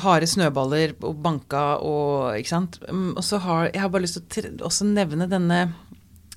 harde 0.03 0.27
snøballer 0.27 0.97
og 1.07 1.21
banka 1.23 1.77
og 1.85 2.35
Ikke 2.35 2.51
sant. 2.51 2.79
Mm, 2.91 3.13
Og 3.15 3.23
så 3.23 3.39
har 3.39 3.69
jeg 3.71 3.81
har 3.81 3.93
bare 3.93 4.03
lyst 4.03 4.19
til 4.33 4.49
å 4.49 4.67
også 4.67 4.89
nevne 4.89 5.29
denne 5.31 5.61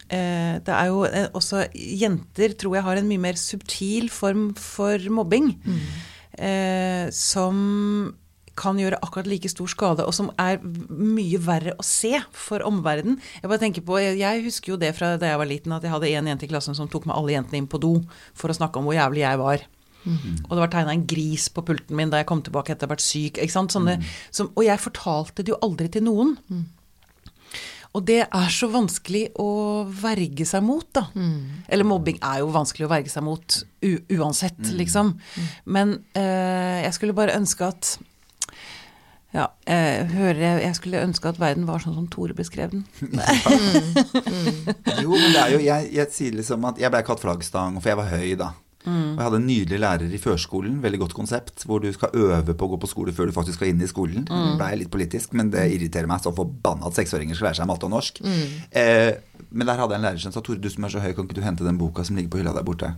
eh, 0.09 0.61
Det 0.63 0.77
er 0.77 0.93
jo 0.93 1.03
også 1.35 1.65
Jenter 1.75 2.55
tror 2.55 2.79
jeg 2.79 2.87
har 2.87 3.01
en 3.01 3.11
mye 3.11 3.25
mer 3.27 3.41
subtil 3.41 4.11
form 4.15 4.53
for 4.55 5.11
mobbing. 5.11 5.57
Eh, 6.39 7.11
som 7.11 8.15
kan 8.59 8.79
gjøre 8.81 8.99
akkurat 9.05 9.29
like 9.31 9.49
stor 9.51 9.69
skade, 9.71 10.05
og 10.07 10.15
som 10.17 10.31
er 10.41 10.59
mye 10.63 11.39
verre 11.43 11.75
å 11.79 11.85
se 11.87 12.17
for 12.35 12.65
omverdenen. 12.67 13.21
Jeg 13.41 13.51
bare 13.51 13.63
tenker 13.63 13.85
på, 13.87 13.99
jeg, 14.03 14.45
husker 14.47 14.75
jo 14.75 14.81
det 14.81 14.95
fra 14.99 15.15
da 15.21 15.33
jeg 15.33 15.41
var 15.41 15.51
liten, 15.51 15.75
at 15.77 15.87
jeg 15.87 15.93
hadde 15.95 16.11
en 16.11 16.33
jente 16.33 16.49
i 16.49 16.51
klassen 16.51 16.77
som 16.77 16.89
tok 16.91 17.07
med 17.09 17.17
alle 17.17 17.37
jentene 17.37 17.63
inn 17.63 17.71
på 17.71 17.81
do 17.83 17.95
for 18.35 18.53
å 18.53 18.57
snakke 18.57 18.81
om 18.81 18.89
hvor 18.89 18.99
jævlig 18.99 19.25
jeg 19.25 19.41
var. 19.41 19.65
Og 20.49 20.53
det 20.57 20.61
var 20.63 20.71
tegna 20.73 20.93
en 20.97 21.07
gris 21.07 21.49
på 21.53 21.63
pulten 21.67 21.97
min 21.97 22.09
da 22.13 22.23
jeg 22.23 22.29
kom 22.31 22.41
tilbake 22.43 22.73
etter 22.73 22.87
å 22.87 22.91
ha 22.91 22.95
vært 22.95 23.05
syk. 23.05 23.41
Sånne, 23.53 23.99
som, 24.33 24.49
og 24.57 24.65
jeg 24.65 24.81
fortalte 24.81 25.45
det 25.45 25.53
jo 25.53 25.59
aldri 25.61 25.91
til 25.93 26.07
noen. 26.07 26.39
Og 27.91 28.05
det 28.07 28.21
er 28.23 28.53
så 28.55 28.69
vanskelig 28.71 29.33
å 29.43 29.83
verge 29.91 30.45
seg 30.47 30.63
mot, 30.63 30.87
da. 30.95 31.09
Eller 31.69 31.85
mobbing 31.85 32.21
er 32.23 32.39
jo 32.39 32.53
vanskelig 32.55 32.87
å 32.87 32.93
verge 32.93 33.11
seg 33.11 33.25
mot 33.27 33.57
uansett, 33.83 34.61
liksom. 34.79 35.17
Men 35.67 35.97
eh, 36.15 36.85
jeg 36.85 36.95
skulle 36.95 37.17
bare 37.19 37.35
ønske 37.35 37.67
at 37.67 37.97
Ja, 39.31 39.45
jeg 39.69 40.09
hører 40.11 40.41
jeg, 40.43 40.63
jeg 40.65 40.77
skulle 40.79 41.03
ønske 41.07 41.31
at 41.31 41.39
verden 41.39 41.69
var 41.69 41.83
sånn 41.83 41.95
som 41.95 42.09
Tore 42.11 42.35
beskrev 42.35 42.73
den. 42.73 42.83
Jo, 45.05 45.15
men 45.15 45.31
det 45.31 45.43
er 45.43 45.53
jo 45.55 45.61
Jeg, 45.63 45.87
jeg 45.95 46.11
sier 46.15 46.35
liksom 46.35 46.67
at 46.69 46.81
jeg 46.83 46.91
ble 46.93 47.05
kalt 47.07 47.23
flaggstang, 47.23 47.79
for 47.79 47.93
jeg 47.93 48.01
var 48.01 48.11
høy 48.11 48.35
da. 48.41 48.51
Og 48.81 49.19
jeg 49.19 49.27
hadde 49.27 49.39
en 49.43 49.47
nydelig 49.47 49.79
lærer 49.83 50.13
i 50.17 50.19
førskolen, 50.21 50.79
veldig 50.81 51.01
godt 51.03 51.15
konsept, 51.17 51.67
hvor 51.69 51.83
du 51.85 51.91
skal 51.93 52.15
øve 52.17 52.55
på 52.57 52.65
å 52.65 52.71
gå 52.73 52.79
på 52.81 52.89
skole 52.89 53.13
før 53.13 53.29
du 53.29 53.35
faktisk 53.37 53.61
skal 53.61 53.75
inn 53.75 53.83
i 53.85 53.89
skolen. 53.91 54.25
Mm. 54.25 54.55
ble 54.61 54.71
litt 54.81 54.93
politisk, 54.93 55.35
men 55.37 55.51
det 55.53 55.67
irriterer 55.75 56.09
meg 56.09 56.23
så 56.25 56.33
forbanna 56.35 56.89
at 56.89 56.97
seksåringer 56.97 57.37
skal 57.37 57.51
lære 57.51 57.61
seg 57.61 57.69
matte 57.69 57.87
og 57.87 57.93
norsk. 57.93 58.23
Eh, 58.25 59.13
men 59.51 59.69
der 59.69 59.83
hadde 59.83 59.95
jeg 59.95 60.01
en 60.01 60.07
lærer 60.09 60.23
som 60.25 60.33
sa 60.33 60.41
Tore, 60.45 60.63
du 60.63 60.71
som 60.73 60.87
er 60.89 60.95
så 60.95 61.03
høy, 61.05 61.13
kan 61.13 61.29
ikke 61.29 61.37
du 61.37 61.45
hente 61.45 61.67
den 61.67 61.81
boka 61.81 62.07
som 62.09 62.17
ligger 62.17 62.33
på 62.33 62.41
hylla 62.41 62.57
der 62.57 62.65
borte? 62.67 62.95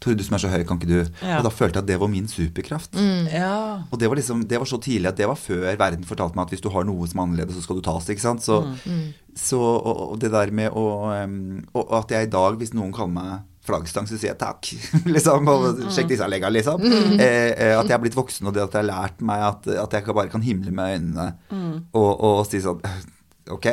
Tore, 0.00 0.16
du 0.16 0.24
som 0.24 0.36
er 0.36 0.42
så 0.42 0.50
høy, 0.52 0.62
kan 0.64 0.80
ikke 0.80 0.88
du 0.88 0.98
Ja. 1.20 1.38
Og 1.38 1.44
da 1.44 1.52
følte 1.52 1.78
jeg 1.78 1.84
at 1.84 1.90
det 1.90 1.98
var 2.00 2.08
min 2.12 2.28
superkraft. 2.30 2.96
Ja. 3.32 3.84
Og 3.90 4.00
det 4.00 4.08
var, 4.08 4.16
liksom, 4.16 4.46
det 4.48 4.58
var 4.60 4.68
så 4.68 4.80
tidlig 4.80 5.10
at 5.12 5.20
det 5.20 5.28
var 5.28 5.38
før 5.38 5.68
verden 5.68 6.08
fortalte 6.08 6.38
meg 6.38 6.48
at 6.48 6.54
hvis 6.54 6.64
du 6.64 6.70
har 6.72 6.86
noe 6.88 7.08
som 7.10 7.20
er 7.20 7.28
annerledes, 7.28 7.58
så 7.58 7.66
skal 7.66 7.80
du 7.80 7.84
tas. 7.84 8.08
ikke 8.08 8.24
sant? 8.24 8.44
Så, 8.44 8.62
så 9.36 9.60
og, 9.60 10.02
og 10.14 10.18
det 10.22 10.32
der 10.32 10.50
med 10.50 10.72
å 10.72 10.86
Og 11.74 11.94
at 12.00 12.10
jeg 12.10 12.28
i 12.28 12.32
dag, 12.32 12.56
hvis 12.58 12.74
noen 12.76 12.92
kaller 12.96 13.14
meg 13.14 13.46
flaggstang, 13.66 14.08
så 14.08 14.16
sier 14.16 14.32
jeg 14.32 14.40
takk. 14.40 14.70
liksom, 15.14 15.48
og 15.52 15.84
Sjekk 15.92 16.10
disse 16.14 16.28
legga, 16.30 16.50
liksom. 16.52 16.82
Eh, 17.20 17.52
eh, 17.52 17.76
at 17.76 17.86
jeg 17.86 17.94
har 17.94 18.02
blitt 18.02 18.18
voksen, 18.18 18.48
og 18.48 18.56
det 18.56 18.64
at 18.64 18.76
jeg 18.76 18.86
har 18.86 18.90
lært 18.90 19.24
meg 19.24 19.46
at, 19.52 19.70
at 19.84 19.96
jeg 19.96 20.08
bare 20.10 20.32
kan 20.32 20.44
himle 20.44 20.72
med 20.74 20.96
øynene 20.96 21.28
og, 21.92 22.12
og 22.16 22.44
si 22.48 22.62
sånn 22.64 22.80
Ok, 23.48 23.66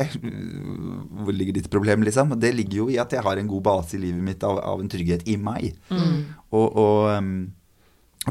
hvor 1.23 1.35
ligger 1.35 1.57
ditt 1.57 1.69
problem, 1.69 2.05
liksom? 2.07 2.31
Det 2.39 2.53
ligger 2.55 2.77
jo 2.77 2.87
i 2.93 2.99
at 3.01 3.11
jeg 3.13 3.25
har 3.25 3.37
en 3.37 3.49
god 3.49 3.65
base 3.65 3.97
i 3.97 4.01
livet 4.01 4.23
mitt 4.23 4.45
av, 4.47 4.61
av 4.63 4.79
en 4.81 4.89
trygghet 4.89 5.27
i 5.27 5.35
meg. 5.41 5.75
Og, 6.49 6.67
og 6.71 7.17
um, 7.17 7.33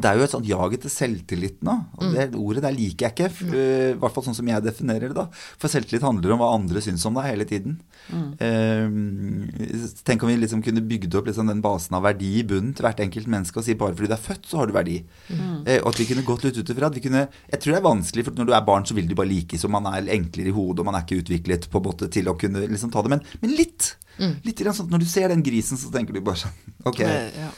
det 0.03 0.11
er 0.11 0.19
jo 0.19 0.25
et 0.27 0.33
sånt 0.35 0.49
jag 0.49 0.75
etter 0.77 0.93
selvtillit 0.93 1.63
nå. 1.65 1.75
Og 1.97 2.15
det 2.15 2.27
ordet 2.37 2.63
der 2.67 2.75
liker 2.77 3.07
jeg 3.07 3.15
ikke. 3.15 3.29
I 3.47 3.51
øh, 3.57 3.91
I 3.95 3.99
hvert 4.03 4.15
fall 4.17 4.27
sånn 4.27 4.37
som 4.37 4.51
jeg 4.51 4.65
definerer 4.65 5.09
det. 5.09 5.17
da. 5.17 5.27
For 5.63 5.73
selvtillit 5.73 6.05
handler 6.05 6.35
om 6.35 6.43
hva 6.43 6.51
andre 6.57 6.83
syns 6.85 7.05
om 7.09 7.17
deg 7.17 7.31
hele 7.31 7.47
tiden. 7.49 7.79
Um, 8.13 9.49
tenk 10.07 10.23
om 10.23 10.31
vi 10.31 10.37
liksom 10.39 10.63
kunne 10.65 10.85
bygd 10.87 11.17
opp 11.19 11.31
liksom 11.31 11.49
den 11.51 11.63
basen 11.65 11.97
av 11.99 12.05
verdi 12.07 12.37
i 12.41 12.45
bunnen 12.47 12.75
til 12.77 12.87
hvert 12.87 13.01
enkelt 13.03 13.31
menneske 13.31 13.59
og 13.61 13.67
si 13.67 13.75
bare 13.79 13.97
fordi 13.97 14.11
du 14.13 14.17
er 14.17 14.23
født, 14.27 14.47
så 14.51 14.61
har 14.61 14.71
du 14.71 14.77
verdi. 14.77 14.99
Eh, 15.33 15.81
og 15.81 15.91
at 15.93 16.01
vi 16.03 16.09
kunne 16.11 16.27
gått 16.27 16.47
litt 16.47 16.61
ut 16.61 16.73
ifra 16.75 16.91
at 16.91 16.97
vi 16.99 17.03
kunne 17.07 17.27
Jeg 17.27 17.61
tror 17.63 17.73
det 17.73 17.81
er 17.81 17.87
vanskelig, 17.89 18.27
for 18.27 18.39
når 18.39 18.51
du 18.51 18.57
er 18.57 18.67
barn, 18.67 18.87
så 18.87 18.97
vil 18.97 19.09
du 19.09 19.17
bare 19.19 19.31
likes, 19.31 19.65
og 19.67 19.73
man 19.75 19.89
er 19.91 20.11
enklere 20.17 20.53
i 20.53 20.57
hodet, 20.57 20.83
og 20.83 20.91
man 20.91 20.99
er 20.99 21.07
ikke 21.07 21.23
utviklet 21.25 21.71
på 21.73 21.83
båtet 21.83 22.13
til 22.15 22.29
å 22.31 22.37
kunne 22.39 22.67
liksom 22.67 22.93
ta 22.95 23.03
det. 23.03 23.15
Men, 23.17 23.25
men 23.43 23.57
litt. 23.57 23.95
Litt 24.17 24.61
grann 24.61 24.73
sånn 24.73 24.87
at 24.89 24.95
Når 24.95 25.03
du 25.05 25.09
ser 25.11 25.29
den 25.29 25.43
grisen, 25.45 25.77
så 25.77 25.91
tenker 25.93 26.17
du 26.17 26.23
bare 26.25 26.41
sånn 26.41 26.55
Ok. 26.89 27.03
Ja. 27.05 27.51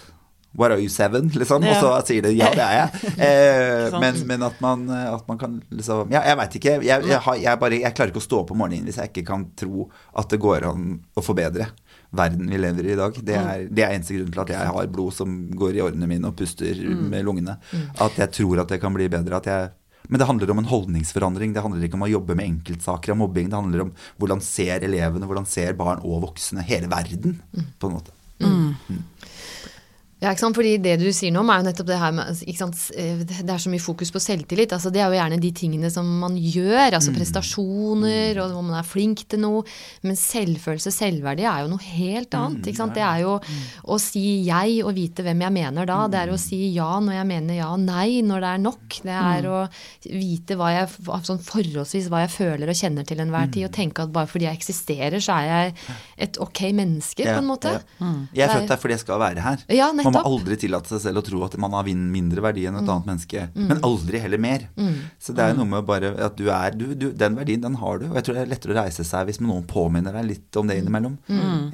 What 0.56 0.72
are 0.72 0.80
you, 0.80 0.88
seven? 0.88 1.28
Liksom, 1.34 1.62
Ja. 1.62 1.76
Og 1.76 1.82
så 1.82 2.06
sier 2.08 2.22
det 2.24 2.32
ja, 2.36 2.48
det 2.54 2.64
er 2.64 2.76
jeg. 2.78 3.02
Eh, 3.28 3.98
men, 4.00 4.16
men 4.26 4.42
at, 4.46 4.60
man, 4.64 4.86
at 4.90 5.26
man 5.28 5.38
kan 5.38 5.58
liksom 5.70 6.12
Ja, 6.14 6.22
jeg 6.24 6.38
veit 6.40 6.56
ikke. 6.60 6.76
Jeg, 6.86 7.04
jeg, 7.10 7.20
har, 7.24 7.36
jeg, 7.36 7.60
bare, 7.60 7.80
jeg 7.82 7.94
klarer 7.94 8.12
ikke 8.14 8.22
å 8.22 8.28
stå 8.28 8.40
opp 8.44 8.54
om 8.54 8.62
morgenen 8.62 8.88
hvis 8.88 9.00
jeg 9.00 9.12
ikke 9.12 9.26
kan 9.28 9.44
tro 9.58 9.88
at 10.16 10.30
det 10.32 10.40
går 10.42 10.66
an 10.70 10.88
å 11.18 11.24
forbedre 11.24 11.68
verden 12.10 12.48
vi 12.48 12.58
lever 12.58 12.86
i 12.88 12.92
i 12.94 12.96
dag. 12.98 13.18
Det 13.20 13.34
er, 13.36 13.66
det 13.68 13.84
er 13.84 13.96
eneste 13.96 14.16
grunn 14.16 14.30
til 14.32 14.44
at 14.46 14.52
jeg 14.54 14.70
har 14.72 14.92
blod 14.92 15.12
som 15.12 15.34
går 15.58 15.76
i 15.76 15.82
årene 15.84 16.08
mine 16.08 16.30
og 16.30 16.38
puster 16.38 16.78
med 16.88 17.26
lungene. 17.26 17.58
At 18.00 18.16
jeg 18.16 18.32
tror 18.38 18.62
at 18.62 18.72
det 18.72 18.80
kan 18.80 18.94
bli 18.96 19.10
bedre. 19.12 19.42
At 19.42 19.50
jeg 19.50 19.74
men 20.08 20.22
det 20.22 20.28
handler 20.28 20.50
om 20.54 20.60
en 20.62 20.70
holdningsforandring. 20.70 21.52
Det 21.52 21.60
handler 21.60 21.84
ikke 21.84 21.98
om 21.98 22.06
å 22.06 22.08
jobbe 22.08 22.36
med 22.38 22.46
enkeltsaker 22.48 23.12
av 23.12 23.18
mobbing. 23.20 23.50
Det 23.52 23.58
handler 23.58 23.82
om 23.84 23.90
hvordan 24.16 24.40
ser 24.40 24.86
elevene, 24.86 25.28
hvordan 25.28 25.44
ser 25.44 25.76
barn 25.76 26.00
og 26.00 26.22
voksne 26.22 26.64
hele 26.64 26.88
verden, 26.88 27.34
på 27.76 27.90
en 27.90 27.98
måte. 27.98 28.14
Ja, 30.18 30.32
ikke 30.32 30.42
sant? 30.42 30.56
Fordi 30.58 30.72
det 30.82 30.96
du 30.98 31.06
sier 31.14 31.30
nå, 31.30 31.44
er 31.46 31.60
jo 31.60 31.66
nettopp 31.68 31.86
det 31.86 31.98
her 32.00 32.14
med 32.16 32.40
Det 32.42 33.52
er 33.54 33.60
så 33.62 33.70
mye 33.70 33.82
fokus 33.82 34.10
på 34.10 34.22
selvtillit. 34.22 34.72
Altså, 34.74 34.90
det 34.90 34.98
er 35.02 35.12
jo 35.12 35.18
gjerne 35.18 35.38
de 35.38 35.50
tingene 35.54 35.90
som 35.94 36.08
man 36.24 36.34
gjør, 36.34 36.96
altså 36.96 37.12
prestasjoner, 37.14 38.40
og 38.42 38.56
om 38.58 38.66
man 38.72 38.80
er 38.80 38.88
flink 38.88 39.22
til 39.30 39.44
noe. 39.44 39.62
Men 40.02 40.18
selvfølelse, 40.18 40.90
selvverdi, 40.94 41.46
er 41.46 41.62
jo 41.62 41.70
noe 41.70 41.84
helt 41.94 42.34
annet. 42.34 42.66
Ikke 42.66 42.80
sant? 42.80 42.96
Det 42.98 43.04
er 43.06 43.22
jo 43.22 43.36
å 43.38 43.98
si 44.02 44.24
jeg 44.48 44.80
og 44.82 44.96
vite 44.96 45.22
hvem 45.22 45.44
jeg 45.46 45.54
mener 45.54 45.86
da. 45.86 46.00
Det 46.10 46.22
er 46.24 46.34
å 46.34 46.40
si 46.40 46.60
ja 46.74 46.88
når 46.98 47.20
jeg 47.20 47.30
mener 47.30 47.60
ja, 47.60 47.70
nei 47.78 48.18
når 48.26 48.42
det 48.42 48.50
er 48.50 48.64
nok. 48.64 48.98
Det 49.06 49.16
er 49.22 49.48
å 49.52 49.62
vite 50.08 50.58
hva 50.58 50.72
jeg, 50.74 50.90
sånn 51.30 51.42
forholdsvis 51.46 52.10
hva 52.10 52.24
jeg 52.24 52.34
føler 52.34 52.74
og 52.74 52.80
kjenner 52.80 53.06
til 53.06 53.22
enhver 53.22 53.54
tid, 53.54 53.68
og 53.68 53.74
tenke 53.78 54.02
at 54.02 54.12
bare 54.18 54.26
fordi 54.30 54.48
jeg 54.48 54.58
eksisterer, 54.58 55.20
så 55.22 55.38
er 55.38 55.48
jeg 55.52 55.78
et 56.26 56.42
ok 56.42 56.64
menneske, 56.74 57.22
på 57.22 57.38
en 57.38 57.48
måte. 57.48 57.76
Ja. 57.78 58.12
Jeg 58.34 58.48
er 58.48 58.54
født 58.56 58.74
her 58.74 58.82
fordi 58.82 58.98
jeg 58.98 59.04
skal 59.06 59.22
være 59.22 59.46
her. 59.46 59.64
Ja, 59.78 59.92
man 60.08 60.16
må 60.16 60.22
aldri 60.32 60.56
tillate 60.60 60.90
seg 60.90 61.02
selv 61.04 61.20
å 61.20 61.24
tro 61.26 61.42
at 61.46 61.56
man 61.60 61.76
har 61.76 61.86
mindre 61.88 62.42
verdi 62.44 62.66
enn 62.68 62.78
et 62.80 62.88
annet 62.88 63.06
menneske. 63.08 63.46
Men 63.54 63.80
aldri 63.86 64.20
heller 64.22 64.40
mer. 64.42 64.66
Så 65.20 65.34
det 65.36 65.44
er 65.44 65.52
jo 65.52 65.60
noe 65.60 65.70
med 65.76 65.86
bare 65.88 66.12
at 66.26 66.36
du 66.38 66.48
er 66.52 66.74
du, 66.76 66.86
du, 66.94 67.10
Den 67.12 67.36
verdien, 67.38 67.60
den 67.64 67.76
har 67.80 67.98
du. 68.00 68.06
Og 68.10 68.16
jeg 68.18 68.26
tror 68.28 68.38
det 68.38 68.42
er 68.46 68.50
lettere 68.52 68.74
å 68.74 68.78
reise 68.80 69.04
seg 69.06 69.28
hvis 69.28 69.40
noen 69.44 69.64
påminner 69.68 70.14
deg 70.18 70.26
litt 70.28 70.58
om 70.60 70.66
det 70.70 70.78
innimellom. 70.80 71.18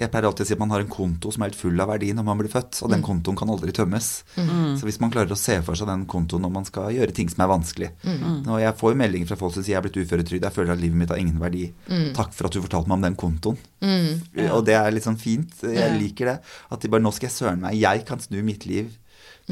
Jeg 0.00 0.10
pleier 0.10 0.28
alltid 0.30 0.44
å 0.46 0.48
si 0.48 0.56
at 0.56 0.62
man 0.62 0.70
har 0.74 0.84
en 0.84 0.90
konto 0.92 1.30
som 1.34 1.42
er 1.44 1.52
helt 1.52 1.60
full 1.60 1.80
av 1.80 1.88
verdi 1.92 2.12
når 2.16 2.24
man 2.26 2.38
blir 2.40 2.50
født, 2.52 2.82
og 2.84 2.90
den 2.92 3.02
kontoen 3.04 3.36
kan 3.38 3.50
aldri 3.52 3.72
tømmes. 3.76 4.10
Så 4.78 4.84
hvis 4.88 5.00
man 5.00 5.12
klarer 5.14 5.32
å 5.32 5.38
se 5.38 5.60
for 5.62 5.78
seg 5.78 5.88
den 5.90 6.06
kontoen 6.10 6.42
når 6.44 6.52
man 6.54 6.64
skal 6.68 6.90
gjøre 6.94 7.14
ting 7.14 7.28
som 7.32 7.44
er 7.44 7.50
vanskelig 7.50 7.90
Og 8.50 8.58
jeg 8.60 8.74
får 8.78 8.92
jo 8.94 8.98
meldinger 9.00 9.26
fra 9.30 9.36
folk 9.40 9.54
som 9.54 9.62
sier 9.64 9.74
jeg 9.76 9.80
er 9.80 9.86
blitt 9.86 9.96
uføretrygd, 10.02 10.44
jeg 10.44 10.54
føler 10.54 10.72
at 10.74 10.80
livet 10.82 10.98
mitt 10.98 11.10
har 11.10 11.18
ingen 11.20 11.38
verdi. 11.40 11.68
Takk 12.16 12.32
for 12.34 12.46
at 12.48 12.52
du 12.56 12.60
fortalte 12.62 12.88
meg 12.90 12.98
om 12.98 13.06
den 13.06 13.16
kontoen. 13.18 13.56
Og 14.54 14.64
det 14.66 14.74
er 14.78 14.90
litt 14.94 15.06
sånn 15.06 15.18
fint. 15.20 15.52
Jeg 15.62 15.98
liker 16.00 16.30
det. 16.32 16.36
At 16.72 16.82
de 16.84 16.90
bare 16.92 17.04
Nå 17.04 17.12
skal 17.14 17.28
jeg 17.28 17.36
søren 17.36 17.60
meg 17.64 17.76
Jeg 17.78 18.04
kan 18.08 18.22
snu 18.22 18.38
mitt 18.46 18.64
liv. 18.68 18.92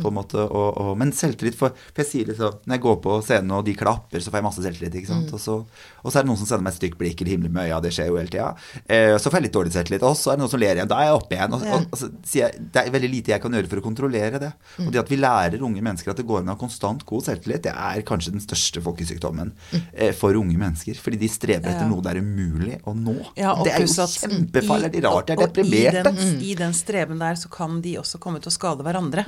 På 0.01 0.09
en 0.09 0.15
måte, 0.17 0.41
og, 0.41 0.79
og, 0.81 0.93
men 0.97 1.11
selvtillit 1.13 1.53
for, 1.59 1.75
for 1.93 2.01
jeg 2.01 2.09
sier 2.09 2.29
liksom 2.31 2.63
Når 2.65 2.79
jeg 2.79 2.81
går 2.81 2.95
på 3.05 3.17
scenen 3.27 3.51
og 3.53 3.67
de 3.67 3.75
klapper, 3.77 4.23
så 4.25 4.31
får 4.33 4.39
jeg 4.41 4.47
masse 4.47 4.63
selvtillit. 4.65 4.95
ikke 5.03 5.11
sant? 5.11 5.33
Og, 5.37 5.41
så, 5.43 5.57
og 6.01 6.07
så 6.09 6.19
er 6.19 6.25
det 6.25 6.31
noen 6.31 6.39
som 6.41 6.49
sender 6.49 6.65
meg 6.65 6.73
et 6.73 6.79
stygt 6.79 6.97
blikk 7.01 7.21
eller 7.21 7.33
himler 7.35 7.53
med 7.53 7.67
øya. 7.69 7.81
Det 7.85 7.91
skjer 7.93 8.09
jo 8.09 8.17
hele 8.17 8.33
tida. 8.33 8.47
Eh, 8.89 9.17
så 9.21 9.29
får 9.29 9.37
jeg 9.41 9.47
litt 9.51 9.57
dårlig 9.59 9.75
selvtillit. 9.75 10.07
Og 10.09 10.17
så 10.17 10.33
er 10.33 10.39
det 10.39 10.45
noen 10.47 10.53
som 10.55 10.63
ler 10.63 10.81
igjen. 10.81 10.89
Da 10.89 11.01
er 11.03 11.11
jeg 11.11 11.19
oppe 11.19 11.37
igjen. 11.37 11.57
Og, 11.59 11.67
og, 11.77 11.85
og 11.93 12.01
så 12.01 12.09
sier 12.25 12.47
jeg 12.47 12.65
det 12.73 12.81
er 12.87 12.95
veldig 12.97 13.11
lite 13.13 13.35
jeg 13.35 13.43
kan 13.45 13.59
gjøre 13.59 13.69
for 13.75 13.83
å 13.83 13.85
kontrollere 13.85 14.41
det. 14.41 14.51
Og 14.87 14.89
det 14.97 15.03
at 15.03 15.13
vi 15.13 15.19
lærer 15.21 15.67
unge 15.69 15.85
mennesker 15.85 16.15
at 16.15 16.23
det 16.23 16.27
går 16.31 16.41
an 16.41 16.49
å 16.49 16.57
ha 16.57 16.61
konstant 16.65 17.05
god 17.13 17.29
selvtillit, 17.29 17.63
det 17.69 17.75
er 17.77 18.07
kanskje 18.09 18.33
den 18.33 18.43
største 18.47 18.81
folkesykdommen 18.89 19.53
eh, 19.93 20.15
for 20.17 20.33
unge 20.41 20.57
mennesker. 20.57 20.97
Fordi 21.05 21.21
de 21.21 21.29
strever 21.29 21.69
etter 21.69 21.85
Ja. 21.85 21.91
noe 21.93 22.01
det 22.09 22.15
er 22.17 22.23
umulig 22.25 22.81
å 22.89 22.97
nå. 22.97 23.19
Ja, 23.37 23.53
og 23.59 23.67
det 23.69 23.77
er 23.77 23.85
jo 23.85 23.93
kjempefarlig. 23.93 24.95
Er 25.03 25.07
rart 25.11 25.29
de 25.29 25.37
er 25.37 25.45
deprimerte. 25.45 26.17
I 26.17 26.25
den, 26.25 26.41
I 26.49 26.57
den 26.65 26.73
streben 26.81 27.21
der 27.21 27.37
så 27.37 27.53
kan 27.53 27.81
de 27.85 27.99
også 28.01 28.17
komme 28.23 28.41
til 28.41 28.49
å 28.49 28.57
skade 28.57 28.85
hverandre. 28.87 29.27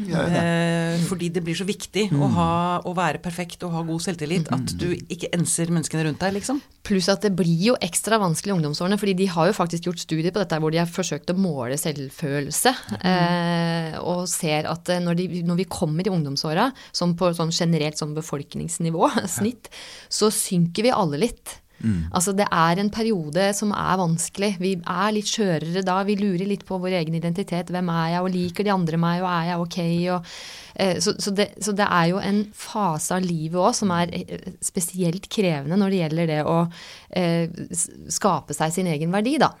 Eh, 0.00 1.02
fordi 1.08 1.28
det 1.32 1.42
blir 1.44 1.56
så 1.56 1.66
viktig 1.68 2.08
å, 2.16 2.28
ha, 2.36 2.52
å 2.88 2.94
være 2.96 3.20
perfekt 3.22 3.64
og 3.66 3.74
ha 3.76 3.82
god 3.86 4.04
selvtillit 4.04 4.48
at 4.54 4.74
du 4.80 4.88
ikke 4.92 5.30
enser 5.36 5.72
menneskene 5.72 6.06
rundt 6.08 6.22
deg, 6.22 6.36
liksom. 6.38 6.60
Pluss 6.86 7.08
at 7.12 7.22
det 7.22 7.32
blir 7.38 7.66
jo 7.68 7.76
ekstra 7.84 8.18
vanskelig 8.22 8.52
i 8.52 8.56
ungdomsårene, 8.56 8.98
fordi 8.98 9.14
de 9.20 9.28
har 9.30 9.50
jo 9.50 9.56
faktisk 9.56 9.86
gjort 9.88 10.02
studier 10.02 10.34
på 10.34 10.42
dette 10.42 10.58
hvor 10.62 10.74
de 10.74 10.80
har 10.82 10.90
forsøkt 10.90 11.30
å 11.30 11.38
måle 11.38 11.78
selvfølelse. 11.80 12.74
Eh, 12.98 13.98
og 14.02 14.24
ser 14.30 14.68
at 14.70 14.90
eh, 14.92 15.02
når, 15.02 15.20
de, 15.20 15.42
når 15.46 15.62
vi 15.62 15.70
kommer 15.70 16.06
i 16.06 16.12
ungdomsåra, 16.12 16.70
som 16.94 17.16
på 17.18 17.30
sånn 17.36 17.54
generelt 17.54 18.00
sånn 18.00 18.16
befolkningsnivå, 18.18 19.12
snitt, 19.38 19.70
så 20.10 20.32
synker 20.34 20.88
vi 20.88 20.96
alle 20.96 21.22
litt. 21.28 21.58
Altså 22.12 22.32
Det 22.36 22.46
er 22.46 22.80
en 22.80 22.90
periode 22.94 23.48
som 23.56 23.72
er 23.76 24.00
vanskelig. 24.00 24.52
Vi 24.62 24.72
er 24.78 25.12
litt 25.14 25.30
skjørere 25.30 25.84
da. 25.86 26.00
Vi 26.06 26.16
lurer 26.20 26.46
litt 26.48 26.64
på 26.68 26.78
vår 26.82 26.98
egen 27.02 27.16
identitet. 27.18 27.72
Hvem 27.72 27.90
er 27.92 28.14
jeg, 28.14 28.22
og 28.22 28.32
liker 28.34 28.66
de 28.66 28.74
andre 28.74 29.00
meg, 29.02 29.22
og 29.24 29.30
er 29.32 29.50
jeg 29.50 29.66
ok? 29.66 29.78
Og, 30.16 30.32
eh, 30.74 30.96
så, 31.02 31.16
så, 31.18 31.34
det, 31.36 31.48
så 31.62 31.76
det 31.76 31.88
er 31.88 32.08
jo 32.12 32.22
en 32.22 32.42
fase 32.56 33.18
av 33.18 33.26
livet 33.26 33.60
òg 33.60 33.76
som 33.76 33.92
er 33.94 34.14
eh, 34.16 34.50
spesielt 34.64 35.28
krevende 35.32 35.78
når 35.80 35.92
det 35.94 36.02
gjelder 36.02 36.32
det 36.32 36.40
å 36.48 36.58
eh, 37.10 37.62
skape 38.12 38.56
seg 38.56 38.74
sin 38.74 38.90
egen 38.92 39.14
verdi, 39.14 39.38
da. 39.42 39.52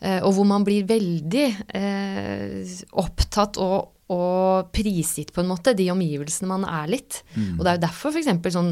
Eh, 0.00 0.20
og 0.22 0.36
hvor 0.36 0.46
man 0.46 0.66
blir 0.66 0.86
veldig 0.86 1.46
eh, 1.74 2.74
opptatt 3.02 3.58
og 3.62 3.94
og 4.08 4.70
prisgitt 4.72 5.34
på 5.36 5.42
en 5.42 5.50
måte 5.50 5.74
de 5.76 5.90
omgivelsene 5.92 6.48
man 6.48 6.64
er 6.64 6.88
litt. 6.88 7.20
Og 7.36 7.60
det 7.60 7.70
er 7.70 7.76
jo 7.76 7.82
derfor 7.82 8.14
for 8.14 8.20
eksempel 8.22 8.54
sånn, 8.54 8.70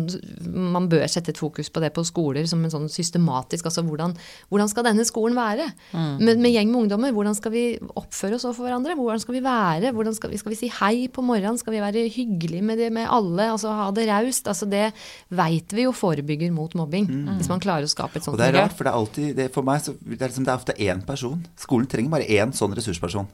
man 0.49 0.88
bør 0.88 1.05
sette 1.12 1.35
et 1.35 1.40
fokus 1.40 1.68
på 1.68 1.83
det 1.85 1.90
på 1.92 2.05
skoler 2.09 2.46
som 2.49 2.62
en 2.64 2.72
sånn 2.72 2.88
systematisk 2.92 3.68
altså 3.68 3.85
hvordan, 3.85 4.14
hvordan 4.49 4.70
skal 4.72 4.87
denne 4.88 5.05
skolen 5.05 5.37
være? 5.37 5.66
Med, 5.92 6.40
med 6.40 6.55
gjeng 6.55 6.70
med 6.72 6.87
ungdommer, 6.87 7.12
hvordan 7.12 7.37
skal 7.37 7.53
vi 7.53 7.64
oppføre 8.01 8.38
oss 8.38 8.46
overfor 8.49 8.68
hverandre? 8.68 8.96
Hvordan 8.96 9.22
skal 9.22 9.37
vi 9.37 9.42
være? 9.44 9.92
Hvordan 9.96 10.16
skal, 10.16 10.33
vi, 10.33 10.40
skal 10.40 10.55
vi 10.55 10.59
si 10.62 10.70
hei 10.79 10.94
på 11.12 11.25
morgenen? 11.27 11.61
Skal 11.61 11.77
vi 11.77 11.85
være 11.85 12.07
hyggelige 12.16 12.64
med, 12.64 12.81
det, 12.81 12.88
med 12.96 13.11
alle? 13.12 13.51
Altså 13.53 13.75
ha 13.77 13.90
det 13.92 14.09
raust? 14.09 14.49
Altså 14.49 14.68
det 14.72 14.87
veit 15.37 15.77
vi 15.77 15.85
jo 15.85 15.92
forebygger 15.96 16.55
mot 16.57 16.72
mobbing, 16.79 17.11
hvis 17.37 17.53
man 17.53 17.61
klarer 17.61 17.85
å 17.85 17.92
skape 17.92 18.20
et 18.20 18.25
sånt 18.25 18.38
Og 18.38 18.40
det 18.40 18.49
er 18.55 18.59
rart, 18.62 18.77
for 18.77 18.88
det 18.88 18.94
er 18.94 19.01
alltid 19.03 19.37
det, 19.37 19.51
For 19.53 19.66
meg 19.66 19.85
så 19.85 19.92
det 20.01 20.16
er, 20.16 20.31
liksom, 20.31 20.49
det 20.49 20.55
er 20.55 20.61
ofte 20.62 20.79
én 20.81 21.05
person. 21.05 21.44
Skolen 21.61 21.88
trenger 21.92 22.16
bare 22.16 22.29
én 22.40 22.57
sånn 22.57 22.75
ressursperson 22.77 23.29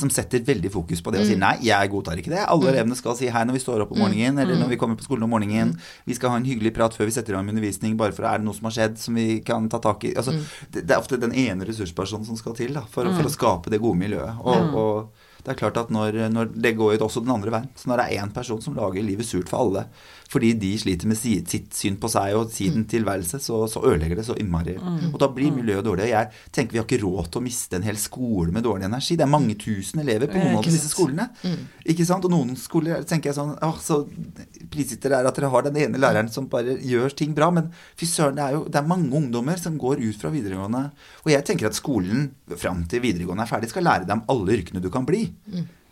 som 0.00 0.12
setter 0.12 0.40
veldig 0.46 0.72
fokus 0.72 1.04
på 1.04 1.12
det 1.12 1.22
og 1.22 1.28
sier 1.28 1.41
nei, 1.42 1.54
jeg 1.66 1.90
godtar 1.92 2.20
ikke 2.20 2.32
det. 2.32 2.42
Alle 2.46 2.70
elevene 2.72 2.98
skal 2.98 3.16
si 3.18 3.30
hei 3.32 3.44
når 3.48 3.58
vi 3.58 3.64
står 3.64 3.84
opp 3.84 3.94
om 3.96 4.02
morgenen, 4.04 4.40
eller 4.42 4.60
når 4.60 4.72
vi 4.72 4.78
kommer 4.80 4.98
på 4.98 5.06
skolen 5.06 5.26
om 5.26 5.34
morgenen. 5.34 5.74
Vi 6.08 6.16
skal 6.18 6.34
ha 6.34 6.40
en 6.40 6.48
hyggelig 6.48 6.74
prat 6.76 6.96
før 6.96 7.10
vi 7.10 7.16
setter 7.16 7.34
i 7.34 7.36
gang 7.36 7.46
med 7.48 7.56
undervisning, 7.56 7.98
bare 8.00 8.14
for 8.16 8.28
er 8.28 8.40
det 8.40 8.48
noe 8.48 8.58
som 8.58 8.70
har 8.70 8.76
skjedd 8.78 9.00
som 9.02 9.18
vi 9.18 9.26
kan 9.46 9.68
ta 9.72 9.82
tak 9.82 10.06
i. 10.08 10.14
Altså, 10.18 10.36
det, 10.70 10.86
det 10.86 10.96
er 10.96 11.02
ofte 11.02 11.20
den 11.20 11.34
ene 11.34 11.68
ressurspersonen 11.68 12.28
som 12.28 12.38
skal 12.40 12.56
til 12.58 12.74
da, 12.78 12.86
for, 12.90 13.10
for 13.16 13.28
å 13.28 13.34
skape 13.36 13.72
det 13.72 13.82
gode 13.82 14.00
miljøet. 14.02 14.40
Og, 14.42 14.78
og 14.82 15.21
det 15.42 15.52
er 15.52 15.58
klart 15.58 15.78
at 15.80 15.90
når, 15.90 16.16
når 16.30 16.52
Det 16.54 16.76
går 16.78 16.94
jo 16.94 17.06
også 17.06 17.22
den 17.24 17.34
andre 17.34 17.50
veien. 17.50 17.70
Så 17.74 17.90
når 17.90 17.98
det 17.98 18.04
er 18.08 18.22
én 18.22 18.34
person 18.34 18.60
som 18.62 18.76
lager 18.78 19.02
livet 19.02 19.26
surt 19.26 19.50
for 19.50 19.64
alle 19.66 19.86
fordi 20.32 20.52
de 20.56 20.70
sliter 20.80 21.08
med 21.10 21.18
sitt, 21.18 21.50
sitt 21.52 21.74
syn 21.76 21.98
på 22.00 22.08
seg 22.08 22.32
og 22.38 22.48
sin 22.52 22.86
tilværelse, 22.88 23.36
så, 23.42 23.58
så 23.68 23.82
ødelegger 23.84 24.16
det 24.16 24.24
så 24.24 24.36
innmari. 24.40 24.78
Og 25.10 25.18
da 25.20 25.28
blir 25.28 25.52
miljøet 25.52 25.84
dårlig. 25.84 26.06
Og 26.06 26.12
jeg 26.14 26.54
tenker 26.56 26.76
vi 26.76 26.80
har 26.80 26.86
ikke 26.86 27.02
råd 27.02 27.28
til 27.28 27.42
å 27.42 27.44
miste 27.44 27.76
en 27.76 27.84
hel 27.84 27.98
skole 28.00 28.54
med 28.54 28.64
dårlig 28.64 28.88
energi. 28.88 29.18
Det 29.20 29.26
er 29.26 29.32
mange 29.32 29.58
tusen 29.60 30.00
elever 30.00 30.30
på 30.32 30.40
noen 30.40 30.56
av 30.60 30.64
disse 30.64 30.88
skolene. 30.88 31.28
skolene. 31.36 31.66
Ikke 31.92 32.06
sant? 32.08 32.24
Og 32.24 32.32
noen 32.32 32.56
skoler 32.56 33.04
tenker 33.08 33.28
jeg 33.28 33.38
sånn 33.38 33.52
Åh, 33.62 33.76
så 33.82 34.00
prisgitt 34.72 35.04
dere 35.04 35.20
er 35.20 35.28
at 35.28 35.36
dere 35.36 35.52
har 35.52 35.66
den 35.66 35.76
ene 35.84 36.00
læreren 36.00 36.32
som 36.32 36.48
bare 36.52 36.78
gjør 36.80 37.12
ting 37.18 37.36
bra. 37.36 37.50
Men 37.52 37.68
fy 38.00 38.08
søren, 38.08 38.40
det 38.40 38.46
er 38.46 38.56
jo 38.56 38.64
det 38.72 38.80
er 38.80 38.88
mange 38.88 39.12
ungdommer 39.18 39.60
som 39.60 39.76
går 39.80 40.00
ut 40.00 40.16
fra 40.16 40.32
videregående. 40.32 40.86
Og 41.26 41.32
jeg 41.34 41.44
tenker 41.48 41.68
at 41.68 41.76
skolen 41.76 42.30
fram 42.56 42.86
til 42.88 43.04
videregående 43.04 43.44
er 43.44 43.52
ferdig, 43.52 43.68
skal 43.72 43.84
lære 43.84 44.08
dem 44.08 44.24
alle 44.32 44.56
yrkene 44.56 44.80
du 44.80 44.88
kan 44.92 45.04
bli. 45.08 45.26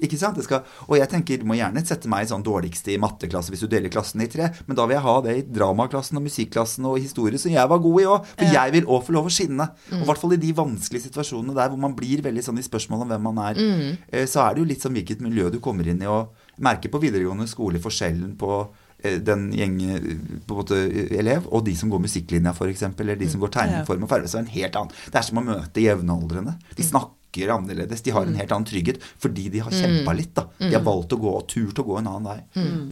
Ikke 0.00 0.16
sant? 0.16 0.38
Det 0.38 0.46
skal, 0.46 0.64
og 0.87 0.94
jeg 0.96 1.11
tenker, 1.12 1.40
du 1.40 1.46
må 1.48 1.59
gjerne 1.59 1.83
sette 1.85 2.09
meg 2.09 2.24
i 2.24 2.31
sånn 2.31 2.44
dårligste 2.44 2.94
i 2.94 2.98
matteklasse 3.00 3.53
hvis 3.53 3.64
du 3.66 3.68
deler 3.70 3.92
klassen 3.92 4.22
i 4.24 4.29
tre, 4.33 4.48
men 4.66 4.79
da 4.79 4.87
vil 4.88 4.96
jeg 4.96 5.05
ha 5.05 5.16
det 5.26 5.35
i 5.37 5.44
dramaklassen 5.44 6.16
og 6.16 6.24
musikklassen 6.24 6.88
og 6.88 6.96
historie 7.03 7.40
som 7.40 7.53
jeg 7.53 7.70
var 7.72 7.83
god 7.85 8.00
i 8.00 8.07
òg. 8.09 8.31
For 8.33 8.57
jeg 8.57 8.74
vil 8.76 8.88
òg 8.88 9.05
få 9.07 9.16
lov 9.16 9.29
å 9.29 9.35
skinne. 9.35 9.66
Og 9.92 10.05
i 10.05 10.09
hvert 10.09 10.22
fall 10.22 10.37
i 10.37 10.40
de 10.40 10.53
vanskelige 10.57 11.09
situasjonene 11.09 11.57
der 11.57 11.72
hvor 11.72 11.83
man 11.85 11.96
blir 11.98 12.24
veldig 12.24 12.46
sånn 12.46 12.61
i 12.62 12.64
spørsmål 12.64 13.05
om 13.05 13.12
hvem 13.12 13.26
man 13.29 13.42
er, 13.44 13.61
mm. 13.61 14.24
så 14.31 14.46
er 14.46 14.55
det 14.55 14.64
jo 14.64 14.70
litt 14.72 14.87
sånn 14.87 14.96
hvilket 14.96 15.24
miljø 15.24 15.50
du 15.53 15.61
kommer 15.62 15.88
inn 15.90 16.00
i, 16.00 16.09
og 16.09 16.33
merker 16.64 16.92
på 16.92 17.00
videregående 17.03 17.48
skole 17.50 17.81
forskjellen 17.83 18.35
på 18.40 18.57
eh, 19.03 19.20
den 19.24 19.48
gjeng 19.57 19.79
eh, 19.85 20.11
på 20.46 20.57
en 20.57 20.61
måte 20.62 20.81
eh, 20.87 21.14
elev, 21.20 21.48
og 21.48 21.64
de 21.68 21.76
som 21.76 21.92
går 21.92 22.05
musikklinja 22.05 22.53
f.eks., 22.57 22.88
eller 22.90 23.20
de 23.20 23.31
som 23.33 23.40
går 23.42 23.55
tegneform 23.57 24.05
og 24.09 24.12
farge, 24.12 24.33
så 24.33 24.40
er 24.40 24.46
en 24.46 24.53
helt 24.57 24.81
annen. 24.81 25.00
Det 25.09 25.20
er 25.20 25.29
som 25.29 25.40
å 25.40 25.46
møte 25.46 25.85
jevnaldrende. 25.85 26.57
De 26.76 26.87
snakker 26.87 27.19
annerledes. 27.36 28.02
De 28.02 28.10
har 28.10 28.22
en 28.26 28.34
helt 28.34 28.52
annen 28.52 28.66
trygghet 28.66 28.98
fordi 29.18 29.48
de 29.48 29.58
har 29.58 29.70
kjempa 29.70 30.12
litt. 30.12 30.34
da. 30.34 30.48
De 30.58 30.74
har 30.74 30.82
valgt 30.82 31.12
å 31.12 31.16
gå 31.16 31.30
og 31.36 31.46
turt 31.48 31.78
å 31.78 31.82
gå 31.84 31.98
en 31.98 32.06
annen 32.06 32.24
vei. 32.24 32.40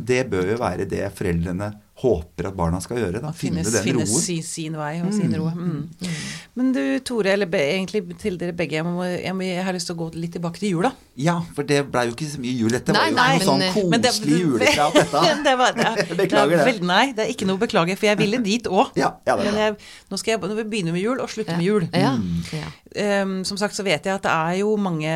Det 0.06 0.30
bør 0.30 0.52
jo 0.52 0.56
være 0.58 0.84
det 0.88 1.12
foreldrene 1.14 1.72
håper 1.98 2.46
at 2.46 2.54
barna 2.54 2.78
skal 2.80 3.00
gjøre. 3.00 3.20
da. 3.24 3.32
Finne 3.34 3.64
Finne, 3.64 3.72
den 3.74 3.82
finnes 3.82 4.10
roen. 4.12 4.22
si, 4.22 4.36
sin 4.46 4.76
vei 4.78 5.00
og 5.02 5.12
sin 5.16 5.32
ro. 5.34 5.48
Mm. 5.50 5.88
Men 6.58 6.68
du 6.74 6.80
Tore, 7.06 7.32
eller 7.34 7.46
be, 7.50 7.58
egentlig 7.58 8.04
til 8.22 8.36
dere 8.38 8.52
begge, 8.54 8.76
jeg, 8.78 8.84
må, 8.86 9.02
jeg, 9.08 9.34
må, 9.34 9.42
jeg 9.46 9.64
har 9.66 9.74
lyst 9.74 9.90
til 9.90 9.96
å 9.96 9.98
gå 10.04 10.06
litt 10.14 10.32
tilbake 10.36 10.60
til 10.62 10.76
jula. 10.76 10.92
Ja, 11.18 11.34
for 11.56 11.66
det 11.66 11.80
blei 11.90 12.04
jo 12.08 12.14
ikke 12.14 12.28
så 12.30 12.38
mye 12.42 12.54
jul. 12.54 12.70
Dette 12.70 12.94
Nei, 12.94 13.00
var 13.00 13.10
jo 13.10 13.16
nei, 13.18 13.32
noe 13.34 13.48
sånn 13.48 13.90
men, 13.90 14.00
det- 14.04 14.12
koselig 14.14 14.38
juleprat, 14.44 14.94
dette. 15.00 15.34
det 15.48 15.56
var, 15.58 15.74
det, 15.78 15.88
er- 15.90 16.14
Beklager 16.22 16.54
det. 16.54 16.64
det. 16.70 16.74
Er 16.78 16.88
nei, 16.92 17.02
det 17.18 17.26
er 17.26 17.34
ikke 17.34 17.50
noe 17.50 17.62
beklager, 17.64 17.98
for 17.98 18.10
jeg 18.12 18.20
ville 18.22 18.42
dit 18.46 18.70
òg. 18.70 18.94
Ja, 18.98 19.10
ja, 19.26 19.36
Men 19.42 19.58
jeg, 19.64 19.76
nå 20.10 20.20
skal 20.22 20.36
jeg 20.36 20.42
nå 20.46 20.58
vi 20.62 20.68
begynne 20.76 20.94
med 20.94 21.02
jul 21.02 21.18
og 21.26 21.30
slutte 21.34 21.58
med 21.58 21.66
jul. 21.66 21.88
Ja. 21.92 22.14
Mm. 22.14 22.40
ja. 22.54 22.70
Ehm, 22.98 23.36
som 23.46 23.58
sagt 23.60 23.74
så 23.76 23.82
vet 23.86 24.06
jeg 24.06 24.14
at 24.18 24.22
det 24.26 24.32
er 24.38 24.60
jo 24.62 24.76
mange, 24.80 25.12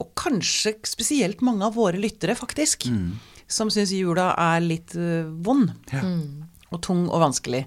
og 0.00 0.10
kanskje 0.18 0.74
spesielt 0.88 1.44
mange 1.46 1.68
av 1.68 1.76
våre 1.76 2.00
lyttere 2.00 2.34
faktisk, 2.38 2.88
som 3.48 3.70
syns 3.72 3.94
jula 3.94 4.32
er 4.34 4.60
litt 4.64 4.94
vond. 4.94 5.72
vond. 5.92 6.44
Og 6.74 6.80
tung 6.82 7.04
og 7.06 7.20
vanskelig. 7.22 7.60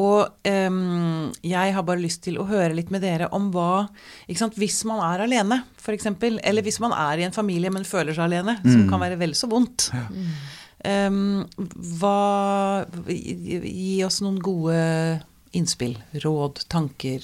Og 0.00 0.48
um, 0.48 1.28
jeg 1.44 1.74
har 1.76 1.84
bare 1.84 2.00
lyst 2.00 2.22
til 2.24 2.38
å 2.40 2.46
høre 2.48 2.72
litt 2.72 2.88
med 2.90 3.02
dere 3.04 3.28
om 3.36 3.50
hva 3.52 3.84
ikke 4.24 4.40
sant, 4.40 4.56
Hvis 4.56 4.78
man 4.88 5.02
er 5.04 5.26
alene, 5.26 5.60
f.eks., 5.76 6.08
eller 6.40 6.64
hvis 6.64 6.80
man 6.80 6.94
er 6.96 7.20
i 7.20 7.26
en 7.28 7.36
familie, 7.36 7.70
men 7.70 7.84
føler 7.84 8.16
seg 8.16 8.30
alene, 8.30 8.56
som 8.64 8.86
kan 8.88 9.04
være 9.04 9.20
vel 9.20 9.36
så 9.36 9.50
vondt. 9.50 9.90
Ehm, 10.88 11.44
hva 12.00 12.86
gi, 13.12 13.60
gi 13.60 13.98
oss 14.06 14.22
noen 14.24 14.40
gode 14.40 14.80
innspill, 15.52 15.98
råd, 16.24 16.64
tanker, 16.72 17.20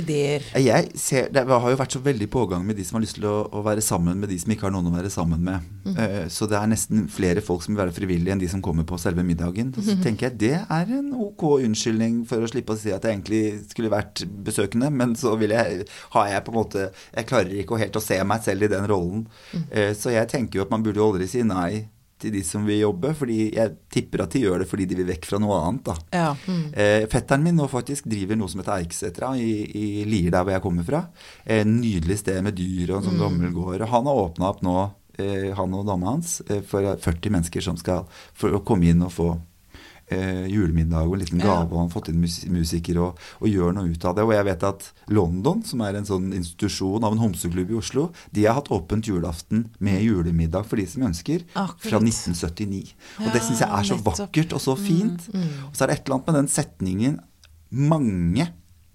ideer. 0.00 0.44
Jeg 0.60 0.90
ser, 1.00 1.28
det 1.32 1.44
har 1.48 1.70
jo 1.72 1.78
vært 1.78 1.96
så 1.96 2.02
veldig 2.04 2.28
pågang 2.32 2.64
med 2.66 2.78
de 2.78 2.84
som 2.86 2.98
har 2.98 3.04
lyst 3.04 3.18
til 3.18 3.26
å, 3.30 3.36
å 3.48 3.62
være 3.66 3.84
sammen 3.84 4.20
med 4.20 4.30
de 4.32 4.38
som 4.40 4.52
ikke 4.52 4.68
har 4.68 4.74
noen 4.74 4.90
å 4.90 4.94
være 4.94 5.12
sammen 5.12 5.42
med. 5.46 5.70
Eh, 5.94 6.26
så 6.32 6.48
det 6.50 6.58
er 6.58 6.70
nesten 6.70 7.06
flere 7.12 7.42
folk 7.44 7.64
som 7.64 7.74
vil 7.74 7.82
være 7.84 7.96
frivillige 7.96 8.34
enn 8.34 8.42
de 8.42 8.50
som 8.50 8.62
kommer 8.64 8.86
på 8.88 8.98
selve 9.00 9.24
middagen. 9.26 9.72
Så 9.76 9.96
tenker 10.04 10.28
jeg 10.28 10.38
det 10.42 10.54
er 10.60 10.94
en 10.98 11.10
ok 11.26 11.46
unnskyldning 11.56 12.22
for 12.28 12.44
å 12.44 12.50
slippe 12.50 12.76
å 12.76 12.80
si 12.80 12.92
at 12.94 13.06
jeg 13.06 13.18
egentlig 13.18 13.42
skulle 13.70 13.92
vært 13.92 14.24
besøkende, 14.46 14.90
men 14.92 15.16
så 15.18 15.34
vil 15.40 15.54
jeg, 15.56 15.86
har 16.14 16.30
jeg 16.32 16.46
på 16.46 16.52
en 16.52 16.60
måte 16.60 16.88
Jeg 17.16 17.28
klarer 17.28 17.52
ikke 17.60 17.80
helt 17.80 17.98
å 17.98 18.02
se 18.04 18.16
meg 18.26 18.42
selv 18.44 18.66
i 18.66 18.72
den 18.72 18.88
rollen. 18.90 19.26
Eh, 19.70 19.92
så 19.96 20.14
jeg 20.14 20.30
tenker 20.32 20.60
jo 20.60 20.66
at 20.66 20.72
man 20.72 20.84
burde 20.84 21.00
jo 21.00 21.10
aldri 21.10 21.28
si 21.30 21.44
nei 21.46 21.86
til 22.22 22.32
de 22.32 22.42
som 22.46 22.64
vil 22.66 22.80
jobbe, 22.80 23.12
fordi 23.16 23.38
jeg 23.54 23.74
tipper 23.92 24.24
at 24.24 24.34
de 24.34 24.44
gjør 24.46 24.62
det 24.62 24.68
fordi 24.70 24.86
de 24.88 24.98
vil 25.00 25.08
vekk 25.10 25.28
fra 25.28 25.40
noe 25.42 25.58
annet. 25.60 25.82
da. 25.88 25.96
Ja. 26.16 26.28
Eh, 26.72 27.06
fetteren 27.12 27.44
min 27.44 27.58
nå 27.60 27.68
faktisk 27.70 28.08
driver 28.08 28.38
noe 28.40 28.48
som 28.52 28.62
heter 28.62 28.78
Eiksetra 28.78 29.34
i, 29.36 29.50
i 29.68 29.86
Lier, 30.08 30.30
der 30.32 30.46
hvor 30.46 30.56
jeg 30.56 30.64
kommer 30.64 30.86
fra. 30.86 31.02
Eh, 31.44 31.64
nydelig 31.68 32.20
sted 32.22 32.40
med 32.46 32.56
dyr 32.56 32.94
og 32.94 33.00
en 33.00 33.10
sånn 33.10 33.20
gammel 33.20 33.52
gård. 33.56 33.82
Og 33.84 33.92
han 33.92 34.08
har 34.08 34.22
åpna 34.22 34.48
opp 34.48 34.64
nå, 34.64 34.78
eh, 35.20 35.50
han 35.56 35.76
og 35.76 35.84
dama 35.88 36.14
hans, 36.14 36.38
eh, 36.48 36.62
for 36.64 36.88
40 37.04 37.36
mennesker 37.36 37.64
som 37.68 37.76
skal 37.80 38.06
for 38.32 38.56
å 38.56 38.64
komme 38.64 38.88
inn 38.92 39.04
og 39.04 39.12
få 39.12 39.30
eh, 40.08 40.46
julemiddag 40.52 41.06
og 41.08 41.14
en 41.16 41.20
liten 41.24 41.38
gave. 41.42 41.66
Og 41.70 41.78
han 41.80 41.88
har 41.88 41.94
fått 41.94 42.08
inn 42.12 42.20
mus 42.20 42.44
musikere 42.52 43.00
og, 43.08 43.18
og 43.40 43.48
gjør 43.48 43.74
noe 43.74 43.90
ut 43.90 44.04
av 44.04 44.14
det. 44.16 44.24
Og 44.26 44.32
jeg 44.36 44.44
vet 44.48 44.62
at 44.68 44.88
London, 45.08 45.62
som 45.66 45.80
er 45.86 45.94
en 45.98 46.06
sånn 46.08 46.32
institusjon 46.36 47.04
av 47.04 47.12
en 47.16 47.22
homseklubb 47.24 47.70
i 47.70 47.78
Oslo, 47.80 48.08
de 48.32 48.44
har 48.46 48.54
hatt 48.60 48.70
åpent 48.74 49.06
julaften 49.10 49.66
med 49.78 50.02
julemiddag 50.02 50.66
for 50.66 50.76
de 50.76 50.86
som 50.86 51.02
ønsker, 51.08 51.42
Akkurat. 51.54 51.80
fra 51.90 51.98
1979. 52.02 52.94
Og 53.20 53.32
det 53.32 53.40
Ja, 53.42 53.46
syns 53.48 53.60
jeg 53.60 53.68
er 53.70 53.82
så 53.90 53.96
nettopp. 53.96 54.18
vakkert 54.18 54.52
og 54.52 54.60
så 54.60 54.76
fint. 54.78 55.28
Og 55.70 55.72
så 55.74 55.84
er 55.84 55.86
det 55.88 55.98
et 55.98 56.04
eller 56.06 56.16
annet 56.20 56.26
med 56.26 56.34
den 56.42 56.48
setningen 56.48 57.18
'mange 57.72 58.48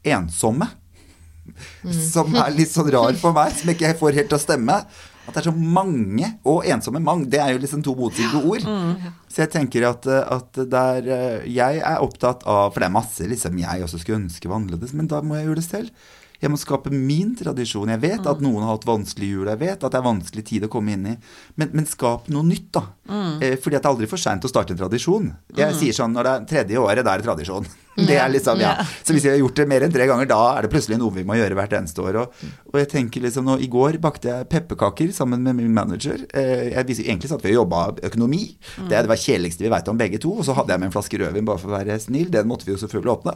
ensomme', 0.05 0.67
som 1.91 2.35
er 2.35 2.53
litt 2.55 2.71
sånn 2.71 2.89
rar 2.93 3.13
for 3.19 3.33
meg, 3.35 3.51
som 3.57 3.69
ikke 3.73 3.87
jeg 3.89 3.97
får 3.99 4.13
helt 4.13 4.29
til 4.31 4.37
å 4.37 4.41
stemme. 4.41 4.85
At 5.31 5.37
det 5.37 5.45
er 5.45 5.51
så 5.53 5.55
mange 5.55 6.27
og 6.43 6.65
ensomme 6.67 6.99
mang. 7.03 7.23
Det 7.31 7.39
er 7.39 7.53
jo 7.53 7.61
liksom 7.63 7.83
to 7.85 7.95
motsidige 7.95 8.43
ord. 8.43 8.65
Så 9.31 9.45
jeg 9.45 9.51
tenker 9.53 9.87
at, 9.87 10.07
at 10.07 10.63
der 10.71 11.11
jeg 11.47 11.79
er 11.79 12.03
opptatt 12.03 12.43
av 12.43 12.73
For 12.73 12.83
det 12.83 12.89
er 12.89 12.97
masse 12.97 13.27
liksom 13.31 13.61
jeg 13.61 13.85
også 13.85 14.01
skulle 14.01 14.19
ønske 14.25 14.51
var 14.51 14.59
annerledes, 14.59 14.91
men 14.97 15.07
da 15.07 15.21
må 15.23 15.39
jeg 15.39 15.47
gjøre 15.47 15.61
det 15.61 15.69
selv. 15.69 16.09
Jeg 16.41 16.51
må 16.51 16.57
skape 16.57 16.91
min 16.93 17.35
tradisjon. 17.37 17.91
Jeg 17.93 18.01
vet 18.01 18.27
at 18.27 18.41
noen 18.41 18.65
har 18.65 18.75
hatt 18.75 18.87
vanskelig 18.89 19.29
jul, 19.29 19.51
jeg 19.51 19.61
vet 19.61 19.83
at 19.83 19.93
det 19.93 19.99
er 19.99 20.07
vanskelig 20.07 20.45
tid 20.47 20.65
å 20.65 20.71
komme 20.73 20.95
inn 20.95 21.05
i, 21.13 21.15
men, 21.61 21.69
men 21.77 21.85
skap 21.89 22.29
noe 22.33 22.45
nytt, 22.47 22.71
da. 22.73 22.85
Eh, 23.41 23.57
fordi 23.61 23.77
at 23.77 23.83
det 23.83 23.89
er 23.89 23.93
aldri 23.93 24.09
for 24.09 24.21
seint 24.21 24.45
å 24.47 24.51
starte 24.51 24.73
en 24.75 24.81
tradisjon. 24.81 25.29
Jeg 25.57 25.77
sier 25.77 25.95
sånn 25.95 26.15
når 26.15 26.27
det 26.27 26.33
er 26.33 26.49
tredje 26.53 26.81
året, 26.81 27.05
da 27.05 27.13
er 27.13 27.21
det 27.23 27.29
tradisjon. 27.29 27.69
Det 28.07 28.15
er 28.15 28.29
liksom, 28.31 28.55
ja. 28.63 28.69
Så 29.03 29.11
hvis 29.13 29.25
vi 29.25 29.29
har 29.33 29.39
gjort 29.41 29.57
det 29.59 29.65
mer 29.67 29.83
enn 29.83 29.91
tre 29.91 30.05
ganger, 30.07 30.25
da 30.25 30.37
er 30.55 30.63
det 30.63 30.69
plutselig 30.71 30.95
noe 30.97 31.11
vi 31.11 31.25
må 31.27 31.35
gjøre 31.35 31.57
hvert 31.57 31.73
eneste 31.75 31.99
år. 31.99 32.21
Og, 32.21 32.45
og 32.71 32.77
jeg 32.79 32.87
tenker 32.93 33.25
liksom 33.25 33.43
nå, 33.45 33.57
I 33.61 33.67
går 33.69 33.97
bakte 34.01 34.31
jeg 34.31 34.47
pepperkaker 34.49 35.11
sammen 35.13 35.43
med 35.43 35.57
min 35.59 35.73
manager. 35.75 36.23
Eh, 36.31 36.71
jeg 36.71 36.87
visste 36.87 37.03
Egentlig 37.03 37.33
satt 37.33 37.43
vi 37.43 37.51
og 37.51 37.65
jobba 37.65 37.83
økonomi. 38.07 38.45
Det 38.87 38.95
er 38.95 39.03
det 39.03 39.11
var 39.11 39.19
kjedeligste 39.19 39.67
vi 39.67 39.73
veit 39.75 39.91
om 39.91 39.99
begge 39.99 40.21
to. 40.23 40.31
Og 40.39 40.47
så 40.47 40.55
hadde 40.55 40.71
jeg 40.71 40.81
med 40.81 40.87
en 40.89 40.95
flaske 40.95 41.19
rødvin 41.19 41.51
bare 41.51 41.61
for 41.61 41.73
å 41.73 41.75
være 41.75 41.99
snill. 41.99 42.31
Den 42.31 42.47
måtte 42.49 42.65
vi 42.65 42.73
jo 42.73 42.79
selvfølgelig 42.79 43.15
åpne. 43.17 43.35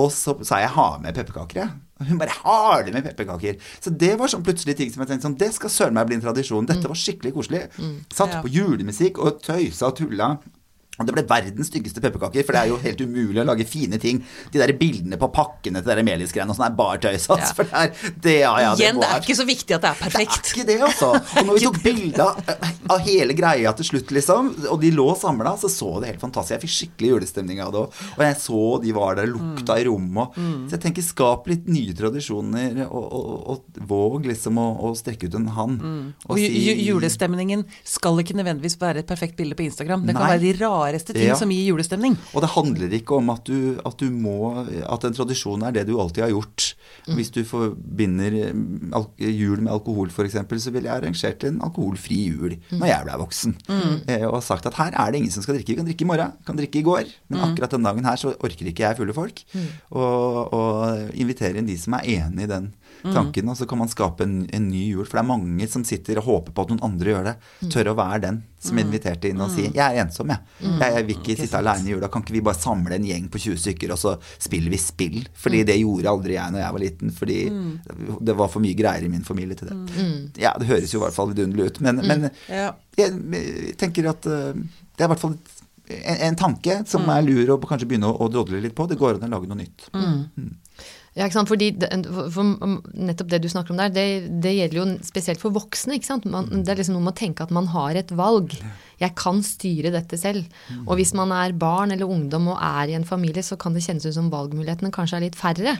Og 0.00 0.08
så 0.16 0.38
sa 0.40 0.64
jeg 0.64 0.72
ha 0.80 0.88
med 1.04 1.20
pepperkaker, 1.20 1.66
jeg. 1.66 1.74
Hun 2.08 2.18
bare 2.20 2.34
har 2.42 2.82
det 2.86 2.92
med 2.94 3.04
pepperkaker. 3.04 3.58
Så 3.80 3.90
det 3.90 4.14
var 4.20 4.28
sånn 4.32 4.44
plutselig 4.46 4.76
ting 4.78 4.90
som 4.92 5.02
jeg 5.04 5.12
tenkte 5.12 5.28
sånn 5.28 5.38
Det 5.40 5.50
skal 5.54 5.70
søren 5.70 5.94
meg 5.98 6.06
bli 6.10 6.16
en 6.18 6.24
tradisjon. 6.24 6.66
Dette 6.68 6.88
var 6.90 6.98
skikkelig 6.98 7.34
koselig. 7.36 7.62
Satt 8.12 8.38
på 8.42 8.50
julemusikk 8.52 9.18
og 9.22 9.40
tøysa 9.44 9.90
og 9.90 9.96
tulla. 10.00 10.32
Og 11.00 11.06
det 11.08 11.14
ble 11.16 11.22
verdens 11.24 11.70
styggeste 11.72 12.02
pepperkaker, 12.04 12.44
for 12.44 12.52
det 12.52 12.60
er 12.60 12.68
jo 12.68 12.76
helt 12.82 13.00
umulig 13.00 13.40
å 13.40 13.46
lage 13.48 13.64
fine 13.66 13.96
ting. 13.98 14.18
De 14.52 14.60
der 14.60 14.74
bildene 14.76 15.16
på 15.18 15.30
pakkene 15.32 15.80
til 15.82 15.96
de 15.96 16.02
Melis-greiene 16.04 16.52
og 16.52 16.58
sånn 16.58 16.66
er 16.68 16.74
bare 16.76 16.98
tøys. 17.00 17.24
Altså, 17.32 17.40
Ja. 17.40 17.54
For 17.56 17.64
det 17.64 17.72
er, 17.80 18.12
det, 18.26 18.34
ja, 18.42 18.50
ja, 18.60 18.74
Igjen, 18.76 19.00
det 19.00 19.08
er 19.08 19.22
ikke 19.24 19.36
så 19.38 19.46
viktig 19.48 19.74
at 19.78 19.80
det 19.86 19.88
er 19.88 19.96
perfekt. 20.02 20.36
det 20.36 20.52
er 20.52 20.52
ikke 20.52 20.66
det, 20.68 20.76
altså. 20.84 21.08
Og 21.40 21.46
når 21.48 21.56
vi 21.58 21.64
tok 21.64 21.78
bilde 21.88 22.26
av, 22.92 23.00
hele 23.06 23.32
greia 23.38 23.72
til 23.78 23.88
slutt, 23.88 24.12
liksom, 24.12 24.50
og 24.68 24.80
de 24.84 24.90
lå 24.92 25.06
samla, 25.16 25.54
så 25.58 25.70
så 25.72 25.88
det 26.02 26.12
helt 26.12 26.20
fantastisk. 26.26 26.52
Jeg 26.58 26.62
fikk 26.66 26.74
skikkelig 26.76 27.10
julestemning 27.14 27.64
av 27.64 27.72
det 27.72 27.80
òg. 27.86 27.98
Og 28.18 28.22
jeg 28.28 28.36
så 28.44 28.60
de 28.84 28.92
var 29.00 29.16
der, 29.16 29.32
lukta 29.32 29.78
i 29.80 29.88
rommet. 29.88 30.28
og- 30.28 30.68
Så 30.68 30.76
jeg 30.76 30.82
tenker 30.84 31.02
skap 31.08 31.48
litt 31.48 31.66
nye 31.72 31.96
tradisjoner, 31.96 32.84
og, 32.90 33.08
og, 33.12 33.48
og 33.48 33.82
våg 33.88 34.26
liksom 34.28 34.60
å, 34.60 34.68
å 34.84 34.92
strekke 34.94 35.26
ut 35.32 35.34
en 35.40 35.48
hånd. 35.56 35.80
Og 36.28 36.36
og 36.36 36.38
si, 36.38 36.76
julestemningen 36.86 37.64
skal 37.82 38.20
ikke 38.22 38.36
nødvendigvis 38.36 38.76
være 38.78 38.98
et 39.02 39.08
perfekt 39.08 39.36
bilde 39.40 39.56
på 39.56 39.64
Instagram. 39.66 40.04
Det 40.06 40.14
kan 40.14 40.26
Nei. 40.28 40.36
være 40.36 40.44
de 40.44 40.52
rareste 40.82 41.14
ting 41.14 41.28
Ja. 41.30 41.36
som 41.38 41.50
gir 41.54 41.70
julestemning. 41.72 42.16
Og 42.34 42.42
det 42.42 42.50
handler 42.56 42.92
ikke 42.98 43.16
om 43.16 43.30
at 43.30 43.44
du, 43.46 43.78
at 43.86 43.96
du 43.98 44.10
må 44.10 44.66
At 44.82 45.04
en 45.04 45.14
tradisjon 45.14 45.62
er 45.62 45.72
det 45.72 45.86
du 45.88 45.94
alltid 46.00 46.24
har 46.26 46.30
gjort. 46.34 46.74
Hvis 47.14 47.30
du 47.32 47.40
forbinder 47.46 48.52
mm, 48.52 48.92
jul 49.18 49.62
med 49.62 49.72
alkohol 49.72 50.10
f.eks., 50.12 50.36
så 50.62 50.70
ville 50.74 50.88
jeg 50.90 50.96
arrangert 51.02 51.44
en 51.48 51.60
alkoholfri 51.64 52.18
jul 52.28 52.56
når 52.72 52.86
jeg 52.90 53.06
ble 53.06 53.18
voksen. 53.22 53.56
Mm. 53.68 53.96
og 54.30 54.42
sagt 54.44 54.66
at 54.66 54.74
her 54.78 54.92
er 54.92 55.10
det 55.12 55.22
ingen 55.22 55.32
som 55.34 55.42
skal 55.42 55.56
drikke. 55.56 55.72
Vi 55.72 55.78
kan 55.80 55.86
drikke 55.88 56.04
i 56.06 56.10
morgen, 56.10 56.32
kan 56.46 56.58
drikke 56.58 56.78
i 56.82 56.86
går. 56.86 57.04
Men 57.30 57.40
akkurat 57.48 57.70
den 57.70 57.82
dagen 57.86 58.04
her 58.04 58.16
så 58.20 58.34
orker 58.38 58.66
ikke 58.68 58.84
jeg 58.86 58.98
fulle 58.98 59.14
folk. 59.16 59.42
Og, 59.90 60.52
og 60.52 61.10
invitere 61.14 61.58
inn 61.60 61.66
de 61.70 61.78
som 61.80 61.94
er 61.98 62.08
enig 62.18 62.46
i 62.46 62.50
den 62.50 62.72
tanken, 63.02 63.48
og 63.50 63.56
så 63.58 63.66
kan 63.66 63.78
man 63.80 63.88
skape 63.90 64.22
en, 64.22 64.46
en 64.54 64.68
ny 64.70 64.84
jul. 64.92 65.04
For 65.04 65.18
det 65.18 65.22
er 65.24 65.28
mange 65.32 65.66
som 65.68 65.82
sitter 65.84 66.20
og 66.20 66.24
håper 66.28 66.54
på 66.54 66.62
at 66.62 66.72
noen 66.72 66.84
andre 66.86 67.10
gjør 67.14 67.24
det. 67.30 67.34
Tør 67.72 67.90
å 67.92 67.96
være 67.98 68.20
den 68.26 68.42
som 68.62 68.78
inviterte 68.78 69.26
inn 69.32 69.40
og 69.42 69.50
si 69.50 69.64
'jeg 69.66 69.82
er 69.82 70.04
ensom, 70.04 70.28
jeg'. 70.30 70.38
Jeg, 70.62 70.94
jeg 70.94 71.06
vil 71.06 71.16
ikke 71.16 71.36
sitte 71.40 71.58
aleine 71.58 71.88
i 71.88 71.92
jula. 71.96 72.08
Kan 72.08 72.22
ikke 72.22 72.36
vi 72.36 72.40
bare 72.46 72.54
samle 72.60 72.94
en 72.94 73.04
gjeng 73.08 73.26
på 73.28 73.38
20 73.42 73.56
stykker, 73.58 73.90
og 73.90 73.98
så 73.98 74.12
spiller 74.38 74.70
vi 74.70 74.78
spill? 74.78 75.26
Fordi 75.34 75.64
det 75.66 75.80
gjorde 75.80 76.06
aldri 76.12 76.34
jeg 76.38 76.52
når 76.52 76.62
jeg 76.62 76.72
var 76.72 76.84
liten. 76.84 77.10
Fordi 77.10 77.38
det 78.20 78.36
var 78.38 78.48
for 78.48 78.60
mye 78.62 78.74
greier 78.78 79.02
i 79.04 79.08
min 79.08 79.24
familie 79.26 79.56
til 79.58 79.68
det. 79.68 79.76
Ja, 80.38 80.54
det 80.58 80.68
høres 80.70 80.92
jo 80.94 81.00
i 81.00 81.04
hvert 81.06 81.14
fall 81.18 81.34
vidunderlig 81.34 81.66
ut, 81.72 81.80
men, 81.80 81.96
men 82.06 82.30
Ja. 82.48 82.72
jeg 82.96 83.74
tenker 83.78 84.08
at 84.10 84.24
uh, 84.26 84.52
det 84.54 85.00
er 85.02 85.08
i 85.08 85.12
hvert 85.14 85.18
fall 85.20 85.34
en, 85.88 86.16
en 86.28 86.36
tanke 86.36 86.84
som 86.86 87.08
er 87.10 87.22
lur 87.26 87.50
å 87.56 87.58
kanskje 87.60 87.88
begynne 87.90 88.06
å, 88.06 88.14
å 88.22 88.28
drodle 88.30 88.60
litt 88.62 88.74
på. 88.78 88.86
Det 88.86 88.98
går 89.00 89.18
an 89.18 89.26
å 89.26 89.34
lage 89.40 89.48
noe 89.50 89.58
nytt. 89.58 89.88
Ja, 91.12 91.26
ikke 91.26 91.36
sant? 91.36 91.50
Fordi 91.50 91.66
for 92.32 92.54
nettopp 92.96 93.28
det 93.28 93.42
du 93.44 93.48
snakker 93.52 93.74
om 93.74 93.80
der, 93.82 93.90
det, 93.92 94.04
det 94.40 94.54
gjelder 94.56 94.78
jo 94.78 94.84
spesielt 95.04 95.42
for 95.42 95.52
voksne. 95.52 95.98
ikke 95.98 96.08
sant? 96.08 96.24
Man, 96.24 96.48
det 96.64 96.72
er 96.72 96.80
liksom 96.80 96.96
noe 96.96 97.04
med 97.04 97.12
å 97.12 97.20
tenke 97.20 97.44
at 97.44 97.52
man 97.52 97.68
har 97.74 97.98
et 98.00 98.14
valg. 98.16 98.56
Jeg 99.02 99.12
kan 99.18 99.42
styre 99.44 99.92
dette 99.92 100.16
selv. 100.20 100.48
Og 100.86 100.96
hvis 100.96 101.12
man 101.18 101.34
er 101.36 101.52
barn 101.52 101.92
eller 101.92 102.08
ungdom 102.08 102.48
og 102.54 102.64
er 102.64 102.94
i 102.94 102.96
en 102.96 103.08
familie, 103.08 103.44
så 103.44 103.60
kan 103.60 103.76
det 103.76 103.84
kjennes 103.84 104.08
ut 104.08 104.16
som 104.16 104.32
valgmulighetene 104.32 104.92
kanskje 104.94 105.20
er 105.20 105.26
litt 105.26 105.36
færre. 105.36 105.76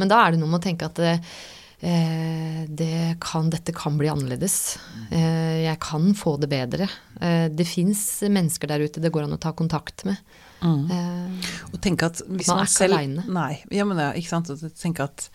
Men 0.00 0.12
da 0.12 0.24
er 0.24 0.32
det 0.32 0.40
noe 0.40 0.48
med 0.48 0.62
å 0.62 0.64
tenke 0.70 0.88
at 0.88 1.04
eh, 1.04 2.64
det 2.64 3.20
kan, 3.20 3.52
dette 3.52 3.76
kan 3.76 4.00
bli 4.00 4.08
annerledes. 4.08 4.78
Eh, 5.12 5.66
jeg 5.66 5.76
kan 5.84 6.14
få 6.16 6.38
det 6.40 6.48
bedre. 6.56 6.88
Eh, 7.20 7.50
det 7.52 7.68
fins 7.68 8.22
mennesker 8.24 8.72
der 8.72 8.88
ute 8.88 9.04
det 9.04 9.12
går 9.12 9.28
an 9.28 9.36
å 9.36 9.44
ta 9.44 9.52
kontakt 9.52 10.08
med. 10.08 10.24
Eh, 10.62 11.50
Og 11.72 11.80
tenke 11.80 12.06
at 12.10 12.20
hvis 12.26 12.48
Man 12.48 12.56
man, 12.60 12.64
er 12.66 12.70
selv 12.70 12.94
alene. 12.98 13.24
Nei. 13.28 13.62
Ja, 13.70 13.84
men 13.88 13.98
ja, 13.98 14.10
ikke 14.12 14.28
sant. 14.28 14.50
Og 14.50 14.58
tenke 14.76 15.04
at 15.06 15.28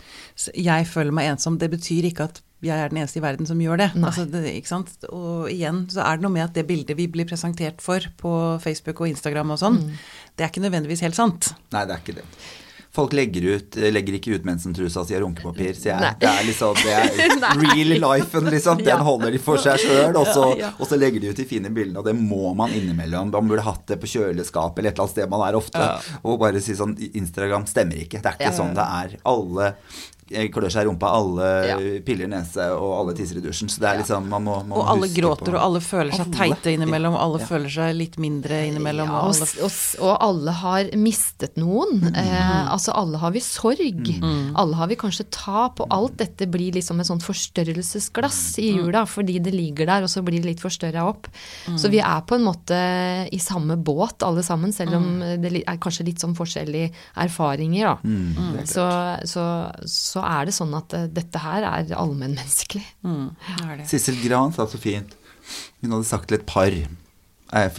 jeg 0.54 0.86
føler 0.88 1.12
meg 1.16 1.32
ensom, 1.34 1.58
det 1.62 1.72
betyr 1.72 2.06
ikke 2.12 2.28
at 2.30 2.42
jeg 2.66 2.80
er 2.82 2.90
den 2.90 2.98
eneste 2.98 3.20
i 3.20 3.22
verden 3.22 3.46
som 3.46 3.60
gjør 3.62 3.78
det. 3.78 3.90
Altså, 4.02 4.24
det 4.32 4.44
ikke 4.56 4.68
sant? 4.72 4.90
Og 5.14 5.50
igjen 5.52 5.84
så 5.92 6.02
er 6.06 6.18
det 6.18 6.24
noe 6.26 6.32
med 6.34 6.44
at 6.48 6.54
det 6.58 6.66
bildet 6.68 6.98
vi 6.98 7.06
blir 7.12 7.28
presentert 7.30 7.82
for 7.84 8.00
på 8.18 8.32
Facebook 8.64 9.02
og 9.02 9.10
Instagram 9.12 9.52
og 9.52 9.60
sånn, 9.62 9.82
Mm. 9.84 9.92
det 10.38 10.44
er 10.46 10.50
ikke 10.50 10.64
nødvendigvis 10.66 11.02
helt 11.06 11.16
sant. 11.16 11.54
Nei, 11.72 11.86
det 11.86 11.94
er 11.94 12.02
ikke 12.02 12.16
det. 12.22 12.26
Folk 12.96 13.12
legger, 13.18 13.44
ut, 13.58 13.76
legger 13.92 14.16
ikke 14.18 14.38
ut 14.38 14.46
mensentrusa 14.48 15.04
si 15.04 15.18
av 15.18 15.26
runkepapir, 15.26 15.74
sier 15.76 16.00
jeg. 16.00 16.16
Det 16.22 16.30
er 16.32 16.46
liksom 16.48 16.78
det 16.80 16.94
er 16.96 17.10
real 17.66 17.94
lifen, 18.06 18.48
liksom. 18.54 18.80
Den 18.88 19.04
holder 19.04 19.36
de 19.36 19.42
for 19.44 19.60
seg 19.62 19.82
sjøl, 19.84 20.16
og, 20.16 20.64
og 20.80 20.86
så 20.88 21.00
legger 21.00 21.24
de 21.26 21.34
ut 21.34 21.42
de 21.42 21.48
fine 21.50 21.72
bildene, 21.76 22.00
og 22.00 22.08
det 22.08 22.16
må 22.16 22.54
man 22.56 22.72
innimellom. 22.76 23.34
Man 23.36 23.52
burde 23.52 23.66
hatt 23.68 23.84
det 23.92 24.00
på 24.02 24.10
kjøleskapet 24.16 24.80
eller 24.80 24.94
et 24.94 24.96
eller 24.96 25.06
annet 25.10 25.16
sted 25.18 25.32
man 25.36 25.44
er 25.50 25.60
ofte, 25.60 25.88
og 26.24 26.40
bare 26.42 26.64
si 26.64 26.78
sånn 26.80 26.96
Instagram 27.12 27.68
stemmer 27.70 28.00
ikke. 28.06 28.24
Det 28.24 28.32
er 28.32 28.40
ikke 28.40 28.56
sånn 28.56 28.76
det 28.78 28.88
er. 29.04 29.18
Alle 29.28 29.68
eh, 29.74 30.15
klør 30.30 30.72
seg 30.74 30.86
i 30.86 30.90
rumpa, 30.90 31.10
alle 31.14 31.48
Ja. 31.68 31.78
piller 32.06 32.28
nese, 32.28 32.66
og 32.74 32.92
alle 33.00 33.14
tisser 33.14 33.38
i 33.38 33.42
dusjen. 33.42 33.70
Så 33.70 33.80
det 33.80 33.90
er 33.90 33.98
liksom 34.02 34.28
Man 34.30 34.44
må, 34.44 34.66
man 34.66 34.78
Og 34.80 34.88
alle 34.88 35.08
huske 35.08 35.22
gråter, 35.22 35.52
på- 35.52 35.56
og 35.56 35.62
alle 35.62 35.80
føler 35.80 36.12
seg 36.12 36.26
Alle. 36.26 36.56
teite 36.56 36.74
innimellom, 36.74 37.14
og 37.14 37.22
alle 37.22 37.40
Ja. 37.40 37.46
føler 37.46 37.70
seg 37.70 37.96
litt 37.96 38.18
mindre 38.18 38.66
innimellom. 38.66 39.08
Ja, 39.08 39.20
og 39.22 39.36
alle 39.36 39.48
og, 39.64 39.72
og 40.02 40.18
alle 40.22 40.52
har 40.52 40.84
mistet 40.98 41.56
noen. 41.58 42.04
Eh, 42.16 42.72
altså 42.74 42.92
alle 42.96 43.18
har 43.18 43.32
vi 43.32 43.40
sorg. 43.40 44.10
Alle 44.56 44.76
har 44.76 44.88
vi 44.88 44.96
kanskje 44.96 45.26
tap, 45.30 45.80
og 45.80 45.88
alt 45.92 46.18
dette 46.18 46.48
blir 46.50 46.72
liksom 46.74 47.00
et 47.00 47.06
sånt 47.08 47.22
forstørrelsesglass 47.24 48.58
i 48.60 48.72
jula, 48.78 49.06
fordi 49.06 49.40
det 49.42 49.54
ligger 49.54 49.86
der, 49.86 50.04
og 50.04 50.10
så 50.10 50.24
blir 50.26 50.42
det 50.42 50.46
litt 50.56 50.62
forstørra 50.64 51.06
opp. 51.08 51.28
Så 51.78 51.90
vi 51.92 52.00
er 52.00 52.22
på 52.26 52.36
en 52.36 52.46
måte 52.46 53.30
i 53.32 53.38
samme 53.38 53.78
båt 53.82 54.24
alle 54.26 54.42
sammen, 54.44 54.74
selv 54.74 54.96
om 54.96 55.20
det 55.20 55.64
er 55.68 55.78
kanskje 55.78 56.06
litt 56.06 56.20
sånn 56.24 56.36
forskjellige 56.36 56.92
erfaringer, 57.18 57.96
da. 57.96 58.64
Så, 58.66 58.86
så, 59.28 59.46
så 60.16 60.24
er 60.24 60.48
det 60.48 60.56
sånn 60.56 60.74
at 60.78 60.94
eh, 60.96 61.08
dette 61.12 61.42
her 61.44 61.66
er 61.68 61.92
allmennmenneskelig. 62.00 62.86
Mm. 63.04 63.34
Sissel 63.90 64.18
Gran 64.24 64.56
sa 64.56 64.66
så 64.72 64.80
fint 64.82 65.12
Hun 65.84 65.92
hadde 65.92 66.08
sagt 66.08 66.30
til 66.32 66.40
et 66.40 66.46
par 66.48 66.72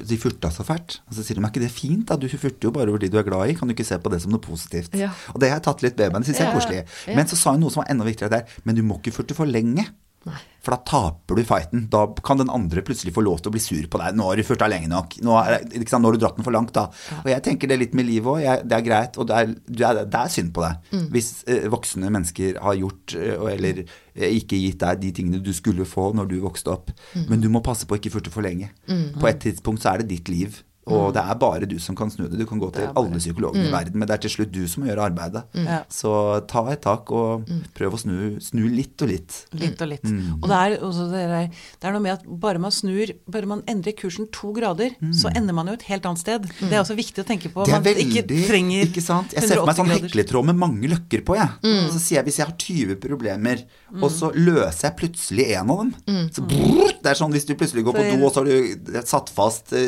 De 0.07 0.16
furta 0.20 0.49
så 0.55 0.62
fælt. 0.64 1.01
Og 1.11 1.16
så 1.16 1.24
sier 1.26 1.37
de, 1.37 1.43
er 1.43 1.51
ikke 1.51 1.61
det 1.64 1.72
fint? 1.74 2.05
da? 2.09 2.14
Du 2.20 2.28
furter 2.30 2.68
jo 2.68 2.70
bare 2.72 2.89
over 2.93 3.03
de 3.03 3.09
du 3.11 3.16
er 3.18 3.26
glad 3.26 3.51
i. 3.51 3.57
Kan 3.59 3.68
du 3.68 3.74
ikke 3.74 3.84
se 3.89 3.99
på 3.99 4.12
det 4.12 4.20
som 4.22 4.30
noe 4.32 4.41
positivt? 4.45 4.95
Ja. 4.95 5.11
Og 5.34 5.41
det 5.43 5.51
har 5.51 5.59
jeg 5.59 5.64
tatt 5.66 5.82
litt 5.82 5.99
med 5.99 6.12
meg. 6.14 6.22
Det 6.22 6.30
syns 6.30 6.39
jeg 6.41 6.47
er 6.47 6.53
Ja, 6.53 6.59
koselig. 6.61 6.82
ja. 7.09 7.16
Men 7.18 7.26
så 7.32 7.37
sa 7.41 7.53
hun 7.57 7.64
noe 7.64 7.74
som 7.74 7.82
var 7.82 7.91
enda 7.91 8.07
viktigere 8.07 8.30
der. 8.39 8.55
Men 8.64 8.78
du 8.78 8.82
må 8.87 9.01
ikke 9.01 9.12
furte 9.18 9.34
for 9.37 9.45
lenge. 9.51 9.84
Nei. 10.27 10.39
For 10.66 10.74
da 10.74 10.83
taper 10.83 11.39
du 11.39 11.45
fighten. 11.47 11.85
Da 11.91 12.01
kan 12.27 12.41
den 12.41 12.51
andre 12.51 12.83
plutselig 12.83 13.12
få 13.14 13.22
lov 13.22 13.39
til 13.39 13.53
å 13.53 13.55
bli 13.55 13.62
sur 13.62 13.85
på 13.91 14.01
deg. 14.03 14.16
Nå 14.18 14.27
har 14.27 14.41
du 14.41 14.43
furta 14.47 14.66
lenge 14.70 14.91
nok. 14.91 15.14
Nå, 15.22 15.37
er, 15.39 15.61
sant? 15.87 16.01
Nå 16.03 16.11
har 16.11 16.16
du 16.16 16.22
dratt 16.24 16.41
den 16.41 16.47
for 16.47 16.57
langt, 16.57 16.72
da. 16.74 16.89
Og 17.20 17.31
jeg 17.31 17.45
tenker 17.47 17.70
det 17.70 17.79
litt 17.79 17.95
med 17.95 18.09
livet 18.09 18.33
òg. 18.33 18.66
Det 18.66 18.74
er 18.74 18.87
greit, 18.89 19.20
og 19.22 19.31
det 19.31 19.39
er, 19.39 19.55
det 20.03 20.18
er 20.18 20.33
synd 20.35 20.51
på 20.57 20.64
deg. 20.66 20.91
Mm. 20.91 21.07
Hvis 21.14 21.31
eh, 21.47 21.68
voksne 21.70 22.11
mennesker 22.11 22.59
har 22.64 22.79
gjort 22.81 23.14
eh, 23.14 23.47
eller 23.53 23.85
eh, 23.85 24.35
ikke 24.41 24.59
gitt 24.59 24.83
deg 24.83 25.05
de 25.05 25.12
tingene 25.20 25.43
du 25.45 25.53
skulle 25.55 25.87
få 25.87 26.09
når 26.18 26.33
du 26.35 26.41
vokste 26.43 26.74
opp. 26.74 26.91
Mm. 27.14 27.29
Men 27.31 27.47
du 27.47 27.51
må 27.53 27.62
passe 27.62 27.87
på 27.87 27.95
å 27.95 28.03
ikke 28.03 28.16
furte 28.18 28.35
for 28.35 28.47
lenge. 28.47 28.72
På 29.20 29.31
et 29.31 29.39
tidspunkt 29.47 29.87
så 29.87 29.95
er 29.95 30.03
det 30.03 30.11
ditt 30.16 30.33
liv. 30.33 30.59
Mm. 30.87 30.93
Og 30.95 31.12
det 31.16 31.22
er 31.22 31.34
bare 31.43 31.66
du 31.66 31.76
som 31.82 31.97
kan 31.99 32.11
snu 32.11 32.28
det. 32.28 32.39
Du 32.39 32.47
kan 32.47 32.61
gå 32.62 32.68
til 32.72 32.84
er 32.87 32.93
alle 32.97 33.18
psykologene 33.18 33.66
i 33.66 33.72
verden, 33.72 33.99
men 33.99 34.07
det 34.07 34.14
er 34.14 34.22
til 34.22 34.30
slutt 34.37 34.53
du 34.55 34.62
som 34.70 34.84
må 34.84 34.89
gjøre 34.91 35.07
arbeidet. 35.11 35.43
Ja. 35.59 35.80
Så 35.91 36.12
ta 36.47 36.62
et 36.70 36.80
tak 36.87 37.11
og 37.11 37.43
Mm. 37.47 37.62
prøv 37.74 37.93
å 37.95 37.99
snu, 37.99 38.39
snu 38.41 38.68
litt 38.70 39.03
og 39.03 39.09
litt. 39.11 39.47
Litt 39.53 39.80
og 39.82 39.89
litt. 39.89 40.05
Mm. 40.05 40.39
Og 40.43 40.49
det 40.49 40.57
er, 40.57 40.76
også 40.87 41.11
det, 41.11 41.24
der, 41.28 41.49
det 41.80 41.89
er 41.89 41.93
noe 41.93 42.01
med 42.05 42.12
at 42.12 42.22
bare 42.41 42.59
man 42.62 42.70
snur, 42.70 43.12
bare 43.28 43.47
man 43.51 43.62
endrer 43.66 43.93
kursen 43.99 44.28
to 44.32 44.53
grader, 44.53 44.95
så 45.12 45.30
ender 45.34 45.53
man 45.55 45.66
jo 45.66 45.74
et 45.74 45.82
helt 45.91 46.07
annet 46.07 46.22
sted. 46.22 46.47
Det 46.61 46.72
er 46.72 46.80
også 46.84 46.97
viktig 46.97 47.24
å 47.24 47.26
tenke 47.26 47.51
på. 47.53 47.62
Mm. 47.62 47.66
Det 47.66 47.74
er 47.74 47.80
man 47.80 47.89
veldig 47.91 48.07
ikke 48.07 48.47
trenger 48.47 48.87
ikke 48.87 49.03
sant? 49.03 49.34
Jeg 49.34 49.43
ser 49.49 49.57
for 49.61 49.66
meg 49.66 49.76
180 49.76 49.82
sånn 49.82 50.07
hekletråd 50.07 50.45
med 50.53 50.57
mange 50.62 50.89
løkker 50.95 51.24
på, 51.26 51.37
jeg. 51.37 51.51
Mm. 51.66 51.82
Og 51.87 51.91
så 51.97 51.99
sier 52.07 52.20
jeg 52.20 52.28
hvis 52.30 52.39
jeg 52.41 52.47
har 52.47 52.57
20 52.57 52.97
problemer, 53.03 53.64
og 54.01 54.11
så 54.11 54.30
løser 54.34 54.89
jeg 54.91 54.97
plutselig 55.03 55.51
en 55.59 55.70
av 55.70 55.78
dem 55.82 55.95
Mm. 56.07 56.26
Så 56.32 56.43
brrr, 56.47 56.93
Det 57.03 57.11
er 57.12 57.18
sånn 57.18 57.32
hvis 57.32 57.47
du 57.47 57.55
plutselig 57.55 57.84
går 57.87 57.95
på 57.95 58.05
do, 58.11 58.26
og 58.26 58.32
så 58.32 58.43
har 58.43 58.47
du 58.47 59.03
satt 59.07 59.28
fast 59.30 59.72
eh, 59.72 59.87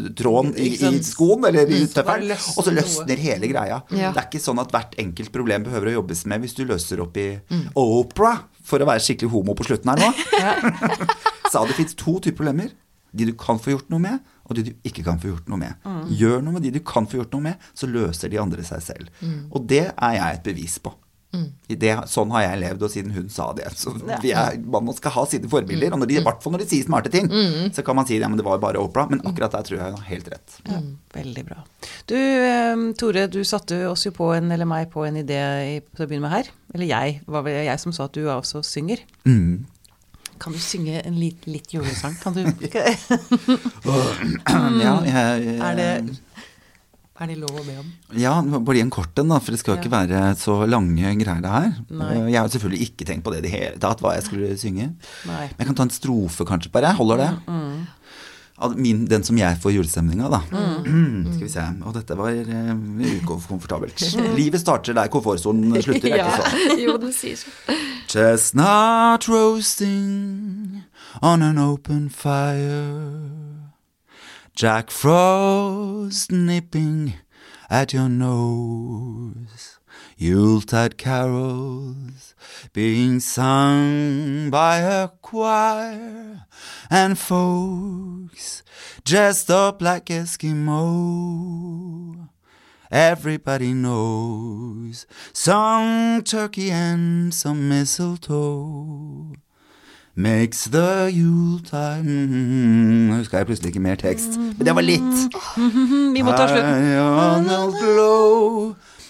strikketråden 0.00 0.54
i, 0.56 0.68
i 0.96 1.02
skoen 1.04 1.44
eller 1.48 1.70
i 1.70 1.80
tøffelen, 1.90 2.32
og 2.56 2.64
så 2.66 2.74
løsner 2.74 3.16
hele 3.20 3.50
greia. 3.50 3.80
Ja. 3.90 4.12
Det 4.14 4.22
er 4.22 4.28
ikke 4.28 4.42
sånn 4.42 4.60
at 4.62 4.72
hvert 4.74 4.96
enkelt 5.00 5.32
problem 5.34 5.66
behøver 5.66 5.90
å 5.92 5.96
jobbes 6.00 6.24
med 6.30 6.44
hvis 6.44 6.56
du 6.58 6.64
løser 6.68 7.02
opp 7.04 7.16
i 7.20 7.28
Mm. 7.50 7.70
Opera, 7.78 8.44
for 8.62 8.82
å 8.82 8.86
være 8.86 9.02
skikkelig 9.02 9.30
homo 9.32 9.54
på 9.58 9.64
slutten 9.66 9.90
her 9.90 9.98
nå. 9.98 10.10
sa 11.52 11.64
det 11.66 11.74
fins 11.74 11.96
to 11.98 12.18
typer 12.20 12.40
problemer. 12.42 12.70
De 13.12 13.26
du 13.26 13.32
kan 13.38 13.58
få 13.58 13.72
gjort 13.74 13.88
noe 13.90 14.02
med, 14.02 14.20
og 14.46 14.54
de 14.54 14.68
du 14.68 14.72
ikke 14.86 15.02
kan 15.06 15.18
få 15.18 15.32
gjort 15.32 15.48
noe 15.50 15.58
med. 15.58 15.88
Gjør 16.14 16.44
noe 16.46 16.54
med 16.56 16.62
de 16.66 16.70
du 16.76 16.80
kan 16.86 17.08
få 17.10 17.18
gjort 17.20 17.34
noe 17.34 17.48
med, 17.48 17.70
så 17.74 17.88
løser 17.90 18.30
de 18.30 18.38
andre 18.38 18.62
seg 18.66 18.84
selv. 18.84 19.10
Og 19.50 19.66
det 19.70 19.88
er 19.90 20.14
jeg 20.18 20.38
et 20.38 20.44
bevis 20.46 20.78
på. 20.82 20.92
I 21.70 21.76
Det, 21.78 21.92
sånn 22.10 22.32
har 22.34 22.42
jeg 22.42 22.58
levd, 22.64 22.82
og 22.82 22.90
siden 22.90 23.12
hun 23.14 23.28
sa 23.30 23.52
det. 23.54 23.68
Så 23.78 23.92
vi 24.22 24.32
er, 24.34 24.56
Man 24.66 24.90
skal 24.96 25.12
ha 25.14 25.22
sine 25.30 25.46
forbilder, 25.50 25.92
og 25.94 26.02
når 26.02 26.16
i 26.16 26.22
hvert 26.26 26.42
fall 26.42 26.56
når 26.56 26.64
de 26.64 26.70
sier 26.72 26.86
smarte 26.88 27.12
ting, 27.12 27.28
så 27.74 27.84
kan 27.86 27.96
man 27.98 28.06
si 28.08 28.18
ja, 28.18 28.28
men 28.28 28.38
det 28.40 28.46
var 28.46 28.58
bare 28.62 28.82
Opera. 28.82 29.06
Men 29.10 29.22
akkurat 29.22 29.54
der 29.54 29.66
tror 29.66 29.78
jeg 29.78 29.92
hun 29.92 30.00
har 30.00 30.08
helt 30.10 30.30
rett. 30.32 30.56
Ja, 30.66 30.80
veldig 31.14 31.44
bra. 31.46 31.60
Du, 32.10 32.16
eh, 32.18 32.82
Tore, 32.98 33.26
du 33.30 33.40
satte 33.46 33.78
oss 33.88 34.06
jo 34.08 34.12
på 34.16 34.32
en, 34.34 34.50
eller 34.50 34.66
meg 34.68 34.90
på 34.90 35.06
en 35.06 35.20
idé 35.22 35.38
i, 35.76 35.78
til 35.94 36.06
å 36.06 36.10
begynne 36.10 36.26
med 36.26 36.34
her. 36.34 36.50
Eller 36.74 36.90
jeg, 36.90 37.20
var 37.30 37.46
vel 37.46 37.60
jeg 37.66 37.82
som 37.82 37.94
sa 37.94 38.08
at 38.10 38.16
du 38.16 38.26
også 38.30 38.62
synger. 38.66 39.04
Mm. 39.22 39.62
Kan 40.40 40.54
du 40.56 40.60
synge 40.62 41.02
en 41.04 41.18
litt, 41.20 41.46
litt 41.50 41.74
julesang? 41.74 42.14
Kan 42.22 42.34
du 42.34 42.42
Ja, 44.80 44.94
jeg, 45.04 45.58
Er 45.60 45.74
det 45.76 45.90
Er 47.20 47.28
det 47.28 47.36
lov 47.36 47.52
å 47.52 47.62
be 47.66 47.74
om? 47.82 47.88
Ja, 48.16 48.38
det 48.40 48.62
bare 48.64 48.80
en 48.80 48.90
kort 48.90 49.18
en, 49.20 49.28
da, 49.28 49.36
for 49.44 49.52
det 49.52 49.60
skal 49.60 49.74
jo 49.76 49.80
ikke 49.82 49.92
være 49.92 50.20
så 50.40 50.54
lange 50.64 51.10
greier, 51.20 51.42
det 51.44 51.50
her. 51.52 51.70
Nei. 51.92 52.10
Eh, 52.16 52.28
Jeg 52.32 52.40
har 52.40 52.48
selvfølgelig 52.54 52.86
ikke 52.88 53.06
tenkt 53.10 53.24
på 53.26 53.34
det 53.34 53.42
i 53.42 53.44
det 53.44 53.52
hele 53.52 53.76
tatt, 53.82 54.00
hva 54.00 54.14
jeg 54.16 54.24
skulle 54.24 54.54
synge. 54.56 54.86
Nei. 55.28 55.42
Men 55.52 55.58
jeg 55.60 55.68
kan 55.68 55.76
ta 55.82 55.84
en 55.88 55.92
strofe, 55.92 56.46
kanskje, 56.48 56.72
bare. 56.72 56.94
Holder 56.96 57.20
det? 57.26 57.30
Mm, 57.46 57.80
Min, 58.76 59.06
den 59.08 59.22
som 59.24 59.38
jeg 59.40 59.56
får 59.62 59.72
julestemninga, 59.72 60.26
da. 60.32 60.40
Skal 60.48 61.44
vi 61.44 61.48
se. 61.48 61.62
Og 61.88 61.94
dette 61.96 62.16
var 62.18 62.28
eh, 62.32 62.72
ukomfortabelt. 63.22 64.02
Livet 64.40 64.60
starter 64.60 64.96
der 64.96 65.08
komfortsonen 65.12 65.76
slutter. 65.80 66.12
er 66.12 66.24
ikke 66.24 66.40
sånn? 66.44 66.82
jo, 66.84 66.96
det 67.00 67.12
sier 67.16 67.40
så. 67.40 67.48
Chestnut 68.10 69.28
roasting 69.32 70.82
on 71.22 71.42
an 71.42 71.56
open 71.58 72.08
fire. 72.12 73.39
Jack 74.54 74.90
Frost 74.90 76.30
nipping 76.30 77.14
at 77.70 77.92
your 77.92 78.08
nose. 78.08 79.78
Yuletide 80.16 80.98
carols 80.98 82.34
being 82.72 83.20
sung 83.20 84.50
by 84.50 84.78
a 84.78 85.08
choir. 85.22 86.46
And 86.90 87.18
folks 87.18 88.62
dressed 89.04 89.50
up 89.50 89.80
like 89.80 90.06
Eskimo. 90.06 90.68
Everybody 92.90 93.72
knows 93.72 95.06
some 95.32 96.22
turkey 96.22 96.70
and 96.70 97.32
some 97.32 97.68
mistletoe 97.68 99.36
makes 100.14 100.64
the 100.64 101.10
Yuletime 101.12 102.26
mm, 102.26 103.10
Husker 103.16 103.38
jeg 103.38 103.46
plutselig 103.46 103.68
ikke 103.68 103.80
mer 103.80 103.94
tekst, 103.94 104.38
men 104.38 104.66
det 104.66 104.74
var 104.74 104.80
litt. 104.82 105.34
Vi 106.14 106.22
må 106.22 106.32
ta 106.32 106.46
slutten. 106.48 106.80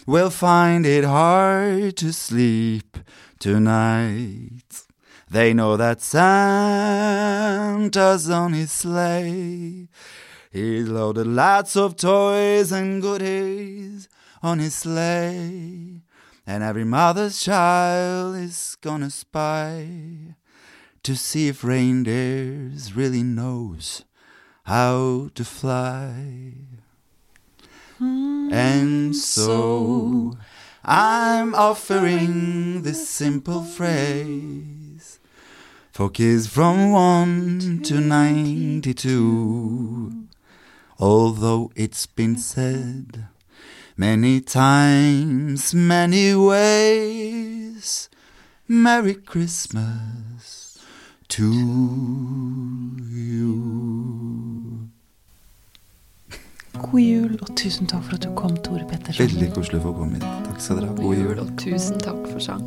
Will 0.07 0.31
find 0.31 0.87
it 0.87 1.05
hard 1.05 1.97
to 1.97 2.13
sleep 2.13 2.99
tonight. 3.39 4.87
They 5.31 5.53
know 5.53 5.77
that 5.77 6.03
Santa's 6.03 6.29
on 8.29 8.53
his 8.53 8.73
sleigh. 8.73 9.89
He's 10.51 10.89
loaded 10.89 11.29
lots 11.29 11.77
of 11.77 11.95
toys 11.97 12.73
and 12.73 13.01
goodies 13.01 14.09
on 14.43 14.59
his 14.59 14.75
sleigh. 14.75 16.03
And 16.45 16.65
every 16.65 16.85
mother's 16.85 17.41
child 17.41 18.35
is 18.35 18.77
gonna 18.81 19.11
spy 19.11 20.35
to 21.11 21.17
see 21.17 21.49
if 21.49 21.65
reindeers 21.65 22.95
really 22.95 23.25
knows 23.25 24.05
how 24.63 25.29
to 25.35 25.45
fly. 25.45 26.53
Hmm, 27.99 28.53
and 28.53 29.17
so 29.17 30.39
I'm 30.85 31.53
offering 31.57 32.83
this 32.83 33.09
simple 33.09 33.65
phrase 33.65 35.19
for 35.91 36.11
kids 36.11 36.47
from 36.47 36.93
1 36.93 37.81
to 37.87 38.01
92. 38.01 40.29
Although 41.01 41.73
it's 41.75 42.07
been 42.07 42.37
said 42.37 43.27
many 43.97 44.41
times, 44.41 45.75
many 45.75 46.37
ways, 46.37 48.09
Merry 48.69 49.15
Christmas 49.15 50.60
to 51.31 51.43
you. 53.09 53.55
God 56.81 57.01
jul, 57.01 57.39
og 57.41 57.57
tusen 57.57 57.87
takk 57.87 58.03
for 58.09 58.17
at 58.19 58.25
du 58.25 58.33
kom, 58.35 58.57
Tore 58.67 58.83
Pettersen. 58.91 59.29
Veldig 59.29 59.53
koselig 59.55 59.79
å 59.79 59.85
få 59.85 59.93
komme 60.01 60.19
hit. 60.19 60.27
Takk 60.49 60.65
skal 60.65 60.81
dere 60.81 60.91
ha. 60.91 60.97
God 60.99 61.23
jul. 61.23 61.39
Og 61.45 61.53
tusen 61.61 62.03
takk 62.03 62.25
for 62.33 62.43
sang. 62.43 62.67